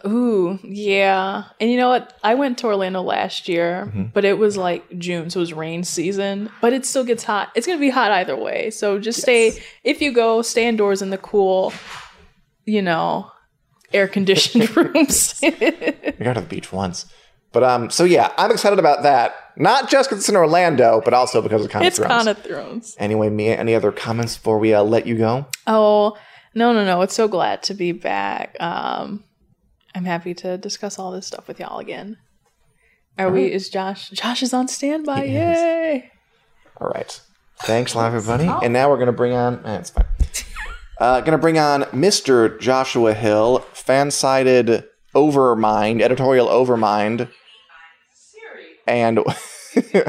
Ooh, 0.08 0.58
yeah. 0.64 1.44
And 1.60 1.70
you 1.70 1.76
know 1.76 1.90
what? 1.90 2.18
I 2.24 2.36
went 2.36 2.58
to 2.60 2.68
Orlando 2.68 3.02
last 3.02 3.50
year, 3.50 3.86
Mm-hmm. 3.88 4.04
but 4.14 4.24
it 4.24 4.38
was 4.38 4.56
like 4.56 4.86
June, 4.98 5.30
so 5.30 5.40
it 5.40 5.42
was 5.42 5.54
rain 5.54 5.84
season. 5.84 6.50
But 6.62 6.72
it 6.72 6.86
still 6.86 7.04
gets 7.04 7.24
hot. 7.24 7.50
It's 7.56 7.68
gonna 7.68 7.80
be 7.80 7.90
hot 7.90 8.12
either 8.12 8.38
way. 8.38 8.70
So 8.70 8.98
just 9.00 9.22
stay 9.22 9.62
if 9.84 10.02
you 10.02 10.14
go, 10.14 10.42
stay 10.42 10.68
indoors 10.70 11.02
in 11.02 11.10
the 11.10 11.18
cool, 11.18 11.74
you 12.66 12.82
know, 12.82 13.30
air 13.92 14.08
conditioned 14.08 14.74
rooms. 14.78 15.38
We 15.42 15.50
got 15.52 16.34
to 16.36 16.42
the 16.42 16.48
beach 16.48 16.72
once. 16.72 17.06
But 17.52 17.64
um, 17.64 17.90
so 17.90 18.04
yeah, 18.04 18.32
I'm 18.38 18.52
excited 18.52 18.80
about 18.80 19.04
that. 19.04 19.36
Not 19.58 19.90
just 19.90 20.10
because 20.10 20.22
it's 20.22 20.30
in 20.30 20.36
Orlando, 20.36 21.02
but 21.04 21.14
also 21.14 21.42
because 21.42 21.66
of 21.66 21.72
Con 21.72 21.82
of 21.82 21.88
it's 21.88 21.98
Thrones. 21.98 22.12
Con 22.12 22.28
of 22.28 22.38
Thrones. 22.44 22.96
Anyway, 23.00 23.30
Mia, 23.30 23.58
any 23.58 23.76
other 23.76 23.92
comments 23.92 24.38
before 24.38 24.60
we 24.60 24.74
uh, 24.74 24.84
let 24.84 25.08
you 25.08 25.18
go? 25.18 25.48
Oh 25.68 26.18
no, 26.54 26.72
no, 26.74 26.86
no! 26.86 27.02
It's 27.02 27.16
so 27.16 27.28
glad 27.28 27.64
to 27.64 27.74
be 27.74 27.92
back. 27.92 28.56
Um, 28.60 29.24
I'm 29.96 30.06
happy 30.06 30.34
to 30.36 30.58
discuss 30.58 31.00
all 31.00 31.12
this 31.12 31.28
stuff 31.28 31.48
with 31.48 31.60
y'all 31.60 31.80
again. 31.80 32.18
Are 33.18 33.32
we? 33.32 33.52
Is 33.52 33.70
Josh? 33.70 34.10
Josh 34.12 34.44
is 34.44 34.54
on 34.54 34.68
standby. 34.68 35.28
He 35.28 35.36
is. 35.36 35.58
Yay! 35.58 36.12
All 36.80 36.88
right. 36.88 37.20
Thanks 37.64 37.94
a 37.94 37.98
lot, 37.98 38.14
everybody. 38.14 38.48
And 38.64 38.72
now 38.72 38.90
we're 38.90 38.96
going 38.96 39.08
to 39.08 39.12
bring 39.12 39.34
on. 39.34 39.66
Eh, 39.66 39.78
it's 39.78 39.90
fine. 39.90 40.06
Uh, 41.00 41.22
going 41.22 41.32
to 41.32 41.38
bring 41.38 41.58
on 41.58 41.84
Mr. 41.84 42.60
Joshua 42.60 43.14
Hill, 43.14 43.60
fan-sided 43.72 44.84
overmind, 45.16 46.02
editorial 46.02 46.48
overmind, 46.48 47.30
and 48.88 49.20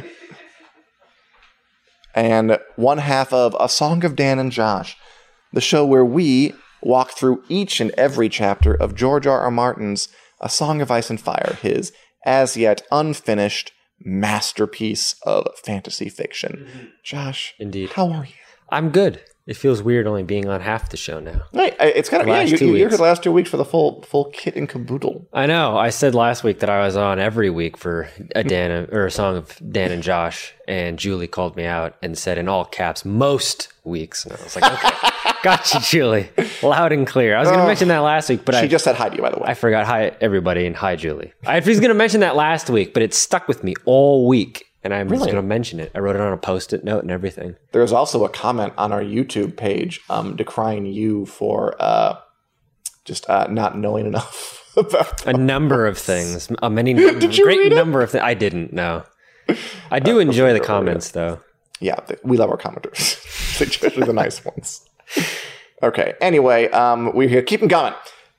and 2.15 2.59
one 2.77 2.99
half 2.99 3.33
of 3.33 3.57
A 3.61 3.69
Song 3.69 4.05
of 4.05 4.17
Dan 4.17 4.39
and 4.39 4.53
Josh, 4.53 4.97
the 5.53 5.61
show 5.61 5.85
where 5.85 6.05
we 6.05 6.55
walk 6.83 7.13
through 7.13 7.43
each 7.49 7.81
and 7.81 7.91
every 7.93 8.29
chapter 8.29 8.75
of 8.75 8.95
George 8.95 9.27
R. 9.27 9.41
R. 9.41 9.51
Martin's 9.51 10.09
A 10.41 10.49
Song 10.49 10.81
of 10.81 10.91
Ice 10.91 11.11
and 11.11 11.21
Fire, 11.21 11.59
his 11.63 11.93
as 12.25 12.57
yet 12.57 12.83
unfinished 12.91 13.73
masterpiece 14.03 15.15
of 15.25 15.47
fantasy 15.63 16.09
fiction. 16.09 16.67
Mm-hmm. 16.69 16.87
Josh, 17.05 17.55
Indeed. 17.59 17.91
how 17.91 18.11
are 18.11 18.25
you? 18.25 18.33
I'm 18.71 18.91
good. 18.91 19.21
It 19.47 19.57
feels 19.57 19.83
weird 19.83 20.07
only 20.07 20.23
being 20.23 20.49
on 20.49 20.61
half 20.61 20.91
the 20.91 20.97
show 20.97 21.19
now. 21.19 21.43
Hey, 21.53 21.75
it's 21.81 22.09
kind 22.09 22.23
of 22.23 22.29
yeah. 22.29 22.43
You, 22.43 22.57
you, 22.59 22.77
you're 22.77 22.91
the 22.91 23.03
last 23.03 23.23
two 23.23 23.33
weeks 23.33 23.51
for 23.51 23.57
the 23.57 23.65
full 23.65 24.03
full 24.03 24.27
kit 24.27 24.55
and 24.55 24.69
caboodle. 24.69 25.27
I 25.33 25.47
know. 25.47 25.77
I 25.77 25.91
said 25.91 26.15
last 26.15 26.45
week 26.45 26.61
that 26.61 26.71
I 26.71 26.85
was 26.85 26.95
on 26.97 27.19
every 27.19 27.51
week 27.51 27.77
for 27.77 28.09
a 28.35 28.45
Dan 28.45 28.89
or 28.93 29.07
a 29.07 29.11
song 29.11 29.37
of 29.37 29.59
Dan 29.73 29.91
and 29.91 30.03
Josh, 30.03 30.55
and 30.69 30.99
Julie 30.99 31.27
called 31.27 31.57
me 31.57 31.65
out 31.65 31.97
and 32.03 32.17
said 32.17 32.39
in 32.39 32.49
all 32.49 32.65
caps 32.65 33.05
most 33.05 33.73
weeks, 33.83 34.25
and 34.25 34.35
I 34.35 34.43
was 34.45 34.57
like, 34.57 34.73
okay, 34.73 35.33
got 35.43 35.73
you, 35.75 35.81
Julie, 35.81 36.29
loud 36.63 36.93
and 36.93 37.07
clear. 37.07 37.35
I 37.37 37.41
was 37.41 37.49
going 37.49 37.61
to 37.61 37.67
mention 37.67 37.89
that 37.89 38.01
last 38.01 38.29
week, 38.29 38.45
but 38.45 38.55
She 38.55 38.61
I 38.63 38.67
just 38.69 38.85
said 38.85 38.95
hi 38.95 39.09
to 39.09 39.17
you, 39.17 39.23
by 39.23 39.31
the 39.31 39.39
way. 39.39 39.47
I 39.47 39.55
forgot. 39.55 39.87
Hi 39.87 40.15
everybody, 40.21 40.67
and 40.67 40.77
hi 40.77 40.97
Julie. 40.97 41.33
I 41.47 41.59
was 41.59 41.81
going 41.81 41.89
to 41.89 41.95
mention 41.95 42.21
that 42.21 42.37
last 42.37 42.69
week, 42.71 42.93
but 42.95 43.03
it 43.03 43.15
stuck 43.15 43.49
with 43.49 43.65
me 43.65 43.75
all 43.87 44.29
week, 44.29 44.67
and 44.83 44.95
I'm 44.95 45.09
just 45.09 45.23
going 45.23 45.37
to 45.37 45.43
mention 45.43 45.79
it. 45.81 45.91
I 45.95 45.99
wrote 45.99 46.17
it 46.17 46.23
on 46.23 46.33
a 46.33 46.37
post-it 46.39 46.85
note 46.85 47.03
and 47.03 47.11
everything. 47.11 47.57
There's 47.73 47.93
also 47.93 48.25
a 48.25 48.29
comment 48.29 48.73
on 48.79 48.93
our 48.93 49.03
YouTube 49.03 49.57
page 49.57 50.01
um, 50.09 50.37
decrying 50.37 50.87
you 50.87 51.27
for 51.27 51.75
uh, 51.81 52.19
just 53.05 53.29
uh, 53.29 53.47
not 53.51 53.77
knowing 53.77 54.07
enough 54.07 54.73
about. 54.77 55.27
a 55.27 55.33
number 55.33 55.87
of 55.87 55.99
things, 55.99 56.51
a 56.63 56.71
many 56.71 56.95
Did 56.95 57.37
you 57.37 57.45
great 57.45 57.59
read 57.59 57.73
it? 57.73 57.77
number 57.77 58.03
of 58.03 58.11
things. 58.11 58.25
I 58.25 58.35
didn't 58.35 58.73
know. 58.73 59.05
I 59.91 59.99
do 59.99 60.19
enjoy 60.21 60.53
the 60.53 60.61
comments 60.61 61.11
though. 61.11 61.41
Yeah, 61.81 61.97
th- 61.97 62.21
we 62.23 62.37
love 62.37 62.51
our 62.51 62.59
commenters, 62.59 63.17
especially 63.61 64.05
the 64.05 64.13
nice 64.13 64.45
ones. 64.45 64.87
Okay. 65.83 66.15
Anyway, 66.21 66.69
um, 66.71 67.13
we're 67.15 67.29
here. 67.29 67.43
Keep 67.43 67.61
them 67.61 67.69
coming. 67.71 67.95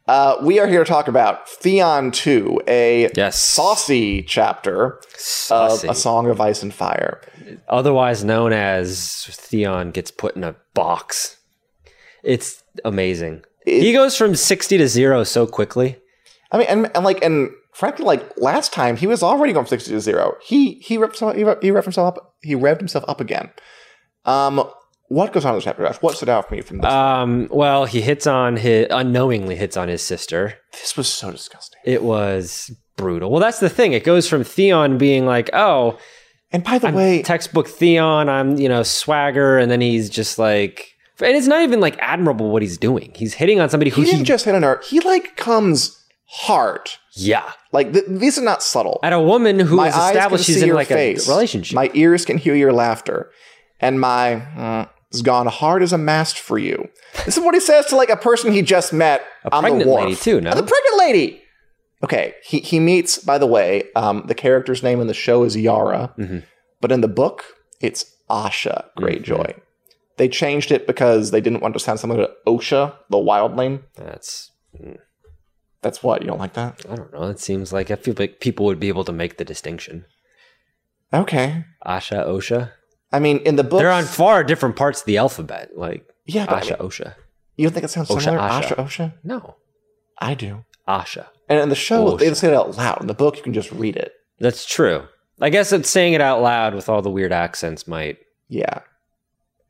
Uh, 0.08 0.36
we 0.42 0.60
are 0.60 0.68
here 0.68 0.84
to 0.84 0.90
talk 0.90 1.08
about 1.08 1.48
Theon 1.48 2.12
2, 2.12 2.62
a 2.68 3.10
Yes. 3.16 3.40
saucy 3.40 4.24
chapter 4.24 5.00
Saucy. 5.16 5.88
of 5.88 5.92
A 5.92 5.96
Song 5.98 6.28
of 6.30 6.42
Ice 6.42 6.64
and 6.64 6.74
Fire. 6.74 7.22
Otherwise 7.70 8.24
known 8.24 8.52
as 8.52 9.26
Theon 9.32 9.92
gets 9.92 10.12
put 10.12 10.36
in 10.36 10.44
a 10.44 10.56
box. 10.74 11.38
It's 12.24 12.64
amazing. 12.84 13.44
he 13.66 13.94
goes 13.94 14.18
from 14.18 14.36
60 14.36 14.78
to 14.80 14.88
0 14.88 15.24
so 15.24 15.46
quickly. 15.48 15.98
I 16.52 16.58
mean, 16.58 16.68
and, 16.68 16.92
and 16.96 17.06
like, 17.06 17.24
and 17.24 17.52
frankly, 17.74 18.04
like 18.04 18.24
last 18.38 18.74
time, 18.74 18.98
he 18.98 19.08
was 19.08 19.24
already 19.24 19.54
going 19.54 19.66
from 19.66 19.70
sixty 19.70 19.92
to 19.92 20.02
zero. 20.02 20.36
He 20.44 20.74
he 20.80 20.96
himself, 20.96 21.34
he, 21.36 21.40
he 21.42 21.72
revved 21.72 21.84
himself 21.86 22.08
up. 22.18 22.36
He 22.42 22.56
revved 22.56 22.80
himself 22.80 23.06
up 23.08 23.22
again. 23.22 23.52
Um, 24.26 24.70
what 25.16 25.34
goes 25.34 25.46
on 25.46 25.56
in 25.56 25.62
chapter? 25.62 25.86
Josh? 25.86 25.98
What 26.02 26.16
stood 26.16 26.30
out 26.30 26.48
for 26.48 26.56
me 26.56 26.62
from 26.62 26.78
this? 26.80 26.90
Um, 26.92 27.48
well, 27.52 27.86
he 27.86 28.02
hits 28.02 28.26
on 28.28 28.56
his 28.58 28.88
unknowingly 28.90 29.56
hits 29.56 29.76
on 29.78 29.88
his 29.88 30.02
sister. 30.02 30.54
this 30.72 30.96
was 30.96 31.08
so 31.08 31.32
disgusting. 31.32 31.80
It 31.86 32.02
was 32.04 32.72
brutal. 32.98 33.30
Well, 33.32 33.42
that's 33.42 33.60
the 33.60 33.70
thing. 33.70 33.94
It 33.94 34.04
goes 34.04 34.28
from 34.30 34.44
Theon 34.44 34.98
being 34.98 35.26
like, 35.26 35.50
"Oh, 35.54 35.98
And 36.52 36.64
by 36.64 36.78
the 36.80 36.88
I'm 36.88 36.94
way, 36.96 37.22
textbook 37.24 37.68
Theon, 37.68 38.30
I'm, 38.30 38.58
you 38.58 38.70
know, 38.70 38.84
swagger," 38.84 39.58
and 39.58 39.70
then 39.72 39.82
he's 39.82 40.10
just 40.10 40.38
like 40.40 40.88
and 41.22 41.36
it's 41.38 41.48
not 41.48 41.62
even 41.62 41.80
like 41.82 41.98
admirable 42.00 42.50
what 42.50 42.62
he's 42.62 42.78
doing. 42.78 43.12
He's 43.16 43.34
hitting 43.36 43.60
on 43.60 43.70
somebody 43.70 43.92
who 43.92 44.02
he 44.02 44.08
he, 44.08 44.12
didn't 44.14 44.26
just 44.26 44.46
hit 44.46 44.56
on 44.56 44.64
her. 44.64 44.82
He 44.84 45.00
like 45.02 45.36
comes 45.36 45.98
hard. 46.28 46.90
yeah, 47.14 47.52
Like 47.74 47.92
th- 47.94 48.06
these 48.08 48.38
are 48.40 48.44
not 48.44 48.64
subtle. 48.64 49.00
at 49.04 49.14
a 49.14 49.20
woman 49.20 49.60
who 49.60 49.76
my 49.76 49.90
is 49.90 49.96
established 49.96 50.46
she's 50.46 50.62
in 50.62 50.74
like 50.74 50.88
face. 50.88 51.28
a 51.28 51.32
relationship. 51.32 51.76
My 51.76 51.92
ears 51.94 52.24
can 52.26 52.38
hear 52.38 52.56
your 52.56 52.72
laughter, 52.74 53.30
and 53.80 54.00
my 54.00 54.42
mm, 54.58 54.90
has 55.12 55.22
gone 55.22 55.48
hard 55.48 55.84
as 55.84 55.92
a 55.94 55.98
mast 55.98 56.40
for 56.40 56.58
you. 56.58 56.88
This 57.26 57.38
is 57.38 57.44
what 57.44 57.54
he 57.54 57.60
says 57.60 57.86
to 57.88 57.96
like 57.96 58.10
a 58.10 58.16
person 58.18 58.52
he 58.52 58.62
just 58.62 58.94
met 58.94 59.26
A 59.46 59.52
on 59.54 59.64
the 59.64 59.70
pregnant 59.70 59.90
wharf. 59.90 60.04
lady, 60.06 60.16
too, 60.16 60.40
no? 60.42 60.52
The 60.52 60.64
pregnant 60.64 60.98
lady. 60.98 61.42
Okay, 62.04 62.34
he 62.44 62.60
he 62.60 62.80
meets. 62.80 63.18
By 63.20 63.38
the 63.38 63.46
way, 63.48 63.84
um, 63.96 64.24
the 64.28 64.34
character's 64.36 64.82
name 64.82 65.00
in 65.02 65.08
the 65.08 65.14
show 65.14 65.44
is 65.44 65.56
Yara, 65.56 66.14
Mm-hmm. 66.18 66.40
but 66.82 66.92
in 66.92 67.02
the 67.02 67.08
book 67.08 67.44
it's 67.80 68.06
Asha 68.30 68.86
Greyjoy. 68.98 69.60
They 70.18 70.28
changed 70.30 70.72
it 70.72 70.88
because 70.88 71.32
they 71.32 71.42
didn't 71.42 71.62
want 71.62 71.74
to 71.74 71.80
sound 71.80 72.00
similar 72.00 72.28
to 72.28 72.32
Osha, 72.48 72.96
the 73.10 73.18
wildling. 73.18 73.84
That's 73.96 74.50
That's 75.82 76.02
what 76.04 76.22
you 76.22 76.28
don't 76.28 76.40
like 76.40 76.54
that. 76.54 76.82
I 76.90 76.96
don't 76.96 77.12
know. 77.14 77.24
It 77.24 77.40
seems 77.40 77.74
like 77.74 77.90
I 77.92 77.96
feel 77.96 78.16
like 78.18 78.40
people 78.40 78.66
would 78.68 78.80
be 78.80 78.88
able 78.88 79.04
to 79.06 79.12
make 79.12 79.38
the 79.38 79.46
distinction. 79.46 80.06
Okay, 81.14 81.66
Asha, 81.86 82.26
Osha. 82.26 82.72
I 83.12 83.20
mean 83.20 83.38
in 83.40 83.56
the 83.56 83.64
book 83.64 83.80
They're 83.80 83.92
on 83.92 84.06
far 84.06 84.44
different 84.44 84.76
parts 84.76 85.02
of 85.02 85.06
the 85.06 85.18
alphabet. 85.18 85.72
Like 85.76 86.08
Yeah, 86.26 86.46
but 86.46 86.64
I 86.64 86.66
mean- 86.66 86.76
Osha. 86.90 87.16
You 87.58 87.68
don't 87.68 87.74
think 87.74 87.84
it 87.86 87.90
sounds 87.90 88.10
Osha, 88.10 88.22
similar? 88.24 88.42
Asha. 88.42 88.76
Asha, 88.76 88.86
Osha? 88.86 89.14
No, 89.24 89.56
I 90.18 90.34
do. 90.34 90.64
Asha. 90.88 91.28
And 91.50 91.60
in 91.60 91.70
the 91.70 91.76
show, 91.76 92.14
Osha. 92.14 92.20
they 92.20 92.34
say 92.34 92.48
it 92.48 92.54
out 92.54 92.76
loud. 92.78 93.02
In 93.02 93.08
the 93.08 93.14
book, 93.14 93.38
you 93.38 93.44
can 93.44 93.54
just 93.54 93.72
read 93.72 93.96
it. 93.98 94.14
That's 94.40 94.66
true. 94.66 95.04
I 95.40 95.50
guess 95.50 95.72
it's 95.72 95.90
saying 95.90 96.14
it 96.14 96.22
out 96.22 96.42
loud 96.42 96.74
with 96.74 96.88
all 96.90 97.02
the 97.02 97.10
weird 97.10 97.32
accents 97.32 97.88
might 97.88 98.18
Yeah. 98.48 98.80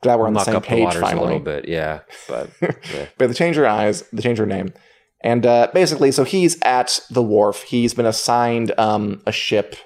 Glad 0.02 0.18
we're 0.18 0.26
on 0.26 0.34
the 0.34 0.40
same 0.44 0.56
up 0.56 0.62
the 0.64 0.68
page 0.68 0.84
waters 0.84 1.02
a 1.12 1.14
little 1.20 1.38
bit. 1.38 1.68
Yeah, 1.68 2.00
but 2.28 2.50
yeah. 2.60 3.06
But 3.18 3.28
they 3.28 3.34
change 3.34 3.56
your 3.56 3.66
eyes, 3.68 4.02
they 4.12 4.20
change 4.22 4.38
your 4.38 4.46
name. 4.48 4.72
And 5.20 5.46
uh, 5.46 5.68
basically, 5.72 6.10
so 6.10 6.24
he's 6.24 6.60
at 6.62 6.98
the 7.08 7.22
wharf. 7.22 7.62
He's 7.62 7.94
been 7.94 8.06
assigned 8.06 8.72
um, 8.78 9.22
a 9.26 9.32
ship. 9.32 9.76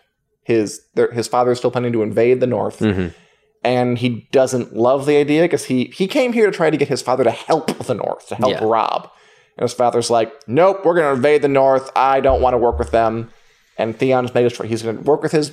His 0.42 0.80
their, 0.94 1.10
his 1.12 1.28
father 1.28 1.50
is 1.50 1.58
still 1.58 1.70
planning 1.70 1.92
to 1.92 2.02
invade 2.02 2.40
the 2.40 2.46
north, 2.46 2.78
Mhm. 2.78 3.12
And 3.66 3.98
he 3.98 4.28
doesn't 4.30 4.76
love 4.76 5.06
the 5.06 5.16
idea 5.16 5.42
because 5.42 5.64
he 5.64 5.86
he 5.86 6.06
came 6.06 6.32
here 6.32 6.46
to 6.46 6.52
try 6.52 6.70
to 6.70 6.76
get 6.76 6.86
his 6.86 7.02
father 7.02 7.24
to 7.24 7.32
help 7.32 7.66
the 7.78 7.94
north, 7.94 8.28
to 8.28 8.36
help 8.36 8.52
Yeah. 8.52 8.62
Robb. 8.62 9.10
And 9.58 9.64
his 9.64 9.74
father's 9.74 10.08
like, 10.08 10.32
"Nope, 10.46 10.84
we're 10.84 10.94
going 10.94 11.06
to 11.06 11.16
invade 11.16 11.42
the 11.42 11.48
north. 11.48 11.90
I 11.96 12.20
don't 12.20 12.40
want 12.40 12.54
to 12.54 12.58
work 12.58 12.78
with 12.78 12.92
them." 12.92 13.30
And 13.76 13.98
Theon's 13.98 14.32
made 14.34 14.46
us 14.46 14.56
he's 14.58 14.84
going 14.84 14.98
to 14.98 15.02
work 15.02 15.20
with 15.20 15.32
his 15.32 15.50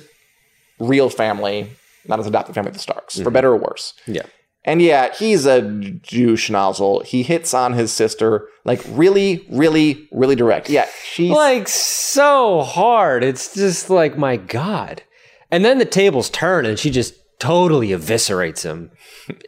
real 0.78 1.10
family, 1.10 1.70
not 2.06 2.18
his 2.18 2.28
adopted 2.28 2.54
family, 2.54 2.70
the 2.70 2.78
Starks, 2.78 3.16
for 3.16 3.24
mm-hmm. 3.24 3.32
better 3.32 3.50
or 3.50 3.56
worse. 3.56 3.94
yeah. 4.06 4.22
And 4.66 4.80
yeah, 4.80 5.12
he's 5.12 5.44
a 5.44 5.60
Jew 5.60 6.34
schnozzle. 6.34 7.04
He 7.04 7.22
hits 7.22 7.52
on 7.52 7.74
his 7.74 7.92
sister 7.92 8.48
like 8.64 8.80
really, 8.88 9.44
really, 9.50 10.08
really 10.10 10.36
direct. 10.36 10.70
Yeah, 10.70 10.86
she's 11.04 11.30
like 11.30 11.68
so 11.68 12.62
hard. 12.62 13.24
It's 13.24 13.52
just 13.54 13.90
like 13.90 14.16
my 14.16 14.36
god. 14.36 15.02
And 15.50 15.64
then 15.64 15.78
the 15.78 15.84
tables 15.84 16.30
turn 16.30 16.64
and 16.64 16.78
she 16.78 16.90
just 16.90 17.14
totally 17.38 17.88
eviscerates 17.88 18.62
him 18.62 18.90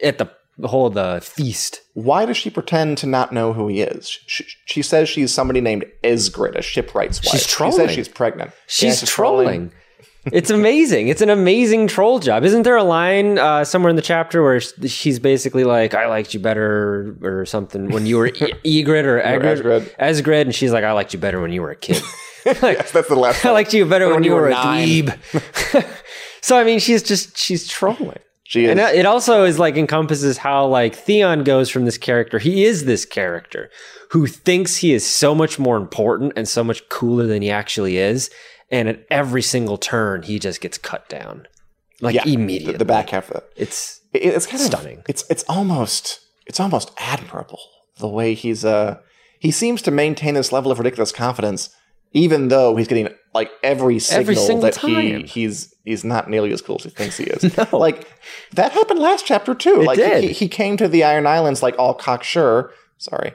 at 0.03 0.17
the 0.17 0.29
whole 0.67 0.89
the 0.89 1.19
feast. 1.23 1.81
why 1.93 2.25
does 2.25 2.35
she 2.37 2.49
pretend 2.49 2.97
to 2.97 3.05
not 3.07 3.31
know 3.31 3.53
who 3.53 3.67
he 3.67 3.81
is? 3.81 4.09
She, 4.25 4.45
she 4.65 4.81
says 4.81 5.07
she's 5.07 5.31
somebody 5.33 5.61
named 5.61 5.85
Esgred, 6.03 6.55
a 6.55 6.61
shipwright's 6.61 7.19
wife. 7.23 7.33
She's 7.33 7.47
She 7.47 7.71
says 7.71 7.91
she's 7.91 8.07
pregnant. 8.07 8.49
Yeah, 8.51 8.55
She's 8.65 9.03
trolling. 9.03 9.71
it's 10.25 10.49
amazing. 10.49 11.07
It's 11.09 11.21
an 11.21 11.29
amazing 11.29 11.87
troll 11.87 12.17
job. 12.19 12.43
Isn't 12.43 12.63
there 12.63 12.75
a 12.75 12.83
line 12.83 13.37
uh, 13.37 13.63
somewhere 13.65 13.89
in 13.91 13.95
the 13.95 14.01
chapter 14.01 14.41
where 14.43 14.59
she's 14.59 15.19
basically 15.19 15.63
like, 15.63 15.93
"I 15.93 16.07
liked 16.07 16.33
you 16.33 16.39
better" 16.39 17.15
or 17.21 17.45
something 17.45 17.89
when 17.91 18.05
you 18.07 18.17
were 18.17 18.27
e- 18.27 18.31
Egrid 18.65 19.05
or 19.05 19.21
Egrid, 19.21 19.61
Esgred. 19.61 19.95
Esgred, 19.99 20.41
and 20.41 20.55
she's 20.55 20.71
like, 20.73 20.83
"I 20.83 20.91
liked 20.91 21.13
you 21.13 21.19
better 21.19 21.39
when 21.39 21.51
you 21.53 21.61
were 21.61 21.71
a 21.71 21.75
kid." 21.77 22.01
like, 22.45 22.61
Yes, 22.77 22.91
that's 22.91 23.07
the 23.07 23.15
last. 23.15 23.45
I 23.45 23.51
liked 23.51 23.73
you 23.73 23.85
better 23.85 24.09
when, 24.09 24.23
you 24.23 24.33
were, 24.33 24.47
a 24.47 24.51
nine. 24.51 24.87
dweeb. 25.07 25.85
So 26.47 26.57
I 26.57 26.63
mean, 26.63 26.79
she's 26.79 27.03
just 27.03 27.37
she's 27.37 27.67
trolling. 27.67 28.19
She 28.43 28.63
is. 28.63 28.71
And 28.71 28.79
it 28.79 29.05
also 29.05 29.43
is 29.43 29.59
like 29.59 29.75
encompasses 29.75 30.37
how 30.37 30.65
like 30.67 30.95
Theon 30.95 31.43
goes 31.43 31.69
from 31.69 31.83
this 31.83 31.97
character. 31.97 32.39
He 32.39 32.63
is 32.63 32.85
this 32.85 33.03
character 33.05 33.69
who 34.11 34.25
thinks 34.27 34.77
he 34.77 34.93
is 34.93 35.05
so 35.05 35.35
much 35.35 35.59
more 35.59 35.75
important 35.75 36.31
and 36.37 36.47
so 36.47 36.63
much 36.63 36.87
cooler 36.87 37.27
than 37.27 37.41
he 37.41 37.51
actually 37.51 37.97
is. 37.97 38.29
And 38.71 38.87
at 38.87 39.05
every 39.11 39.41
single 39.41 39.77
turn, 39.77 40.23
he 40.23 40.39
just 40.39 40.61
gets 40.61 40.77
cut 40.77 41.09
down, 41.09 41.45
like 41.99 42.15
yeah, 42.15 42.23
immediately. 42.25 42.71
The, 42.73 42.79
the 42.79 42.85
back 42.85 43.09
half 43.09 43.29
of 43.31 43.37
it. 43.37 43.49
It's 43.57 43.99
It- 44.13 44.23
it's 44.33 44.45
kind 44.45 44.61
of 44.61 44.67
Stunning. 44.67 44.99
of 44.99 45.05
it's 45.09 45.25
it's 45.29 45.43
almost 45.49 46.21
it's 46.45 46.59
almost 46.61 46.91
admirable 46.97 47.59
the 47.99 48.07
way 48.07 48.33
he's 48.33 48.63
uh 48.63 48.95
he 49.39 49.51
seems 49.51 49.81
to 49.81 49.91
maintain 49.91 50.33
this 50.35 50.53
level 50.53 50.71
of 50.71 50.79
ridiculous 50.79 51.11
confidence 51.11 51.69
even 52.13 52.47
though 52.47 52.77
he's 52.77 52.87
getting 52.87 53.09
like 53.37 53.51
every 53.61 53.99
signal 53.99 54.21
Every 54.21 54.35
single 54.35 54.61
that 54.63 54.73
time. 54.73 54.89
he 54.89 55.21
he's 55.23 55.75
he's 55.85 56.03
not 56.03 56.27
nearly 56.27 56.51
as 56.51 56.61
cool 56.61 56.77
as 56.79 56.85
he 56.85 56.89
thinks 56.89 57.17
he 57.17 57.25
is. 57.25 57.55
Like 57.71 58.07
that 58.53 58.71
happened 58.71 58.99
last 58.99 59.27
chapter 59.27 59.53
too. 59.53 59.83
like 59.83 59.97
did. 59.97 60.23
He, 60.23 60.33
he 60.33 60.47
came 60.47 60.75
to 60.77 60.87
the 60.87 61.03
Iron 61.03 61.27
Islands 61.27 61.61
like 61.61 61.77
all 61.77 61.93
cocksure, 61.93 62.71
sorry, 62.97 63.33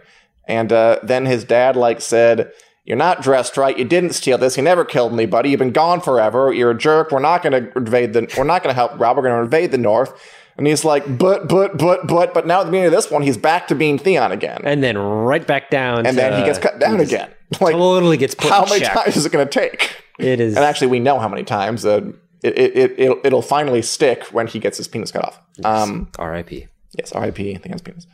and 0.49 0.73
uh, 0.73 0.99
then 1.03 1.27
his 1.27 1.45
dad 1.45 1.77
like 1.77 2.01
said. 2.01 2.53
You're 2.85 2.97
not 2.97 3.23
dressed 3.23 3.57
right. 3.57 3.79
You 3.79 3.85
didn't 3.85 4.13
steal 4.13 4.39
this. 4.39 4.57
You 4.57 4.65
never 4.65 4.85
killed 4.85 5.13
anybody. 5.13 5.51
You've 5.51 5.61
been 5.61 5.71
gone 5.71 6.01
forever. 6.01 6.53
You're 6.53 6.73
a 6.73 6.77
jerk. 6.77 7.13
We're 7.13 7.21
not 7.21 7.41
going 7.41 7.53
to 7.53 7.79
invade 7.79 8.13
the. 8.13 8.23
We're 8.37 8.43
not 8.43 8.65
going 8.65 8.75
to 8.75 8.75
help 8.75 8.99
Robb. 8.99 9.17
We're 9.17 9.23
going 9.23 9.37
to 9.37 9.45
invade 9.45 9.71
the 9.71 9.79
North. 9.79 10.13
And 10.59 10.67
he's 10.67 10.85
like, 10.85 11.05
but, 11.19 11.49
but, 11.49 11.79
but, 11.79 12.07
but, 12.07 12.35
but 12.35 12.47
now 12.47 12.61
at 12.61 12.65
the 12.65 12.71
beginning 12.71 12.87
of 12.89 12.93
this 12.93 13.11
one, 13.11 13.23
he's 13.23 13.37
back 13.39 13.69
to 13.69 13.75
being 13.75 13.99
Theon 13.99 14.33
again. 14.33 14.61
and 14.65 14.83
then 14.83 14.99
right 14.99 15.47
back 15.47 15.71
down, 15.71 15.99
And 16.07 16.09
to, 16.09 16.15
then 16.15 16.39
he 16.39 16.45
gets 16.45 16.59
cut 16.59 16.79
down 16.79 17.01
again. 17.01 17.31
Like, 17.61 17.75
totally 17.75 18.17
gets 18.17 18.35
put 18.35 18.49
how 18.51 18.65
many 18.65 18.81
check. 18.81 18.95
times 18.95 19.15
is 19.15 19.27
it 19.27 19.33
going 19.33 19.47
to 19.47 19.53
take? 19.53 20.03
It 20.19 20.41
is. 20.41 20.57
And 20.57 20.65
actually, 20.65 20.87
we 20.87 21.01
know 21.01 21.19
how 21.19 21.29
many 21.29 21.43
times. 21.45 21.85
Uh, 21.85 22.13
it, 22.43 22.57
it, 22.59 22.77
it, 22.77 22.95
it'll, 22.99 23.19
it'll 23.25 23.43
finally 23.43 23.83
stick 23.83 24.25
when 24.33 24.47
he 24.47 24.59
gets 24.59 24.79
his 24.79 24.89
penis 24.89 25.11
cut 25.13 25.23
off. 25.25 25.41
Um, 25.63 26.09
R.I.P. 26.19 26.67
yes, 26.99 27.13
R.I.P. 27.13 27.57
Theon's 27.57 27.83
penis. 27.83 28.07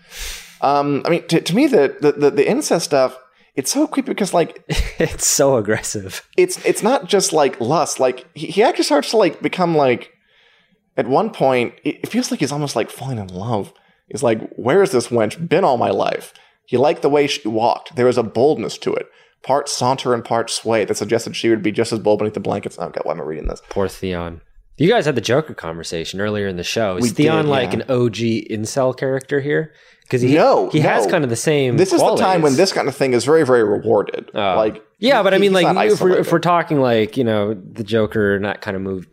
Um, 0.60 1.02
I 1.04 1.10
mean, 1.10 1.26
to, 1.28 1.40
to 1.40 1.54
me, 1.54 1.68
the, 1.68 1.96
the, 2.00 2.12
the, 2.12 2.30
the 2.32 2.50
incest 2.50 2.84
stuff, 2.86 3.16
it's 3.54 3.70
so 3.72 3.86
creepy 3.86 4.08
because, 4.08 4.34
like, 4.34 4.64
It's 4.98 5.24
so 5.26 5.56
aggressive. 5.56 6.26
it's 6.36 6.64
it's 6.64 6.82
not 6.82 7.06
just 7.06 7.32
like 7.32 7.60
lust. 7.60 8.00
Like 8.00 8.26
he, 8.36 8.48
he 8.48 8.62
actually 8.64 8.84
starts 8.84 9.10
to 9.10 9.16
like 9.18 9.40
become 9.40 9.76
like 9.76 10.10
at 10.98 11.08
one 11.08 11.30
point 11.30 11.74
it, 11.84 12.08
feels 12.08 12.30
like 12.30 12.40
he's 12.40 12.52
almost 12.52 12.76
like 12.76 12.90
falling 12.90 13.18
in 13.18 13.28
love. 13.28 13.72
He's 14.08 14.22
like, 14.22 14.50
where 14.56 14.80
has 14.80 14.92
this 14.92 15.08
wench 15.08 15.48
been 15.48 15.64
all 15.64 15.78
my 15.78 15.90
life? 15.90 16.34
He 16.66 16.76
liked 16.76 17.02
the 17.02 17.08
way 17.08 17.26
she 17.26 17.48
walked. 17.48 17.96
There 17.96 18.06
was 18.06 18.18
a 18.18 18.22
boldness 18.22 18.76
to 18.78 18.92
it. 18.94 19.06
Part 19.42 19.68
saunter 19.68 20.12
and 20.12 20.24
part 20.24 20.50
sway 20.50 20.84
that 20.84 20.96
suggested 20.96 21.36
she 21.36 21.48
would 21.48 21.62
be 21.62 21.72
just 21.72 21.92
as 21.92 22.00
bold 22.00 22.18
beneath 22.18 22.34
the 22.34 22.40
blankets. 22.40 22.76
Oh 22.78 22.90
god, 22.90 23.02
why 23.04 23.12
am 23.12 23.20
I 23.20 23.24
reading 23.24 23.46
this? 23.46 23.62
Poor 23.70 23.88
Theon. 23.88 24.42
You 24.76 24.88
guys 24.88 25.06
had 25.06 25.14
the 25.14 25.20
Joker 25.20 25.54
conversation 25.54 26.20
earlier 26.20 26.46
in 26.46 26.56
the 26.56 26.64
show. 26.64 26.96
Is 26.96 27.02
We 27.04 27.08
Theon 27.10 27.44
did, 27.44 27.50
like 27.50 27.72
yeah. 27.72 27.80
an 27.80 27.82
OG 27.90 28.16
incel 28.50 28.96
character 28.96 29.40
here? 29.40 29.72
Because 30.02 30.22
he 30.22 30.34
No, 30.34 30.70
he 30.70 30.80
has 30.80 31.06
kind 31.06 31.22
of 31.22 31.30
the 31.30 31.36
same. 31.36 31.76
This 31.76 31.92
is 31.92 32.00
the 32.00 32.16
time 32.16 32.42
when 32.42 32.56
this 32.56 32.72
kind 32.72 32.88
of 32.88 32.96
thing 32.96 33.12
is 33.12 33.24
very, 33.24 33.44
very 33.44 33.62
rewarded. 33.62 34.30
Oh. 34.34 34.56
like 34.56 34.82
Yeah, 34.98 35.22
but 35.22 35.34
I 35.34 35.38
mean, 35.38 35.52
like 35.52 35.92
if 35.92 36.00
we're, 36.00 36.18
if 36.18 36.32
we're 36.32 36.38
talking 36.38 36.80
like 36.80 37.16
you 37.16 37.24
know 37.24 37.54
the 37.54 37.84
Joker 37.84 38.34
and 38.34 38.44
that 38.44 38.60
kind 38.60 38.76
of 38.76 38.82
move, 38.82 39.06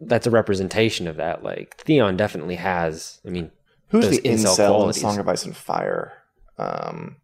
that's 0.00 0.26
a 0.26 0.30
representation 0.30 1.06
of 1.08 1.16
that. 1.16 1.42
Like 1.42 1.76
Theon 1.78 2.16
definitely 2.16 2.56
has. 2.56 3.20
I 3.26 3.30
mean, 3.30 3.50
Who's 3.88 4.08
the 4.08 4.18
incel, 4.18 4.24
in 4.24 4.42
the 4.42 4.54
qualities. 4.54 5.00
Song 5.00 5.18
of 5.18 5.28
Ice 5.28 5.44
and 5.44 5.56
Fire? 5.56 6.12
Um, 6.58 7.16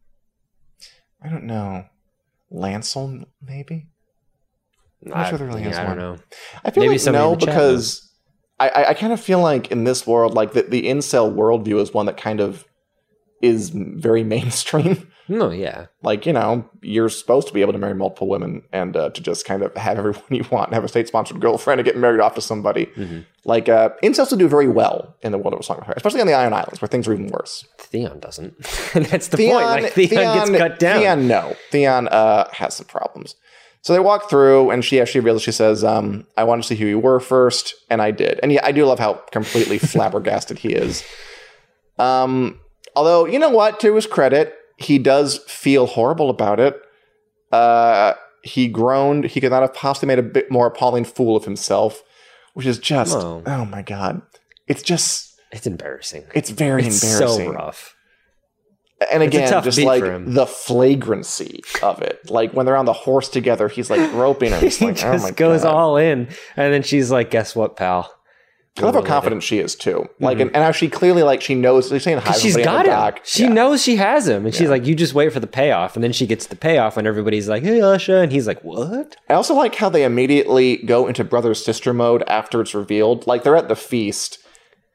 I 1.22 1.28
don't 1.28 1.44
know. 1.44 1.84
Lancel, 2.52 3.26
maybe. 3.42 3.88
I'm 5.04 5.10
not 5.10 5.18
I, 5.18 5.28
sure 5.28 5.38
there 5.38 5.46
really 5.46 5.62
yeah, 5.62 5.70
is 5.70 5.78
I 5.78 5.84
one. 5.84 5.96
don't 5.96 6.16
know. 6.16 6.22
I 6.64 6.70
feel 6.70 6.84
Maybe 6.84 6.98
like 6.98 7.12
no 7.12 7.32
in 7.32 7.38
because 7.38 8.10
I, 8.58 8.68
I, 8.68 8.88
I 8.90 8.94
kind 8.94 9.12
of 9.12 9.20
feel 9.20 9.40
like 9.40 9.70
in 9.70 9.84
this 9.84 10.06
world, 10.06 10.34
like 10.34 10.52
the, 10.52 10.62
the 10.62 10.82
incel 10.84 11.34
worldview 11.34 11.80
is 11.80 11.94
one 11.94 12.06
that 12.06 12.16
kind 12.16 12.40
of 12.40 12.66
is 13.40 13.70
very 13.70 14.24
mainstream. 14.36 15.09
No, 15.30 15.50
yeah, 15.50 15.86
like 16.02 16.26
you 16.26 16.32
know, 16.32 16.68
you're 16.82 17.08
supposed 17.08 17.46
to 17.46 17.54
be 17.54 17.60
able 17.60 17.72
to 17.72 17.78
marry 17.78 17.94
multiple 17.94 18.28
women 18.28 18.64
and 18.72 18.96
uh, 18.96 19.10
to 19.10 19.22
just 19.22 19.44
kind 19.44 19.62
of 19.62 19.72
have 19.76 19.96
everyone 19.96 20.24
you 20.30 20.44
want, 20.50 20.66
and 20.66 20.74
have 20.74 20.82
a 20.82 20.88
state-sponsored 20.88 21.40
girlfriend, 21.40 21.78
and 21.78 21.84
get 21.84 21.96
married 21.96 22.20
off 22.20 22.34
to 22.34 22.40
somebody. 22.40 22.86
Mm-hmm. 22.86 23.20
Like 23.44 23.68
uh, 23.68 23.90
incels 24.02 24.36
do 24.36 24.48
very 24.48 24.66
well 24.66 25.16
in 25.22 25.30
the 25.30 25.38
world 25.38 25.54
of 25.54 25.60
a 25.60 25.62
Song 25.62 25.78
of 25.78 25.86
Fire, 25.86 25.94
especially 25.96 26.20
on 26.20 26.26
the 26.26 26.34
Iron 26.34 26.52
Islands 26.52 26.82
where 26.82 26.88
things 26.88 27.06
are 27.06 27.12
even 27.12 27.28
worse. 27.28 27.64
Theon 27.78 28.18
doesn't. 28.18 28.58
that's 28.92 29.28
the 29.28 29.36
point. 29.36 29.64
Like 29.64 29.92
Theon, 29.92 30.08
gets 30.10 30.50
cut 30.50 30.80
down. 30.80 31.00
Theon, 31.00 31.28
no. 31.28 31.56
Theon 31.70 32.08
uh, 32.08 32.48
has 32.52 32.74
some 32.74 32.86
problems. 32.86 33.36
So 33.82 33.92
they 33.92 34.00
walk 34.00 34.28
through, 34.28 34.70
and 34.70 34.84
she 34.84 35.00
actually 35.00 35.20
realizes, 35.20 35.44
she 35.44 35.52
says, 35.52 35.84
um, 35.84 36.26
I 36.36 36.44
wanted 36.44 36.62
to 36.62 36.68
see 36.68 36.74
who 36.74 36.86
you 36.86 36.98
were 36.98 37.20
first, 37.20 37.74
and 37.88 38.02
I 38.02 38.10
did. 38.10 38.40
And 38.42 38.52
yeah, 38.52 38.60
I 38.64 38.72
do 38.72 38.84
love 38.84 38.98
how 38.98 39.14
completely 39.30 39.78
flabbergasted 39.78 40.58
he 40.58 40.72
is. 40.74 41.04
Um, 41.98 42.58
although, 42.96 43.26
you 43.26 43.38
know 43.38 43.50
what? 43.50 43.78
To 43.80 43.94
his 43.94 44.06
credit, 44.06 44.54
he 44.80 44.98
does 44.98 45.38
feel 45.46 45.86
horrible 45.86 46.30
about 46.30 46.58
it. 46.60 46.80
Uh, 47.52 48.14
he 48.42 48.66
groaned. 48.68 49.24
He 49.26 49.40
could 49.40 49.50
not 49.50 49.62
have 49.62 49.74
possibly 49.74 50.06
made 50.08 50.18
a 50.18 50.22
bit 50.22 50.50
more 50.50 50.66
appalling 50.66 51.04
fool 51.04 51.36
of 51.36 51.44
himself, 51.44 52.02
which 52.54 52.66
is 52.66 52.78
just, 52.78 53.14
No. 53.16 53.42
oh 53.46 53.64
my 53.66 53.82
God. 53.82 54.22
It's 54.66 54.82
just, 54.82 55.38
It's 55.52 55.66
embarrassing. 55.66 56.24
it's 56.34 56.50
very 56.50 56.84
It's 56.86 57.02
embarrassing 57.02 57.46
so 57.48 57.52
rough. 57.52 57.94
and 59.10 59.22
again, 59.22 59.62
just 59.62 59.78
like 59.80 60.02
the 60.02 60.46
flagrancy 60.46 61.62
of 61.82 62.00
it, 62.02 62.30
like 62.30 62.52
when 62.52 62.66
they're 62.66 62.76
on 62.76 62.84
the 62.86 62.92
horse 62.92 63.28
together, 63.28 63.68
he's 63.68 63.90
like 63.90 64.10
groping 64.12 64.52
her. 64.52 64.64
It's 64.64 64.76
He 64.78 64.92
just 64.92 65.04
oh 65.04 65.32
goes 65.32 65.62
god! 65.62 65.74
all 65.74 65.96
in, 65.96 66.28
and 66.56 66.72
then 66.72 66.82
she's 66.82 67.10
like, 67.10 67.30
"Guess 67.30 67.56
what, 67.56 67.76
pal?" 67.76 68.12
I 68.78 68.82
love 68.82 68.94
how 68.94 69.02
confident 69.02 69.42
she 69.42 69.58
is 69.58 69.74
too. 69.74 70.06
Like, 70.20 70.38
and, 70.40 70.54
and 70.54 70.64
how 70.64 70.70
she 70.72 70.88
clearly 70.88 71.22
like 71.22 71.42
she 71.42 71.54
knows. 71.54 71.88
She's 71.88 72.02
saying 72.02 72.18
hi. 72.18 72.30
Mm-hmm. 72.30 72.40
She's 72.40 72.56
got 72.56 72.86
him. 72.86 72.92
dock. 72.92 73.20
She 73.24 73.42
Yeah. 73.42 73.48
knows 73.52 73.82
she 73.82 73.96
has 73.96 74.26
him, 74.28 74.46
and 74.46 74.54
she's 74.54 74.70
like, 74.70 74.86
"You 74.86 74.94
just 74.94 75.12
wait 75.12 75.32
for 75.32 75.40
the 75.40 75.46
payoff." 75.46 75.96
And 75.96 76.04
then 76.04 76.12
she 76.12 76.26
gets 76.26 76.46
the 76.46 76.56
payoff, 76.56 76.96
and 76.96 77.06
everybody's 77.06 77.48
like, 77.48 77.62
"Hey, 77.62 77.80
Usha," 77.80 78.22
and 78.22 78.32
he's 78.32 78.46
like, 78.46 78.62
"What?" 78.62 79.16
I 79.28 79.34
also 79.34 79.54
like 79.54 79.74
how 79.74 79.88
they 79.90 80.04
immediately 80.04 80.78
go 80.78 81.08
into 81.08 81.24
brother 81.24 81.52
sister 81.52 81.92
mode 81.92 82.22
after 82.28 82.60
it's 82.60 82.74
revealed. 82.74 83.26
Like 83.26 83.42
they're 83.42 83.56
at 83.56 83.68
the 83.68 83.76
feast, 83.76 84.38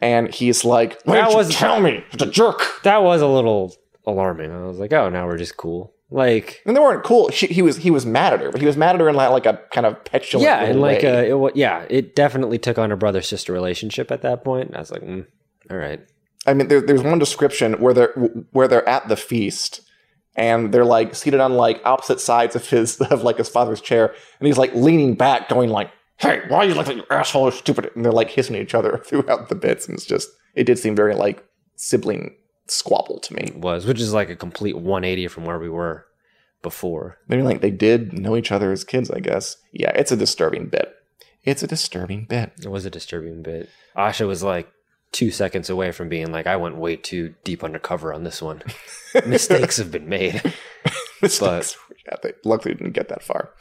and 0.02 0.34
he's 0.34 0.64
like, 0.66 1.00
"Why 1.04 1.28
was- 1.28 1.50
you 1.50 1.56
tell 1.56 1.80
me? 1.82 2.04
It's 2.12 2.24
a 2.24 2.28
jerk." 2.32 2.82
That 2.84 3.04
was 3.04 3.22
a 3.22 3.28
little 3.28 3.76
alarming. 4.08 4.52
I 4.52 4.66
was 4.66 4.80
like, 4.80 4.94
"Oh, 4.94 5.10
now 5.10 5.28
we're 5.28 5.38
just 5.38 5.58
cool." 5.58 5.94
Like, 6.12 6.62
And 6.66 6.76
they 6.76 6.80
weren't 6.80 7.04
cool. 7.04 7.30
She, 7.32 7.48
he 7.48 7.62
was 7.62 7.78
he 7.78 7.90
was 7.90 8.06
mad 8.06 8.34
at 8.34 8.40
her, 8.40 8.52
but 8.52 8.62
he 8.62 8.68
was 8.68 8.78
mad 8.78 8.96
at 8.96 9.02
her 9.02 9.10
in 9.10 9.16
like, 9.16 9.32
like 9.32 9.46
a 9.48 9.60
kind 9.74 9.88
of 9.88 10.04
petulant. 10.06 10.44
yeah, 10.44 10.64
and 10.64 10.80
like, 10.80 11.02
way. 11.02 11.32
uh, 11.32 11.46
it, 11.48 11.56
yeah, 11.56 11.86
it 11.90 12.16
definitely 12.16 12.60
took 12.60 12.78
on 12.78 12.92
a 12.92 12.98
brother 12.98 13.22
sister 13.22 13.52
relationship 13.52 14.12
at 14.12 14.22
that 14.22 14.44
point. 14.44 14.68
And 14.68 14.78
I 14.78 14.80
was 14.80 14.92
like, 14.92 15.02
mm, 15.02 15.26
"All 15.70 15.78
right." 15.78 16.02
I 16.46 16.54
mean, 16.54 16.68
there, 16.68 16.80
there's 16.80 17.02
one 17.02 17.18
description 17.18 17.74
where 17.74 17.94
they're 17.94 18.14
where 18.52 18.68
they're 18.68 18.88
at 18.88 19.08
the 19.08 19.18
feast, 19.18 19.82
and 20.36 20.72
they're 20.72 20.86
like 20.86 21.16
seated 21.16 21.40
on 21.40 21.54
like 21.54 21.82
opposite 21.84 22.20
sides 22.20 22.56
of 22.56 22.70
his 22.70 23.02
of 23.02 23.24
like 23.24 23.38
his 23.38 23.50
father's 23.50 23.82
chair, 23.82 24.14
and 24.40 24.48
he's 24.48 24.60
like 24.60 24.76
leaning 24.76 25.16
back, 25.16 25.50
going 25.50 25.72
like, 25.72 25.90
"Hey, 26.18 26.42
why 26.50 26.58
are 26.58 26.66
you 26.66 26.76
like 26.76 26.86
that, 26.86 26.98
you 26.98 27.04
asshole, 27.10 27.50
stupid?" 27.50 27.90
And 27.96 28.06
they're 28.06 28.12
like 28.12 28.30
hissing 28.30 28.56
at 28.56 28.62
each 28.62 28.76
other 28.76 28.98
throughout 29.06 29.50
the 29.50 29.56
bits, 29.56 29.88
and 29.88 29.96
it's 29.98 30.06
just 30.06 30.30
it 30.54 30.66
did 30.66 30.78
seem 30.78 30.96
very 30.96 31.16
like 31.16 31.44
sibling 31.76 32.36
squabble 32.68 33.20
to 33.20 33.34
me. 33.34 33.52
was, 33.56 33.86
which 33.86 34.02
is 34.02 34.14
like 34.14 34.30
a 34.30 34.36
complete 34.36 34.76
180 34.76 35.28
from 35.28 35.46
where 35.46 35.60
we 35.60 35.70
were 35.70 36.06
before. 36.62 37.18
Maybe 37.28 37.44
like 37.44 37.62
they 37.62 37.72
did 37.72 38.14
know 38.14 38.36
each 38.36 38.52
other 38.52 38.72
as 38.72 38.84
kids, 38.84 39.12
I 39.12 39.20
guess. 39.20 39.58
Yeah, 39.72 39.92
it's 39.96 40.12
a 40.12 40.18
disturbing 40.18 40.68
bit. 40.68 40.96
It's 41.44 41.62
a 41.62 41.68
disturbing 41.68 42.26
bit. 42.26 42.54
It 42.64 42.70
was 42.70 42.86
a 42.86 42.90
disturbing 42.90 43.44
bit. 43.44 43.70
Asha 43.96 44.28
was 44.28 44.42
like 44.42 44.72
two 45.12 45.32
seconds 45.32 45.70
away 45.70 45.92
from 45.92 46.10
being 46.10 46.32
like, 46.32 46.48
I 46.48 46.58
went 46.58 46.78
way 46.78 46.96
too 46.96 47.36
deep 47.44 47.64
undercover 47.64 48.14
on 48.14 48.24
this 48.24 48.42
one. 48.42 48.64
Mistakes 49.26 49.78
have 49.78 49.92
been 49.92 50.10
made. 50.10 50.42
Mistakes. 51.22 51.78
yeah, 52.06 52.18
they 52.22 52.34
luckily 52.44 52.74
didn't 52.74 52.94
get 52.94 53.10
that 53.10 53.24
far. 53.24 53.52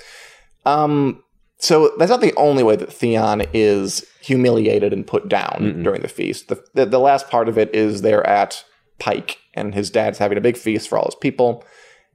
Um, 0.65 1.23
so 1.59 1.93
that's 1.99 2.11
not 2.11 2.21
the 2.21 2.35
only 2.37 2.63
way 2.63 2.77
that 2.77 2.93
Theon 2.93 3.43
is 3.53 4.05
humiliated 4.21 4.93
and 4.93 5.07
put 5.07 5.29
down 5.29 5.83
during 5.83 6.03
the 6.03 6.09
feast. 6.09 6.49
The, 6.49 6.65
the 6.75 6.87
the 6.87 6.99
last 6.99 7.29
part 7.31 7.49
of 7.49 7.57
it 7.57 7.75
is 7.75 8.03
they're 8.03 8.27
at 8.27 8.65
Pike, 8.99 9.39
and 9.55 9.75
his 9.75 9.91
dad's 9.91 10.19
having 10.19 10.39
a 10.39 10.43
big 10.43 10.57
feast 10.57 10.89
for 10.89 10.99
all 10.99 11.07
his 11.07 11.15
people. 11.15 11.65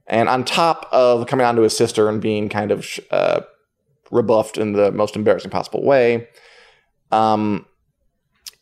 And 0.06 0.28
on 0.28 0.44
top 0.44 0.88
of 0.90 1.26
coming 1.26 1.46
on 1.46 1.56
to 1.56 1.62
his 1.62 1.76
sister 1.76 2.08
and 2.08 2.20
being 2.20 2.48
kind 2.48 2.72
of 2.72 2.98
uh, 3.10 3.42
rebuffed 4.10 4.58
in 4.58 4.72
the 4.72 4.90
most 4.90 5.14
embarrassing 5.14 5.50
possible 5.50 5.84
way, 5.84 6.28
um, 7.12 7.66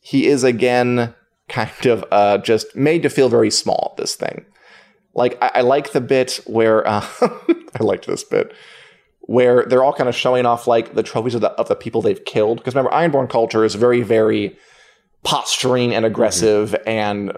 he 0.01 0.27
is 0.27 0.45
again 0.45 1.15
kind 1.49 1.87
of 1.87 2.05
uh, 2.11 2.39
just 2.39 2.77
made 2.77 3.03
to 3.03 3.11
feel 3.11 3.29
very 3.29 3.51
small. 3.51 3.91
at 3.93 3.97
This 3.97 4.15
thing, 4.15 4.45
like 5.15 5.39
I, 5.43 5.51
I 5.57 5.61
like 5.63 5.93
the 5.93 6.01
bit 6.01 6.41
where 6.47 6.87
uh, 6.87 7.07
I 7.21 7.83
liked 7.83 8.07
this 8.07 8.25
bit 8.25 8.53
where 9.21 9.67
they're 9.67 9.85
all 9.85 9.93
kind 9.93 10.09
of 10.09 10.17
showing 10.17 10.47
off 10.47 10.67
like 10.67 10.95
the 10.95 11.03
trophies 11.03 11.35
of 11.35 11.43
the 11.43 11.51
of 11.53 11.69
the 11.69 11.77
people 11.77 12.01
they've 12.01 12.25
killed. 12.25 12.59
Because 12.59 12.75
remember, 12.75 12.91
Ironborn 12.91 13.29
culture 13.29 13.65
is 13.65 13.75
very 13.75 14.03
very 14.03 14.57
posturing 15.23 15.95
and 15.95 16.07
aggressive 16.07 16.75
and 16.87 17.37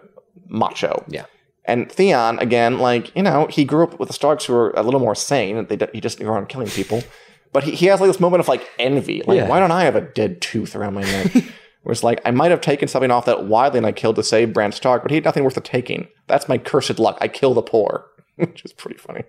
macho. 0.50 1.04
Yeah. 1.08 1.24
And 1.64 1.90
Theon, 1.90 2.38
again, 2.40 2.78
like, 2.78 3.14
you 3.16 3.22
know, 3.22 3.46
he 3.46 3.64
grew 3.64 3.84
up 3.84 3.98
with 4.00 4.08
the 4.08 4.12
Starks 4.14 4.44
who 4.46 4.52
were 4.54 4.70
a 4.76 4.82
little 4.82 5.00
more 5.00 5.14
sane. 5.14 5.66
They, 5.66 5.76
d- 5.76 5.86
he 5.92 6.00
just 6.00 6.18
grew 6.18 6.28
around 6.28 6.48
killing 6.48 6.68
people. 6.68 7.02
But 7.52 7.64
he, 7.64 7.72
he 7.72 7.86
has 7.86 8.00
like 8.00 8.08
this 8.08 8.20
moment 8.20 8.40
of 8.42 8.46
like 8.46 8.64
envy. 8.78 9.24
Like, 9.26 9.38
Yeah. 9.38 9.48
why 9.48 9.58
don't 9.58 9.72
I 9.72 9.82
have 9.82 9.96
a 9.96 10.00
dead 10.02 10.40
tooth 10.40 10.76
around 10.76 10.94
my 10.94 11.00
neck? 11.02 11.32
Where 11.82 11.90
it's 11.92 12.04
like, 12.04 12.20
I 12.24 12.30
might 12.30 12.52
have 12.52 12.60
taken 12.60 12.86
something 12.86 13.10
off 13.10 13.24
that 13.24 13.40
and 13.74 13.84
I 13.84 13.90
killed 13.90 14.14
to 14.16 14.22
save 14.22 14.52
Bran 14.52 14.70
Stark, 14.70 15.02
but 15.02 15.10
he 15.10 15.16
had 15.16 15.24
nothing 15.24 15.42
worth 15.42 15.54
the 15.56 15.60
taking. 15.60 16.06
That's 16.28 16.48
my 16.48 16.58
cursed 16.58 17.00
luck. 17.00 17.18
I 17.20 17.26
kill 17.26 17.52
the 17.54 17.62
poor. 17.62 18.06
Which 18.36 18.64
is 18.64 18.72
pretty 18.72 18.98
funny. 18.98 19.24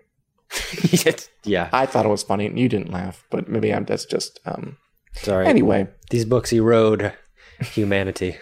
yeah. 1.45 1.69
I 1.73 1.87
thought 1.87 2.05
it 2.05 2.09
was 2.09 2.21
funny 2.21 2.45
and 2.45 2.59
you 2.59 2.69
didn't 2.69 2.91
laugh, 2.91 3.25
but 3.31 3.49
maybe 3.49 3.73
I'm 3.73 3.85
that's 3.85 4.05
just 4.05 4.39
um 4.45 4.77
Sorry. 5.13 5.47
anyway. 5.47 5.87
These 6.11 6.25
books 6.25 6.53
erode 6.53 7.13
humanity. 7.59 8.37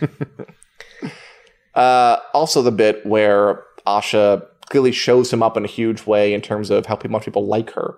Uh 1.79 2.19
also 2.33 2.61
the 2.61 2.71
bit 2.71 3.05
where 3.05 3.63
Asha 3.87 4.45
clearly 4.69 4.91
shows 4.91 5.33
him 5.33 5.41
up 5.41 5.57
in 5.57 5.65
a 5.65 5.67
huge 5.67 6.05
way 6.05 6.33
in 6.33 6.41
terms 6.41 6.69
of 6.69 6.85
how 6.85 6.99
much 7.09 7.25
people 7.25 7.45
like 7.47 7.71
her. 7.71 7.95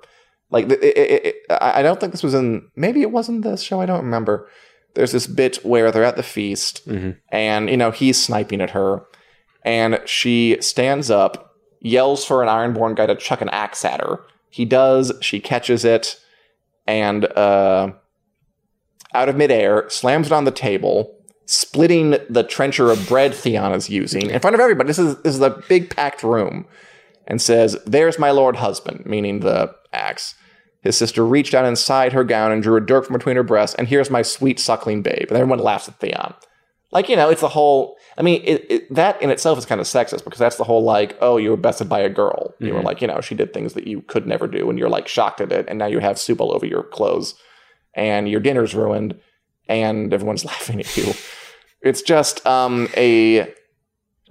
Like 0.49 0.69
it, 0.69 0.83
it, 0.83 1.25
it, 1.25 1.35
I 1.49 1.81
don't 1.81 1.99
think 1.99 2.11
this 2.11 2.23
was 2.23 2.33
in 2.33 2.69
maybe 2.75 3.01
it 3.01 3.11
wasn't 3.11 3.43
this 3.43 3.61
show, 3.61 3.81
I 3.81 3.85
don't 3.85 4.03
remember. 4.03 4.49
There's 4.93 5.13
this 5.13 5.27
bit 5.27 5.63
where 5.65 5.91
they're 5.91 6.03
at 6.03 6.17
the 6.17 6.23
feast 6.23 6.85
and 7.29 7.69
you 7.69 7.77
know 7.77 7.91
he's 7.91 8.21
sniping 8.21 8.61
at 8.61 8.71
her 8.71 9.03
and 9.63 9.99
she 10.05 10.57
stands 10.59 11.09
up, 11.09 11.55
yells 11.79 12.25
for 12.25 12.43
an 12.43 12.49
Ironborn 12.49 12.95
guy 12.95 13.05
to 13.05 13.15
chuck 13.15 13.41
an 13.41 13.49
axe 13.49 13.85
at 13.85 14.01
her. 14.01 14.21
He 14.49 14.65
does, 14.65 15.11
she 15.21 15.39
catches 15.39 15.85
it, 15.85 16.19
and 16.87 17.25
uh, 17.25 17.91
out 19.13 19.29
of 19.29 19.35
midair, 19.37 19.89
slams 19.89 20.27
it 20.27 20.33
on 20.33 20.45
the 20.45 20.51
table, 20.51 21.15
splitting 21.51 22.17
the 22.29 22.43
trencher 22.43 22.89
of 22.89 23.07
bread 23.09 23.33
Theon 23.33 23.73
is 23.73 23.89
using 23.89 24.29
in 24.29 24.39
front 24.39 24.53
of 24.53 24.61
everybody. 24.61 24.87
This 24.87 24.99
is 24.99 25.17
this 25.17 25.35
is 25.35 25.41
a 25.41 25.61
big 25.67 25.93
packed 25.93 26.23
room, 26.23 26.65
and 27.27 27.41
says, 27.41 27.77
"There's 27.85 28.17
my 28.17 28.31
lord 28.31 28.57
husband," 28.57 29.05
meaning 29.05 29.41
the 29.41 29.75
axe. 29.91 30.35
His 30.81 30.97
sister 30.97 31.25
reached 31.25 31.53
out 31.53 31.65
inside 31.65 32.13
her 32.13 32.23
gown 32.23 32.51
and 32.51 32.63
drew 32.63 32.75
a 32.75 32.81
dirk 32.81 33.05
from 33.05 33.17
between 33.17 33.35
her 33.35 33.43
breasts, 33.43 33.75
and 33.75 33.87
here's 33.87 34.09
my 34.09 34.21
sweet 34.21 34.59
suckling 34.59 35.01
babe. 35.01 35.27
And 35.29 35.37
everyone 35.37 35.59
laughs 35.59 35.87
at 35.87 35.99
Theon. 35.99 36.33
Like, 36.91 37.07
you 37.07 37.15
know, 37.15 37.29
it's 37.29 37.41
the 37.41 37.49
whole. 37.49 37.97
I 38.17 38.21
mean, 38.21 38.41
it, 38.43 38.65
it, 38.69 38.93
that 38.93 39.21
in 39.21 39.29
itself 39.29 39.57
is 39.57 39.65
kind 39.65 39.79
of 39.79 39.87
sexist 39.87 40.23
because 40.23 40.39
that's 40.39 40.57
the 40.57 40.63
whole, 40.63 40.83
like, 40.83 41.17
oh, 41.21 41.37
you 41.37 41.51
were 41.51 41.57
bested 41.57 41.87
by 41.87 41.99
a 41.99 42.09
girl. 42.09 42.53
You 42.59 42.69
were 42.69 42.79
mm-hmm. 42.79 42.85
like, 42.85 43.01
you 43.01 43.07
know, 43.07 43.21
she 43.21 43.35
did 43.35 43.53
things 43.53 43.73
that 43.73 43.87
you 43.87 44.01
could 44.01 44.25
never 44.25 44.47
do, 44.47 44.69
and 44.69 44.79
you're 44.79 44.89
like 44.89 45.07
shocked 45.07 45.41
at 45.41 45.51
it, 45.51 45.65
and 45.67 45.77
now 45.77 45.85
you 45.85 45.99
have 45.99 46.17
soup 46.17 46.39
all 46.41 46.53
over 46.53 46.65
your 46.65 46.83
clothes, 46.83 47.35
and 47.93 48.29
your 48.29 48.39
dinner's 48.39 48.73
ruined, 48.73 49.19
and 49.67 50.13
everyone's 50.13 50.45
laughing 50.51 50.79
at 50.79 50.97
you. 50.97 51.13
It's 51.81 52.01
just 52.01 52.45
um, 52.45 52.87
a 52.95 53.41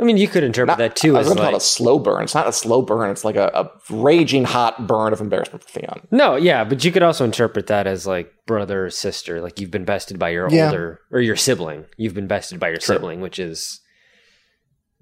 I 0.00 0.02
mean, 0.02 0.16
you 0.16 0.28
could 0.28 0.44
interpret 0.44 0.68
not, 0.68 0.78
that 0.78 0.96
too 0.96 1.14
I 1.14 1.18
was 1.18 1.26
as 1.26 1.34
going 1.34 1.36
to 1.36 1.42
call 1.42 1.48
it 1.50 1.52
like 1.52 1.60
a 1.60 1.64
slow 1.64 1.98
burn. 1.98 2.22
It's 2.22 2.34
not 2.34 2.48
a 2.48 2.52
slow 2.52 2.80
burn. 2.80 3.10
It's 3.10 3.22
like 3.24 3.36
a, 3.36 3.50
a 3.52 3.70
raging 3.94 4.44
hot 4.44 4.86
burn 4.86 5.12
of 5.12 5.20
embarrassment 5.20 5.62
for 5.62 5.68
Theon. 5.68 6.06
no, 6.10 6.36
yeah, 6.36 6.64
but 6.64 6.82
you 6.84 6.90
could 6.90 7.02
also 7.02 7.24
interpret 7.24 7.66
that 7.66 7.86
as 7.86 8.06
like 8.06 8.32
brother 8.46 8.86
or 8.86 8.90
sister, 8.90 9.42
like 9.42 9.60
you've 9.60 9.70
been 9.70 9.84
bested 9.84 10.18
by 10.18 10.30
your 10.30 10.48
Yeah. 10.50 10.66
older 10.66 11.00
or 11.10 11.20
your 11.20 11.36
sibling. 11.36 11.84
You've 11.98 12.14
been 12.14 12.28
bested 12.28 12.58
by 12.58 12.68
your 12.68 12.78
True. 12.78 12.94
sibling, 12.94 13.20
which 13.20 13.38
is 13.38 13.80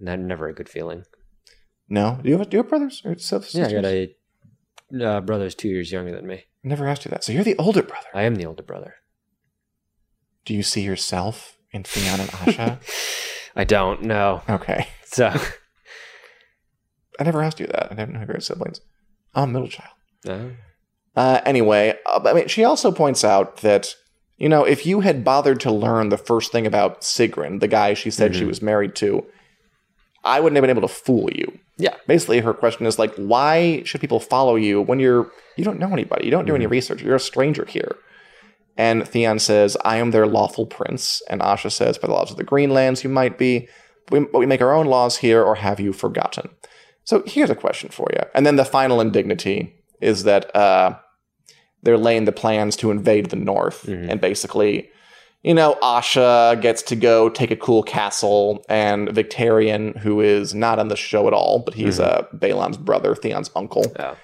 not, 0.01 0.19
never 0.19 0.49
a 0.49 0.55
good 0.55 0.69
feeling. 0.69 1.05
No, 1.89 2.19
do 2.23 2.29
you 2.29 2.39
have 2.39 2.51
do 2.51 2.57
you 2.57 2.63
have 2.63 2.69
brothers 2.69 3.03
or 3.05 3.17
sisters? 3.19 3.55
Yeah, 3.55 3.67
I 3.69 3.73
got 3.73 3.85
a 3.85 4.15
uh, 5.05 5.21
brother's 5.21 5.55
two 5.55 5.69
years 5.69 5.93
younger 5.93 6.13
than 6.13 6.27
me. 6.27 6.45
Never 6.65 6.89
asked 6.89 7.05
you 7.05 7.11
that. 7.11 7.23
So 7.23 7.33
you're 7.33 7.45
the 7.45 7.57
older 7.57 7.83
brother. 7.83 8.07
I 8.15 8.23
am 8.23 8.35
the 8.35 8.47
older 8.47 8.63
brother. 8.63 8.95
Do 10.45 10.55
you 10.55 10.63
see 10.63 10.83
yourself 10.83 11.58
in 11.73 11.83
Theon 11.85 12.21
and 12.21 12.31
Asha? 12.31 12.79
I 13.57 13.65
don't 13.65 14.03
know. 14.03 14.43
okay, 14.49 14.89
So, 15.05 15.29
I 17.21 17.25
never 17.25 17.43
asked 17.43 17.61
you 17.61 17.67
that. 17.67 17.89
I 17.91 17.95
didn't 17.95 18.15
know 18.15 18.21
you 18.21 18.27
had 18.27 18.43
siblings. 18.43 18.81
I'm 19.35 19.51
a 19.51 19.53
middle 19.53 19.69
child. 19.69 19.91
uh, 20.29 20.39
Uh, 21.17 21.41
anyway, 21.45 21.95
uh, 22.07 22.21
I 22.25 22.33
mean, 22.33 22.49
she 22.49 22.65
also 22.65 22.93
points 22.93 23.25
out 23.25 23.59
that 23.59 23.95
you 24.37 24.49
know 24.49 24.63
if 24.65 24.87
you 24.87 25.01
had 25.01 25.25
bothered 25.25 25.59
to 25.61 25.73
learn 25.73 26.11
the 26.11 26.17
first 26.19 26.53
thing 26.53 26.67
about 26.67 27.01
Sigrin, 27.01 27.59
the 27.61 27.67
guy 27.69 27.95
she 27.95 28.11
said 28.11 28.37
she 28.37 28.45
was 28.45 28.63
married 28.63 28.95
to, 28.97 29.25
I 30.25 30.39
wouldn't 30.41 30.57
have 30.57 30.63
been 30.63 30.71
able 30.77 30.87
to 30.87 30.95
fool 30.95 31.29
you. 31.33 31.59
yeah, 31.77 31.95
Basically, 32.07 32.39
her 32.41 32.55
question 32.55 32.87
is 32.87 32.99
like, 32.99 33.15
why 33.17 33.83
should 33.85 34.01
people 34.01 34.21
follow 34.21 34.55
you 34.55 34.81
when 34.81 35.01
you're 35.01 35.31
you 35.57 35.65
don't 35.65 35.81
know 35.81 35.93
anybody, 35.93 36.25
you 36.25 36.31
don't 36.31 36.47
do 36.47 36.55
any 36.55 36.67
research, 36.67 37.03
you're 37.03 37.17
a 37.17 37.21
stranger 37.21 37.65
here. 37.65 37.97
And 38.79 39.07
Theon 39.07 39.39
says, 39.41 39.77
I 39.85 39.97
am 39.99 40.13
their 40.13 40.27
lawful 40.27 40.65
prince. 40.65 41.21
And 41.29 41.41
Asha 41.43 41.71
says, 41.71 41.99
by 41.99 42.07
the 42.09 42.15
laws 42.15 42.31
of 42.31 42.37
the 42.39 42.45
Greenlands, 42.45 43.03
you 43.05 43.11
might 43.11 43.37
be, 43.37 43.69
but 44.07 44.13
we, 44.21 44.27
but 44.33 44.39
we 44.39 44.47
make 44.47 44.63
our 44.63 44.73
own 44.73 44.87
laws 44.87 45.19
here, 45.19 45.43
or 45.43 45.57
have 45.57 45.81
you 45.81 45.93
forgotten? 45.93 46.49
So 47.05 47.23
here's 47.27 47.51
a 47.51 47.55
question 47.57 47.91
for 47.91 48.07
you. 48.13 48.21
And 48.35 48.47
then 48.47 48.57
the 48.57 48.65
final 48.65 49.01
indignity 49.01 49.75
is 50.01 50.23
that 50.23 50.55
uh, 50.55 50.97
they're 51.83 51.99
laying 51.99 52.25
the 52.25 52.33
plans 52.33 52.77
to 52.77 52.91
invade 52.93 53.27
the 53.31 53.37
north. 53.37 53.87
And 53.89 54.21
basically, 54.21 54.91
you 55.43 55.55
know, 55.55 55.77
Asha 55.83 56.61
gets 56.61 56.83
to 56.83 56.97
go 56.97 57.29
take 57.29 57.51
a 57.51 57.57
cool 57.57 57.83
castle, 57.83 58.65
and 58.69 59.09
Victarion, 59.09 59.97
who 59.99 60.21
is 60.21 60.55
not 60.55 60.79
on 60.79 60.89
the 60.89 60.97
show 60.97 61.27
at 61.27 61.33
all, 61.33 61.59
but 61.61 61.75
he's 61.75 61.99
uh, 61.99 62.27
Balon's 62.33 62.77
brother, 62.77 63.15
Theon's 63.15 63.51
uncle, 63.57 63.87
Yeah. 63.99 64.15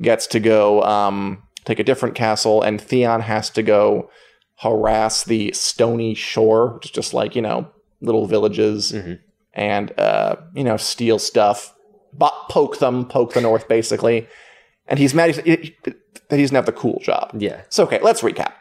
gets 0.00 0.26
to 0.28 0.40
go 0.40 0.82
um, 0.82 1.42
take 1.64 1.78
a 1.78 1.84
different 1.84 2.14
castle, 2.14 2.62
and 2.62 2.80
Theon 2.80 3.20
has 3.22 3.50
to 3.50 3.62
go 3.62 4.10
harass 4.60 5.24
the 5.24 5.52
Stony 5.52 6.14
Shore, 6.14 6.74
which 6.74 6.86
is 6.86 6.90
just 6.90 7.14
like, 7.14 7.34
you 7.34 7.42
know, 7.42 7.68
little 8.00 8.26
villages, 8.26 8.94
and, 9.54 9.98
uh, 9.98 10.36
you 10.54 10.64
know, 10.64 10.76
steal 10.76 11.18
stuff, 11.18 11.74
poke 12.48 12.78
them, 12.78 13.06
poke 13.06 13.34
the 13.34 13.40
north, 13.40 13.68
basically. 13.68 14.26
And 14.86 14.98
he's 14.98 15.14
mad 15.14 15.34
that 15.34 15.44
he 15.44 15.76
doesn't 16.42 16.54
have 16.54 16.66
the 16.66 16.72
cool 16.72 17.00
job. 17.02 17.30
yeah. 17.38 17.62
So 17.68 17.84
okay, 17.84 18.00
let's 18.02 18.22
recap. 18.22 18.52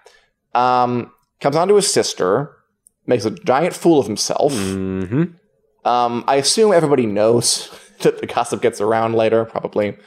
Um, 0.53 1.11
comes 1.39 1.55
on 1.55 1.67
to 1.69 1.75
his 1.75 1.91
sister, 1.91 2.55
makes 3.07 3.25
a 3.25 3.31
giant 3.31 3.73
fool 3.73 3.99
of 3.99 4.05
himself. 4.07 4.53
hmm 4.53 5.23
Um, 5.83 6.23
I 6.27 6.35
assume 6.35 6.73
everybody 6.73 7.05
knows 7.05 7.69
that 8.01 8.19
the 8.21 8.27
gossip 8.27 8.61
gets 8.61 8.79
around 8.81 9.15
later, 9.15 9.45
probably. 9.45 9.97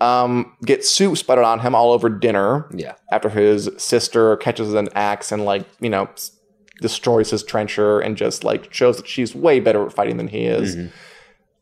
Um, 0.00 0.56
gets 0.64 0.88
soup 0.88 1.18
sputtered 1.18 1.44
on 1.44 1.60
him 1.60 1.74
all 1.74 1.92
over 1.92 2.08
dinner 2.08 2.66
Yeah. 2.74 2.94
after 3.12 3.28
his 3.28 3.68
sister 3.76 4.36
catches 4.38 4.72
an 4.72 4.88
axe 4.94 5.30
and 5.30 5.44
like 5.44 5.66
you 5.78 5.90
know 5.90 6.06
s- 6.12 6.30
destroys 6.80 7.30
his 7.30 7.42
trencher 7.42 8.00
and 8.00 8.16
just 8.16 8.42
like 8.42 8.72
shows 8.72 8.96
that 8.96 9.06
she's 9.06 9.34
way 9.34 9.60
better 9.60 9.84
at 9.84 9.92
fighting 9.92 10.16
than 10.16 10.28
he 10.28 10.46
is. 10.46 10.76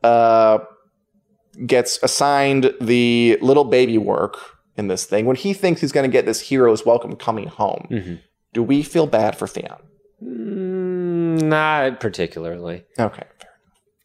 Uh, 0.04 0.58
gets 1.66 1.98
assigned 2.04 2.72
the 2.80 3.36
little 3.42 3.64
baby 3.64 3.98
work 3.98 4.36
in 4.76 4.86
this 4.86 5.04
thing 5.04 5.26
when 5.26 5.34
he 5.34 5.52
thinks 5.52 5.80
he's 5.80 5.90
going 5.90 6.08
to 6.08 6.12
get 6.12 6.24
this 6.24 6.40
hero's 6.42 6.86
welcome 6.86 7.16
coming 7.16 7.48
home. 7.48 8.20
Do 8.54 8.62
we 8.62 8.84
feel 8.84 9.08
bad 9.08 9.36
for 9.36 9.48
Theon? 9.48 9.78
Mm, 10.22 11.42
not 11.42 11.98
particularly. 12.00 12.84
Okay, 12.98 13.24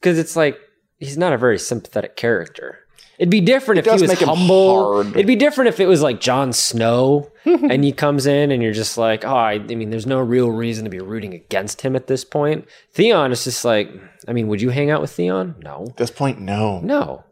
because 0.02 0.18
it's 0.18 0.36
like 0.36 0.58
he's 0.98 1.18
not 1.18 1.34
a 1.34 1.38
very 1.38 1.60
sympathetic 1.60 2.16
character. 2.16 2.80
It'd 3.24 3.32
be 3.32 3.40
different 3.40 3.80
if 3.80 3.86
he 3.86 4.06
was 4.06 4.20
humble. 4.20 5.00
It'd 5.00 5.26
be 5.26 5.38
different 5.38 5.70
if 5.70 5.80
it 5.80 5.86
was 5.86 6.02
like 6.02 6.20
Jon 6.20 6.52
Snow 6.52 7.32
and 7.46 7.82
he 7.82 7.94
comes 7.94 8.26
in 8.26 8.52
and 8.52 8.62
you're 8.62 8.74
just 8.74 8.98
like, 8.98 9.24
oh, 9.24 9.34
I, 9.34 9.54
I 9.54 9.60
mean, 9.60 9.92
there's 9.92 10.06
no 10.06 10.20
real 10.20 10.52
reason 10.52 10.84
to 10.84 10.90
be 10.90 11.00
rooting 11.00 11.34
against 11.34 11.80
him 11.80 11.96
at 11.96 12.08
this 12.08 12.26
point. 12.26 12.68
Theon 12.92 13.32
is 13.32 13.46
just 13.46 13.64
like, 13.64 13.90
I 14.28 14.34
mean, 14.34 14.50
would 14.50 14.62
you 14.62 14.72
hang 14.72 14.92
out 14.92 15.00
with 15.00 15.12
Theon? 15.12 15.56
No, 15.64 15.86
At 15.92 15.96
this 15.96 16.12
point, 16.12 16.42
no. 16.42 16.82
no. 16.82 17.24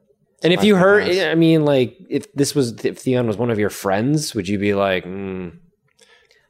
And 0.41 0.53
if 0.53 0.63
you 0.63 0.77
heard, 0.77 1.07
goodness. 1.07 1.25
I 1.25 1.35
mean, 1.35 1.65
like, 1.65 1.97
if 2.09 2.31
this 2.35 2.55
was 2.55 2.85
if 2.85 2.97
Theon 2.97 3.27
was 3.27 3.35
one 3.35 3.51
of 3.51 3.59
your 3.59 3.69
friends, 3.69 4.33
would 4.33 4.47
you 4.47 4.59
be 4.59 4.73
like, 4.73 5.03
mm, 5.03 5.57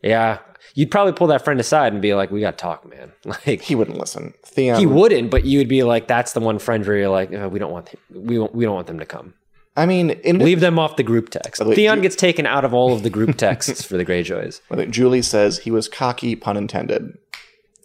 yeah? 0.04 0.38
You'd 0.74 0.92
probably 0.92 1.14
pull 1.14 1.28
that 1.28 1.44
friend 1.44 1.60
aside 1.60 1.94
and 1.94 2.02
be 2.02 2.14
like, 2.14 2.32
"We 2.32 2.42
got 2.42 2.58
to 2.58 2.62
talk, 2.62 2.90
man." 2.90 3.12
Like, 3.26 3.62
He 3.62 3.76
wouldn't 3.76 3.98
listen. 3.98 4.34
Theon. 4.46 4.80
he 4.80 4.86
wouldn't, 4.86 5.30
but 5.32 5.46
you 5.46 5.58
would 5.60 5.68
be 5.68 5.84
like, 5.84 6.08
"That's 6.08 6.34
the 6.34 6.40
one 6.40 6.60
friend 6.60 6.86
where 6.86 6.98
you're 6.98 7.10
like, 7.10 7.34
"Uh, 7.34 7.50
we 7.52 7.60
don't 7.60 7.72
want 7.72 7.94
we 8.10 8.36
don't, 8.36 8.54
we 8.56 8.66
don't 8.66 8.76
want 8.76 8.88
them 8.88 9.00
to 9.00 9.06
come. 9.06 9.34
I 9.76 9.86
mean, 9.86 10.10
in 10.12 10.40
Leave 10.40 10.60
them 10.60 10.78
off 10.80 10.96
the 10.96 11.04
group 11.04 11.30
text." 11.30 11.64
way, 11.66 11.76
Theon 11.76 12.02
gets 12.02 12.16
taken 12.16 12.46
out 12.46 12.66
of 12.66 12.74
all 12.74 12.94
of 12.94 13.04
the 13.04 13.10
group 13.10 13.38
texts 13.38 13.84
for 13.88 13.98
the 13.98 14.06
Greyjoys. 14.06 14.62
Julie 14.90 15.22
says 15.22 15.60
he 15.60 15.72
was 15.72 15.88
cocky, 15.88 16.36
pun 16.36 16.58
intended. 16.58 17.18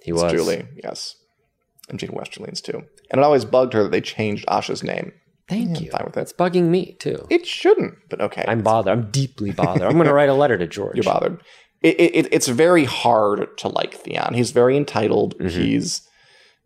He 0.03 0.13
It's 0.13 0.23
was 0.23 0.33
Julie, 0.33 0.67
yes. 0.83 1.17
And 1.89 1.99
Jane 1.99 2.11
Westerling's 2.11 2.61
too. 2.61 2.83
And 3.11 3.21
it 3.21 3.25
always 3.25 3.45
bugged 3.45 3.73
her 3.73 3.85
that 3.85 3.93
they 3.93 4.01
changed 4.01 4.45
Asha's 4.49 4.83
name. 4.83 5.13
Thank 5.49 5.77
I'm 5.79 5.85
you. 5.85 5.91
fine 5.93 6.05
with 6.07 6.17
it. 6.17 6.21
It's 6.23 6.33
bugging 6.33 6.65
me 6.69 6.97
too. 6.99 7.25
It 7.31 7.47
shouldn't, 7.47 7.95
but 8.11 8.21
okay. 8.21 8.45
I'm 8.49 8.63
bothered. 8.65 8.93
I'm 8.93 9.11
deeply 9.13 9.53
bothered. 9.53 9.83
I'm 9.83 9.93
going 9.95 10.07
to 10.09 10.13
write 10.13 10.29
a 10.29 10.35
letter 10.35 10.59
to 10.59 10.67
George. 10.67 10.97
You're 10.97 11.05
bothered. 11.05 11.41
It, 11.87 12.01
it, 12.01 12.17
it- 12.17 12.29
it's 12.37 12.49
very 12.49 12.85
hard 12.85 13.57
to 13.59 13.69
like 13.69 13.95
Theon. 13.95 14.35
He's 14.35 14.51
very 14.51 14.77
entitled. 14.77 15.39
Mm-hmm. 15.39 15.61
He's 15.61 16.03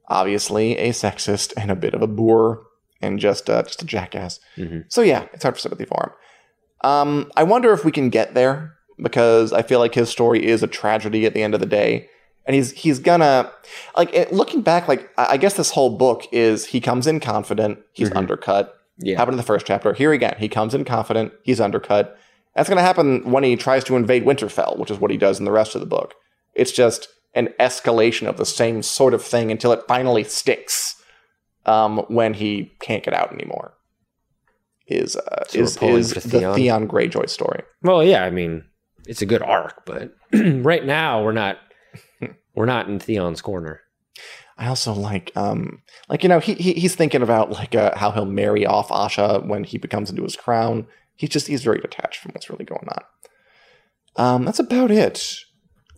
obviously 0.08 0.76
a 0.78 0.90
sexist 0.90 1.52
and 1.56 1.70
a 1.70 1.76
bit 1.76 1.94
of 1.94 2.02
a 2.02 2.06
boor 2.06 2.62
and 3.02 3.18
just 3.18 3.48
uh, 3.48 3.62
just 3.62 3.82
a 3.82 3.86
jackass. 3.86 4.40
Mm-hmm. 4.56 4.80
So 4.88 5.02
yeah, 5.02 5.26
it's 5.32 5.42
hard 5.42 5.54
for 5.56 5.60
sympathy 5.60 5.84
for 5.84 6.00
him. 6.02 6.90
Um, 6.90 7.30
I 7.36 7.42
wonder 7.42 7.72
if 7.72 7.84
we 7.84 7.92
can 7.92 8.08
get 8.10 8.34
there 8.34 8.74
because 9.02 9.52
I 9.52 9.62
feel 9.62 9.78
like 9.78 9.94
his 9.94 10.08
story 10.08 10.44
is 10.46 10.62
a 10.62 10.66
tragedy 10.66 11.26
at 11.26 11.34
the 11.34 11.42
end 11.42 11.54
of 11.54 11.60
the 11.60 11.66
day, 11.66 12.08
and 12.46 12.54
he's 12.56 12.72
he's 12.72 12.98
gonna 12.98 13.50
like 13.96 14.12
it, 14.14 14.32
looking 14.32 14.62
back. 14.62 14.88
Like 14.88 15.10
I 15.18 15.32
I 15.32 15.36
guess 15.36 15.54
this 15.54 15.70
whole 15.72 15.96
book 15.96 16.26
is 16.32 16.66
he 16.66 16.80
comes 16.80 17.06
in 17.06 17.20
confident, 17.20 17.78
he's 17.92 18.10
undercut. 18.12 18.66
Mm-hmm. 18.68 18.76
Yeah. 19.06 19.16
happened 19.16 19.34
in 19.34 19.38
the 19.38 19.42
first 19.44 19.64
chapter. 19.66 19.94
Here 19.94 20.12
again, 20.12 20.34
he 20.38 20.48
comes 20.48 20.74
in 20.74 20.84
confident, 20.84 21.32
he's 21.42 21.60
undercut. 21.60 22.18
That's 22.54 22.68
going 22.68 22.78
to 22.78 22.82
happen 22.82 23.30
when 23.30 23.44
he 23.44 23.56
tries 23.56 23.84
to 23.84 23.96
invade 23.96 24.24
Winterfell, 24.24 24.78
which 24.78 24.90
is 24.90 24.98
what 24.98 25.10
he 25.10 25.16
does 25.16 25.38
in 25.38 25.44
the 25.44 25.52
rest 25.52 25.74
of 25.74 25.80
the 25.80 25.86
book. 25.86 26.14
It's 26.54 26.72
just 26.72 27.08
an 27.34 27.48
escalation 27.60 28.26
of 28.28 28.36
the 28.36 28.46
same 28.46 28.82
sort 28.82 29.14
of 29.14 29.22
thing 29.22 29.50
until 29.50 29.72
it 29.72 29.84
finally 29.86 30.24
sticks 30.24 31.00
um, 31.66 31.98
when 32.08 32.34
he 32.34 32.72
can't 32.80 33.04
get 33.04 33.14
out 33.14 33.32
anymore. 33.32 33.74
Is 34.86 35.14
uh, 35.14 35.44
So 35.48 35.60
is 35.60 35.76
is 35.76 36.14
the 36.14 36.20
Theon? 36.20 36.56
Theon 36.56 36.88
Greyjoy 36.88 37.30
story? 37.30 37.62
Well, 37.82 38.02
yeah, 38.02 38.24
I 38.24 38.30
mean, 38.30 38.64
it's 39.06 39.22
a 39.22 39.26
good 39.26 39.42
arc, 39.42 39.86
but 39.86 40.12
right 40.32 40.84
now 40.84 41.22
we're 41.22 41.32
not 41.32 41.58
we're 42.56 42.66
not 42.66 42.88
in 42.88 42.98
Theon's 42.98 43.40
corner. 43.40 43.82
I 44.58 44.66
also 44.66 44.92
like, 44.92 45.32
um, 45.36 45.82
like 46.08 46.22
you 46.22 46.28
know, 46.28 46.40
he, 46.40 46.54
he 46.54 46.72
he's 46.74 46.96
thinking 46.96 47.22
about 47.22 47.50
like 47.50 47.74
uh, 47.74 47.96
how 47.96 48.10
he'll 48.10 48.26
marry 48.26 48.66
off 48.66 48.88
Asha 48.88 49.46
when 49.46 49.64
he 49.64 49.78
becomes 49.78 50.10
into 50.10 50.22
his 50.22 50.36
crown. 50.36 50.86
He's 51.20 51.28
just 51.30 51.48
he's 51.48 51.62
very 51.62 51.80
detached 51.80 52.20
from 52.20 52.32
what's 52.32 52.48
really 52.48 52.64
going 52.64 52.88
on. 52.88 53.04
Um, 54.16 54.44
that's 54.46 54.58
about 54.58 54.90
it, 54.90 55.34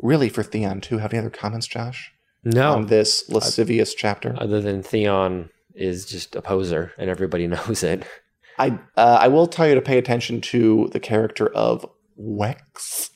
really, 0.01 0.29
for 0.29 0.43
Theon 0.43 0.81
too. 0.81 0.99
Have 0.99 1.13
any 1.13 1.21
other 1.21 1.31
comments, 1.31 1.69
Josh, 1.69 2.11
No, 2.45 2.73
on 2.73 2.87
this 2.87 3.29
lascivious 3.29 3.95
chapter? 3.95 4.35
other 4.37 4.61
than 4.61 4.83
Theon 4.83 5.49
is 5.77 6.07
just 6.07 6.35
a 6.35 6.43
poser 6.43 6.91
and 6.99 7.09
everybody 7.09 7.47
knows 7.55 7.85
it. 7.85 8.05
I 8.59 8.79
uh, 8.97 9.19
I 9.21 9.29
will 9.29 9.47
tell 9.47 9.69
you 9.69 9.77
to 9.77 9.81
pay 9.81 9.97
attention 9.97 10.41
to 10.43 10.89
the 10.93 10.99
character 11.01 11.49
of 11.55 11.87
Wex. 12.21 13.11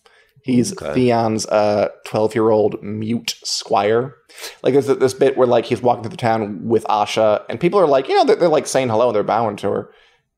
He's 0.44 0.72
Okay. 0.80 0.94
Theon's 0.94 1.44
uh 1.46 1.88
twelve 2.06 2.36
year 2.36 2.50
old 2.50 2.80
mute 2.84 3.34
squire. 3.42 4.14
Like 4.62 4.74
there's 4.74 4.86
this 4.86 5.12
bit 5.14 5.36
where 5.36 5.48
like 5.48 5.64
he's 5.66 5.82
walking 5.82 6.04
through 6.04 6.10
the 6.10 6.16
town 6.16 6.68
with 6.68 6.84
Asha, 6.84 7.44
and 7.50 7.58
people 7.58 7.80
are 7.80 7.86
like, 7.88 8.08
you 8.08 8.14
know, 8.14 8.24
they're, 8.24 8.36
they're 8.36 8.48
like 8.48 8.68
saying 8.68 8.90
hello 8.90 9.08
and 9.08 9.16
they're 9.16 9.24
bowing 9.24 9.56
to 9.56 9.70
her. 9.70 9.90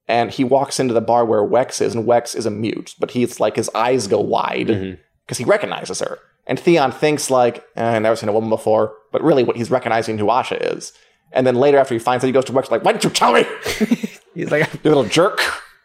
And 0.08 0.30
he 0.30 0.42
walks 0.42 0.80
into 0.80 0.94
the 0.94 1.02
bar 1.02 1.24
where 1.26 1.42
Wex 1.42 1.82
is, 1.82 1.94
and 1.94 2.06
Wex 2.06 2.34
is 2.34 2.46
a 2.46 2.50
mute, 2.50 2.94
but 2.98 3.10
he's 3.10 3.38
like 3.40 3.56
his 3.56 3.68
eyes 3.74 4.06
go 4.06 4.20
wide 4.20 4.98
because 5.26 5.36
he 5.38 5.44
recognizes 5.44 6.00
her. 6.00 6.18
And 6.46 6.58
Theon 6.58 6.92
thinks 6.92 7.30
like, 7.30 7.62
eh, 7.76 7.96
I've 7.96 8.00
never 8.02 8.16
seen 8.16 8.30
a 8.30 8.32
woman 8.32 8.48
before, 8.48 8.94
but 9.12 9.22
really 9.22 9.44
what 9.44 9.56
he's 9.56 9.70
recognizing 9.70 10.16
who 10.16 10.24
Asha 10.26 10.56
is. 10.74 10.94
And 11.30 11.46
then 11.46 11.56
later 11.56 11.76
after 11.76 11.94
he 11.94 11.98
finds 11.98 12.24
out, 12.24 12.26
he 12.28 12.32
goes 12.32 12.46
to 12.46 12.52
Wex 12.52 12.70
like, 12.70 12.82
why 12.84 12.92
didn't 12.92 13.04
you 13.04 13.10
tell 13.10 13.34
me? 13.34 13.44
He's 14.34 14.50
like, 14.50 14.72
You 14.82 14.90
little 14.90 15.04
jerk. 15.04 15.40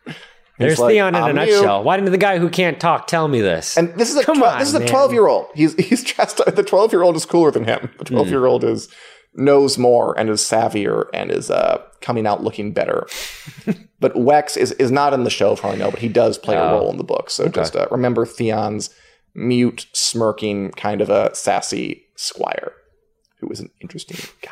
"There's 0.59 0.79
like, 0.79 0.91
Theon 0.93 1.15
in 1.15 1.21
a 1.23 1.33
nutshell. 1.33 1.79
you." 1.79 1.85
Why 1.85 1.97
didn't 1.97 2.11
the 2.11 2.17
guy 2.17 2.37
who 2.37 2.49
can't 2.49 2.79
talk 2.79 3.07
tell 3.07 3.27
me 3.27 3.41
this?" 3.41 3.75
And 3.77 3.93
this 3.95 4.09
is 4.11 4.15
a 4.17 4.23
Come 4.23 4.37
twe- 4.37 4.47
on, 4.53 4.59
this 4.59 4.69
is 4.69 4.75
a 4.75 4.87
twelve 4.87 5.11
year 5.11 5.27
old. 5.27 5.47
He's 5.55 5.73
he's 5.75 6.03
dressed. 6.03 6.37
The 6.45 6.63
twelve 6.63 6.91
year 6.93 7.01
old 7.01 7.15
is 7.15 7.25
cooler 7.25 7.51
than 7.51 7.65
him. 7.65 7.89
The 7.97 8.05
twelve 8.05 8.29
year 8.29 8.45
old 8.45 8.63
is 8.63 8.87
knows 9.35 9.77
more 9.77 10.17
and 10.17 10.29
is 10.29 10.41
savvier 10.41 11.05
and 11.13 11.31
is 11.31 11.49
uh, 11.49 11.81
coming 12.01 12.27
out 12.27 12.43
looking 12.43 12.71
better. 12.71 13.07
but 13.99 14.13
Wex 14.13 14.57
is 14.57 14.71
is 14.73 14.91
not 14.91 15.13
in 15.13 15.23
the 15.23 15.29
show 15.29 15.55
for 15.55 15.67
all 15.67 15.73
I 15.73 15.75
know, 15.75 15.91
but 15.91 15.99
he 16.01 16.07
does 16.09 16.37
play 16.37 16.55
a 16.55 16.61
Oh. 16.61 16.71
role 16.79 16.91
in 16.91 16.97
the 16.97 17.03
book. 17.03 17.29
So 17.29 17.47
just 17.47 17.75
uh, 17.75 17.87
remember 17.91 18.25
Theon's 18.25 18.89
mute, 19.33 19.87
smirking, 19.93 20.71
kind 20.71 21.01
of 21.01 21.09
a 21.09 21.33
sassy 21.33 22.03
squire, 22.15 22.73
who 23.39 23.49
is 23.49 23.59
an 23.59 23.69
interesting 23.81 24.17
guy. 24.41 24.51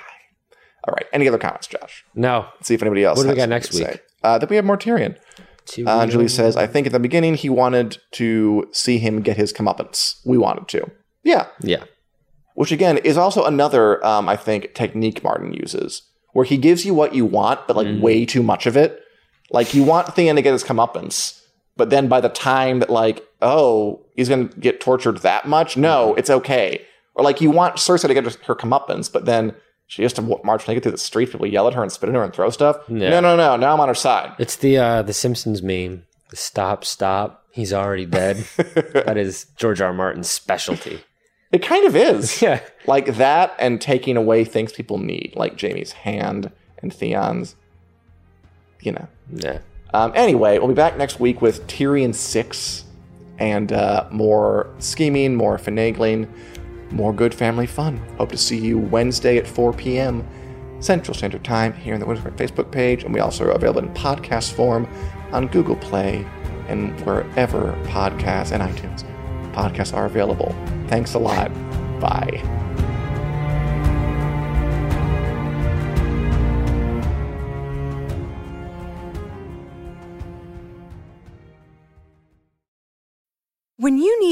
All 0.88 0.94
right. 0.96 1.06
Any 1.14 1.28
other 1.28 1.38
comments, 1.38 1.68
Josh? 1.68 2.04
no, 2.16 2.48
Let's 2.56 2.68
see 2.68 2.74
if 2.74 2.82
anybody 2.82 3.04
else. 3.04 3.18
What 3.18 3.24
do 3.26 3.30
we 3.30 3.36
got 3.36 3.50
next 3.50 3.74
week? 3.74 3.84
say. 3.86 4.00
Uh, 4.24 4.40
then 4.40 4.50
we 4.50 4.56
have 4.56 4.66
more 4.66 4.78
Tyrion. 4.78 5.16
Uh, 5.86 6.08
Julie 6.08 6.28
says, 6.28 6.58
I 6.58 6.66
think 6.66 6.88
at 6.88 6.92
the 6.94 7.00
beginning 7.00 7.36
he 7.36 7.48
wanted 7.50 8.00
to 8.14 8.68
see 8.72 8.98
him 8.98 9.22
get 9.22 9.38
his 9.38 9.54
comeuppance. 9.54 10.20
We 10.26 10.38
wanted 10.40 10.68
to. 10.70 10.90
Yeah. 11.24 11.46
yeah, 11.62 11.84
Which 12.56 12.72
again 12.72 12.98
is 13.00 13.18
also 13.18 13.46
another, 13.46 14.06
um, 14.06 14.28
I 14.30 14.36
think, 14.36 14.74
technique 14.74 15.24
Martin 15.24 15.54
uses, 15.54 16.04
where 16.34 16.46
he 16.46 16.58
gives 16.58 16.86
you 16.86 16.94
what 16.94 17.16
you 17.16 17.26
want, 17.26 17.66
but 17.68 17.76
like 17.78 17.88
Mm. 17.88 18.02
way 18.02 18.26
too 18.26 18.44
much 18.44 18.66
of 18.66 18.76
it. 18.78 19.00
Like 19.52 19.74
you 19.74 19.84
want 19.84 20.14
Theon 20.16 20.36
to 20.36 20.42
get 20.42 20.54
his 20.54 20.64
comeuppance, 20.64 21.42
but 21.78 21.90
then 21.90 22.08
by 22.08 22.22
the 22.22 22.30
time 22.30 22.80
that 22.80 22.90
like, 22.90 23.26
oh, 23.42 24.02
he's 24.16 24.30
gonna 24.30 24.46
get 24.60 24.80
tortured 24.82 25.18
that 25.20 25.48
much, 25.48 25.72
Mm-hmm. 25.72 25.82
no, 25.82 26.14
it's 26.16 26.30
okay. 26.30 26.82
Or 27.16 27.24
like 27.24 27.42
you 27.42 27.52
want 27.52 27.76
Cersei 27.76 28.08
to 28.08 28.14
get 28.14 28.24
her 28.46 28.56
comeuppance, 28.56 29.12
but 29.12 29.26
then 29.26 29.54
she 29.88 30.04
has 30.04 30.14
to 30.14 30.22
march 30.46 30.68
naked 30.68 30.84
through 30.84 30.94
the 30.94 30.98
streets, 30.98 31.32
people 31.34 31.46
yell 31.48 31.68
at 31.68 31.74
her 31.74 31.84
and 31.84 31.92
spit 31.92 32.08
at 32.10 32.16
her 32.16 32.24
and 32.24 32.34
throw 32.34 32.50
stuff. 32.50 32.78
Yeah. 32.88 33.10
No, 33.10 33.20
no, 33.20 33.36
no. 33.36 33.58
Now 33.58 33.74
I'm 33.74 33.80
on 33.82 33.90
her 33.90 33.94
side. 33.94 34.34
it's 34.40 34.56
the 34.56 34.78
uh, 34.78 35.02
the 35.02 35.12
Simpsons 35.14 35.62
meme. 35.62 36.04
Stop, 36.34 36.86
stop. 36.86 37.44
He's 37.52 37.74
already 37.74 38.06
dead. 38.06 38.38
that 38.58 39.18
is 39.18 39.48
George 39.58 39.82
R. 39.82 39.88
R. 39.88 39.94
Martin's 39.94 40.30
specialty. 40.30 41.02
It 41.52 41.62
kind 41.62 41.86
of 41.86 41.96
is. 41.96 42.42
Yeah, 42.42 42.62
like 42.88 43.16
that 43.18 43.56
and 43.60 43.80
taking 43.80 44.18
away 44.18 44.44
things 44.46 44.72
people 44.72 44.98
need, 44.98 45.34
like 45.36 45.60
Jaime's 45.60 45.92
hand 45.92 46.52
and 46.82 46.94
Theon's. 46.94 47.56
You 48.82 48.94
know. 48.94 49.08
yeah. 49.32 49.60
Um, 49.94 50.12
anyway, 50.16 50.58
we'll 50.58 50.70
be 50.70 50.74
back 50.74 50.98
next 50.98 51.20
week 51.20 51.42
with 51.42 51.68
Tyrion 51.68 52.16
6 52.16 52.86
and 53.38 53.72
uh, 53.72 54.08
more 54.10 54.74
scheming, 54.80 55.36
more 55.36 55.58
finagling, 55.58 56.28
more 56.92 57.14
good 57.14 57.34
family 57.34 57.68
fun. 57.68 57.98
Hope 58.18 58.32
to 58.32 58.38
see 58.38 58.58
you 58.58 58.78
Wednesday 58.78 59.38
at 59.38 59.46
4 59.46 59.74
p.m. 59.74 60.28
Central 60.80 61.14
Standard 61.14 61.44
Time 61.44 61.74
here 61.74 61.94
on 61.94 62.00
the 62.00 62.06
Winter's 62.06 62.34
Facebook 62.34 62.72
page, 62.72 63.04
and 63.04 63.14
we 63.14 63.20
also 63.20 63.46
are 63.46 63.52
available 63.52 63.82
in 63.82 63.94
podcast 63.94 64.54
form 64.54 64.88
on 65.32 65.48
Google 65.48 65.76
Play 65.76 66.26
and 66.68 67.00
wherever 67.06 67.74
podcasts 67.84 68.52
and 68.52 68.64
iTunes 68.64 69.04
podcasts 69.54 69.94
are 69.94 70.06
available. 70.06 70.56
Thanks 70.92 71.14
a 71.14 71.20
lot. 71.20 71.50
Bye. 72.02 72.44